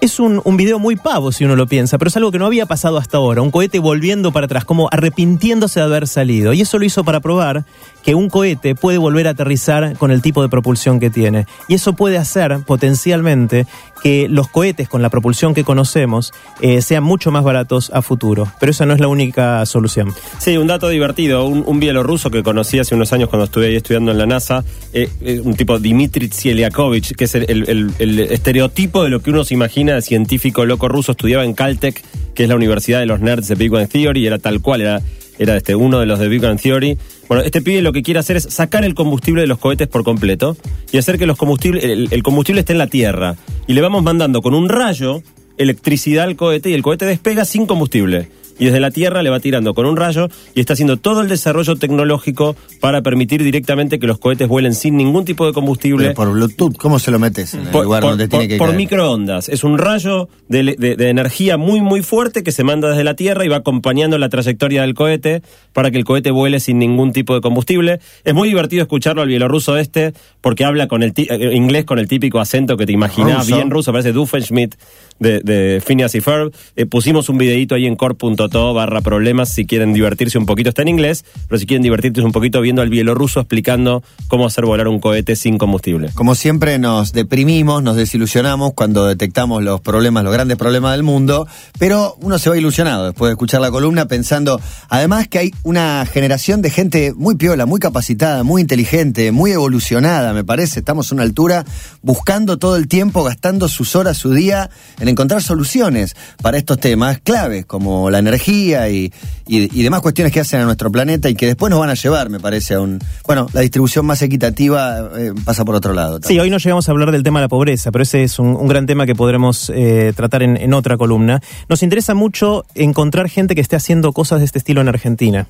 Es 0.00 0.18
un, 0.18 0.40
un 0.42 0.56
video 0.56 0.80
muy 0.80 0.96
pavo 0.96 1.30
si 1.30 1.44
uno 1.44 1.54
lo 1.54 1.68
piensa, 1.68 1.96
pero 1.96 2.08
es 2.08 2.16
algo 2.16 2.32
que 2.32 2.38
no 2.38 2.46
había 2.46 2.66
pasado 2.66 2.98
hasta 2.98 3.18
ahora. 3.18 3.40
Un 3.40 3.52
cohete 3.52 3.78
volviendo 3.78 4.32
para 4.32 4.46
atrás, 4.46 4.64
como 4.64 4.88
arrepintiéndose 4.90 5.78
de 5.78 5.86
haber 5.86 6.08
salido. 6.08 6.52
Y 6.52 6.62
eso 6.62 6.80
lo 6.80 6.84
hizo 6.84 7.04
para 7.04 7.20
probar 7.20 7.64
que 8.02 8.14
un 8.14 8.28
cohete 8.28 8.74
puede 8.74 8.98
volver 8.98 9.26
a 9.28 9.30
aterrizar 9.30 9.96
con 9.96 10.10
el 10.10 10.22
tipo 10.22 10.42
de 10.42 10.48
propulsión 10.48 11.00
que 11.00 11.10
tiene. 11.10 11.46
Y 11.68 11.74
eso 11.74 11.92
puede 11.94 12.18
hacer 12.18 12.58
potencialmente 12.66 13.66
que 14.02 14.28
los 14.28 14.48
cohetes 14.48 14.88
con 14.88 15.00
la 15.00 15.10
propulsión 15.10 15.54
que 15.54 15.62
conocemos 15.62 16.32
eh, 16.60 16.82
sean 16.82 17.04
mucho 17.04 17.30
más 17.30 17.44
baratos 17.44 17.90
a 17.94 18.02
futuro. 18.02 18.52
Pero 18.58 18.72
esa 18.72 18.84
no 18.84 18.94
es 18.94 19.00
la 19.00 19.08
única 19.08 19.64
solución. 19.64 20.12
Sí, 20.38 20.56
un 20.56 20.66
dato 20.66 20.88
divertido. 20.88 21.46
Un, 21.46 21.82
bielorruso 21.82 22.30
que 22.30 22.42
conocí 22.42 22.78
hace 22.78 22.94
unos 22.94 23.12
años 23.12 23.28
cuando 23.28 23.44
estuve 23.46 23.66
ahí 23.66 23.76
estudiando 23.76 24.12
en 24.12 24.18
la 24.18 24.26
NASA, 24.26 24.64
eh, 24.92 25.08
eh, 25.20 25.40
un 25.42 25.54
tipo 25.54 25.78
Dmitry 25.78 26.28
Tsieliakovich, 26.28 27.14
que 27.16 27.24
es 27.24 27.34
el 27.34 27.94
estereotipo 28.30 29.02
de 29.02 29.10
lo 29.10 29.20
que 29.20 29.30
uno 29.30 29.44
se 29.44 29.54
imagina 29.54 29.94
de 29.94 30.02
científico 30.02 30.64
loco 30.64 30.88
ruso. 30.88 31.12
Estudiaba 31.12 31.44
en 31.44 31.54
Caltech, 31.54 32.02
que 32.34 32.44
es 32.44 32.48
la 32.48 32.56
universidad 32.56 33.00
de 33.00 33.06
los 33.06 33.20
nerds 33.20 33.48
de 33.48 33.54
Big 33.54 33.70
Bang 33.70 33.88
Theory, 33.88 34.22
y 34.22 34.26
era 34.26 34.38
tal 34.38 34.60
cual, 34.60 34.80
era 34.80 35.02
era 35.42 35.56
este 35.56 35.74
uno 35.74 36.00
de 36.00 36.06
los 36.06 36.18
de 36.18 36.28
Big 36.28 36.40
Bang 36.40 36.60
Theory. 36.60 36.98
Bueno, 37.28 37.42
este 37.42 37.62
pibe 37.62 37.82
lo 37.82 37.92
que 37.92 38.02
quiere 38.02 38.20
hacer 38.20 38.36
es 38.36 38.44
sacar 38.44 38.84
el 38.84 38.94
combustible 38.94 39.42
de 39.42 39.46
los 39.46 39.58
cohetes 39.58 39.88
por 39.88 40.04
completo 40.04 40.56
y 40.90 40.98
hacer 40.98 41.18
que 41.18 41.26
los 41.26 41.36
combustibles, 41.36 41.84
el, 41.84 42.08
el 42.10 42.22
combustible 42.22 42.60
esté 42.60 42.72
en 42.72 42.78
la 42.78 42.86
Tierra. 42.86 43.36
Y 43.66 43.74
le 43.74 43.80
vamos 43.80 44.02
mandando 44.02 44.42
con 44.42 44.54
un 44.54 44.68
rayo 44.68 45.22
electricidad 45.58 46.24
al 46.24 46.36
cohete 46.36 46.70
y 46.70 46.74
el 46.74 46.82
cohete 46.82 47.06
despega 47.06 47.44
sin 47.44 47.66
combustible. 47.66 48.28
Y 48.58 48.66
desde 48.66 48.80
la 48.80 48.90
Tierra 48.90 49.22
le 49.22 49.30
va 49.30 49.40
tirando 49.40 49.74
con 49.74 49.86
un 49.86 49.96
rayo 49.96 50.28
y 50.54 50.60
está 50.60 50.74
haciendo 50.74 50.96
todo 50.96 51.20
el 51.22 51.28
desarrollo 51.28 51.76
tecnológico 51.76 52.54
para 52.80 53.02
permitir 53.02 53.42
directamente 53.42 53.98
que 53.98 54.06
los 54.06 54.18
cohetes 54.18 54.48
vuelen 54.48 54.74
sin 54.74 54.96
ningún 54.96 55.24
tipo 55.24 55.46
de 55.46 55.52
combustible. 55.52 56.04
Pero 56.08 56.14
por 56.14 56.30
Bluetooth, 56.32 56.76
¿cómo 56.76 56.98
se 56.98 57.10
lo 57.10 57.18
metes 57.18 57.54
en 57.54 57.62
el 57.62 57.68
Por, 57.68 57.84
lugar 57.84 58.02
por- 58.02 58.10
donde 58.10 58.24
por- 58.28 58.38
tiene 58.40 58.48
que 58.48 58.58
por 58.58 58.68
caer? 58.68 58.76
microondas. 58.78 59.48
Es 59.48 59.64
un 59.64 59.78
rayo 59.78 60.28
de, 60.48 60.76
de- 60.78 60.96
de 60.96 61.08
energía 61.08 61.56
muy, 61.56 61.80
muy 61.80 62.02
fuerte 62.02 62.42
que 62.42 62.52
se 62.52 62.64
manda 62.64 62.88
desde 62.90 63.04
la 63.04 63.14
Tierra 63.14 63.44
y 63.44 63.48
va 63.48 63.56
acompañando 63.56 64.18
la 64.18 64.28
trayectoria 64.28 64.82
del 64.82 64.94
cohete 64.94 65.42
para 65.72 65.90
que 65.90 65.98
el 65.98 66.04
cohete 66.04 66.30
vuele 66.30 66.60
sin 66.60 66.78
ningún 66.78 67.12
tipo 67.12 67.34
de 67.34 67.40
combustible. 67.40 68.00
Es 68.24 68.34
muy 68.34 68.48
divertido 68.48 68.82
escucharlo 68.82 69.22
al 69.22 69.28
bielorruso 69.28 69.76
este 69.78 70.12
porque 70.40 70.64
habla 70.64 70.88
con 70.88 71.02
el 71.02 71.12
eh, 71.16 71.50
inglés 71.54 71.84
con 71.84 71.98
el 71.98 72.08
típico 72.08 72.40
acento 72.40 72.76
que 72.76 72.86
te 72.86 72.92
imaginás, 72.92 73.44
Ruso. 73.46 73.56
bien 73.56 73.70
ruso, 73.70 73.92
parece 73.92 74.12
Doofenshmirtz 74.12 74.76
de, 75.22 75.40
de 75.40 75.80
Phineas 75.80 76.14
y 76.14 76.20
Ferb. 76.20 76.52
Eh, 76.76 76.86
pusimos 76.86 77.28
un 77.28 77.38
videito 77.38 77.74
ahí 77.74 77.86
en 77.86 77.96
core.to 77.96 78.74
barra 78.74 79.00
problemas 79.00 79.48
si 79.48 79.64
quieren 79.64 79.92
divertirse 79.92 80.38
un 80.38 80.46
poquito. 80.46 80.68
Está 80.68 80.82
en 80.82 80.88
inglés, 80.88 81.24
pero 81.48 81.58
si 81.58 81.66
quieren 81.66 81.82
divertirse 81.82 82.22
un 82.22 82.32
poquito 82.32 82.60
viendo 82.60 82.82
al 82.82 82.90
bielorruso 82.90 83.40
explicando 83.40 84.02
cómo 84.28 84.46
hacer 84.46 84.64
volar 84.64 84.88
un 84.88 85.00
cohete 85.00 85.36
sin 85.36 85.58
combustible. 85.58 86.10
Como 86.14 86.34
siempre 86.34 86.78
nos 86.78 87.12
deprimimos, 87.12 87.82
nos 87.82 87.96
desilusionamos 87.96 88.72
cuando 88.74 89.06
detectamos 89.06 89.62
los 89.62 89.80
problemas, 89.80 90.24
los 90.24 90.32
grandes 90.32 90.58
problemas 90.58 90.92
del 90.92 91.02
mundo, 91.02 91.46
pero 91.78 92.16
uno 92.20 92.38
se 92.38 92.50
va 92.50 92.58
ilusionado 92.58 93.06
después 93.06 93.28
de 93.28 93.32
escuchar 93.32 93.60
la 93.60 93.70
columna 93.70 94.06
pensando, 94.06 94.60
además 94.88 95.28
que 95.28 95.38
hay 95.38 95.54
una 95.62 96.04
generación 96.06 96.62
de 96.62 96.70
gente 96.70 97.12
muy 97.14 97.36
piola, 97.36 97.66
muy 97.66 97.80
capacitada, 97.80 98.42
muy 98.42 98.62
inteligente, 98.62 99.32
muy 99.32 99.52
evolucionada, 99.52 100.32
me 100.32 100.44
parece, 100.44 100.80
estamos 100.80 101.10
a 101.10 101.14
una 101.14 101.24
altura 101.24 101.64
buscando 102.02 102.58
todo 102.58 102.76
el 102.76 102.88
tiempo, 102.88 103.22
gastando 103.22 103.68
sus 103.68 103.94
horas, 103.96 104.16
su 104.16 104.32
día 104.32 104.70
en 105.00 105.08
encontrar 105.12 105.42
soluciones 105.42 106.16
para 106.42 106.58
estos 106.58 106.78
temas 106.80 107.18
claves 107.22 107.64
como 107.66 108.10
la 108.10 108.18
energía 108.18 108.88
y, 108.88 109.12
y- 109.46 109.80
y 109.80 109.82
demás 109.82 110.00
cuestiones 110.00 110.32
que 110.32 110.40
hacen 110.40 110.60
a 110.60 110.64
nuestro 110.64 110.90
planeta 110.90 111.28
y 111.28 111.34
que 111.34 111.46
después 111.46 111.70
nos 111.70 111.78
van 111.78 111.90
a 111.90 111.94
llevar, 111.94 112.28
me 112.30 112.40
parece, 112.40 112.74
a 112.74 112.80
un... 112.80 112.98
Bueno, 113.26 113.48
la 113.52 113.60
distribución 113.60 114.04
más 114.06 114.20
equitativa 114.22 115.10
eh, 115.16 115.32
pasa 115.44 115.64
por 115.64 115.74
otro 115.74 115.92
lado. 115.92 116.18
Sí, 116.22 116.38
hoy 116.38 116.50
no 116.50 116.58
llegamos 116.58 116.88
a 116.88 116.92
hablar 116.92 117.12
del 117.12 117.22
tema 117.22 117.38
de 117.40 117.44
la 117.44 117.48
pobreza, 117.48 117.90
pero 117.92 118.02
ese 118.02 118.22
es 118.24 118.38
un, 118.38 118.48
un 118.48 118.66
gran 118.68 118.86
tema 118.86 119.06
que 119.06 119.14
podremos 119.14 119.70
eh, 119.74 120.12
tratar 120.16 120.42
en, 120.42 120.56
en 120.56 120.74
otra 120.74 120.96
columna. 120.96 121.40
Nos 121.68 121.82
interesa 121.82 122.14
mucho 122.14 122.64
encontrar 122.74 123.28
gente 123.28 123.54
que 123.54 123.60
esté 123.60 123.76
haciendo 123.76 124.12
cosas 124.12 124.40
de 124.40 124.46
este 124.46 124.58
estilo 124.58 124.80
en 124.80 124.88
Argentina. 124.88 125.46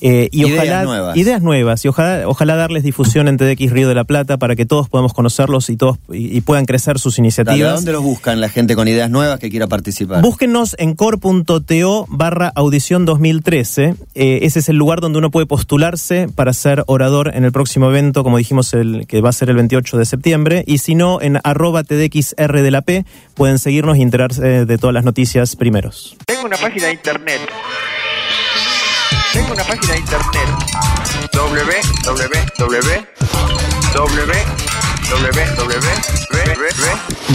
Eh, 0.00 0.28
y 0.32 0.46
Ideas 0.46 0.54
ojalá, 0.54 0.84
nuevas. 0.84 1.16
Ideas 1.16 1.42
nuevas. 1.42 1.84
Y 1.84 1.88
ojalá, 1.88 2.28
ojalá 2.28 2.56
darles 2.56 2.82
difusión 2.82 3.28
en 3.28 3.36
TDX 3.36 3.70
Río 3.70 3.88
de 3.88 3.94
la 3.94 4.04
Plata 4.04 4.38
para 4.38 4.56
que 4.56 4.64
todos 4.66 4.88
podamos 4.88 5.12
conocerlos 5.12 5.68
y 5.70 5.76
todos 5.76 5.98
y, 6.12 6.36
y 6.36 6.40
puedan 6.40 6.64
crecer 6.64 6.98
sus 6.98 7.16
Dale, 7.16 7.20
¿a 7.20 7.26
iniciativas. 7.26 7.74
dónde 7.74 7.92
los 7.92 8.02
buscan 8.02 8.40
la 8.40 8.48
gente 8.48 8.74
con 8.74 8.88
ideas 8.88 9.10
nuevas 9.10 9.38
que 9.38 9.50
quiera 9.50 9.66
participar? 9.66 10.22
Búsquennos 10.22 10.74
en 10.78 10.94
core.to 10.94 12.06
barra 12.08 12.52
audición 12.54 13.04
2013. 13.04 13.94
Eh, 14.14 14.38
ese 14.42 14.58
es 14.60 14.68
el 14.68 14.76
lugar 14.76 15.00
donde 15.00 15.18
uno 15.18 15.30
puede 15.30 15.46
postularse 15.46 16.28
para 16.34 16.52
ser 16.52 16.82
orador 16.86 17.32
en 17.34 17.44
el 17.44 17.52
próximo 17.52 17.88
evento, 17.90 18.22
como 18.22 18.38
dijimos, 18.38 18.72
el, 18.74 19.06
que 19.06 19.20
va 19.20 19.30
a 19.30 19.32
ser 19.32 19.50
el 19.50 19.56
28 19.56 19.98
de 19.98 20.04
septiembre. 20.06 20.64
Y 20.66 20.78
si 20.78 20.94
no, 20.94 21.20
en 21.20 21.38
arroba 21.44 21.84
TDXR 21.84 22.62
de 22.62 22.70
la 22.70 22.82
P 22.82 23.04
pueden 23.34 23.58
seguirnos 23.58 23.98
y 23.98 24.02
enterarse 24.02 24.64
de 24.64 24.78
todas 24.78 24.94
las 24.94 25.04
noticias 25.04 25.56
primeros. 25.56 26.16
Tengo 26.26 26.44
una 26.46 26.56
página 26.56 26.86
de 26.86 26.92
internet. 26.92 27.40
Tengo 29.32 29.52
una 29.52 29.62
página 29.64 29.94
de 29.94 30.00
internet. 30.00 30.48
www. 31.32 31.50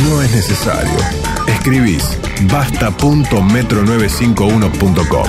No 0.04 0.22
es 0.22 0.32
necesario. 0.32 0.98
Escribís 1.48 2.04
basta.metro951.com. 2.52 5.28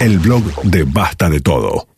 El 0.00 0.18
blog 0.18 0.42
de 0.62 0.82
Basta 0.84 1.28
de 1.28 1.40
Todo. 1.40 1.95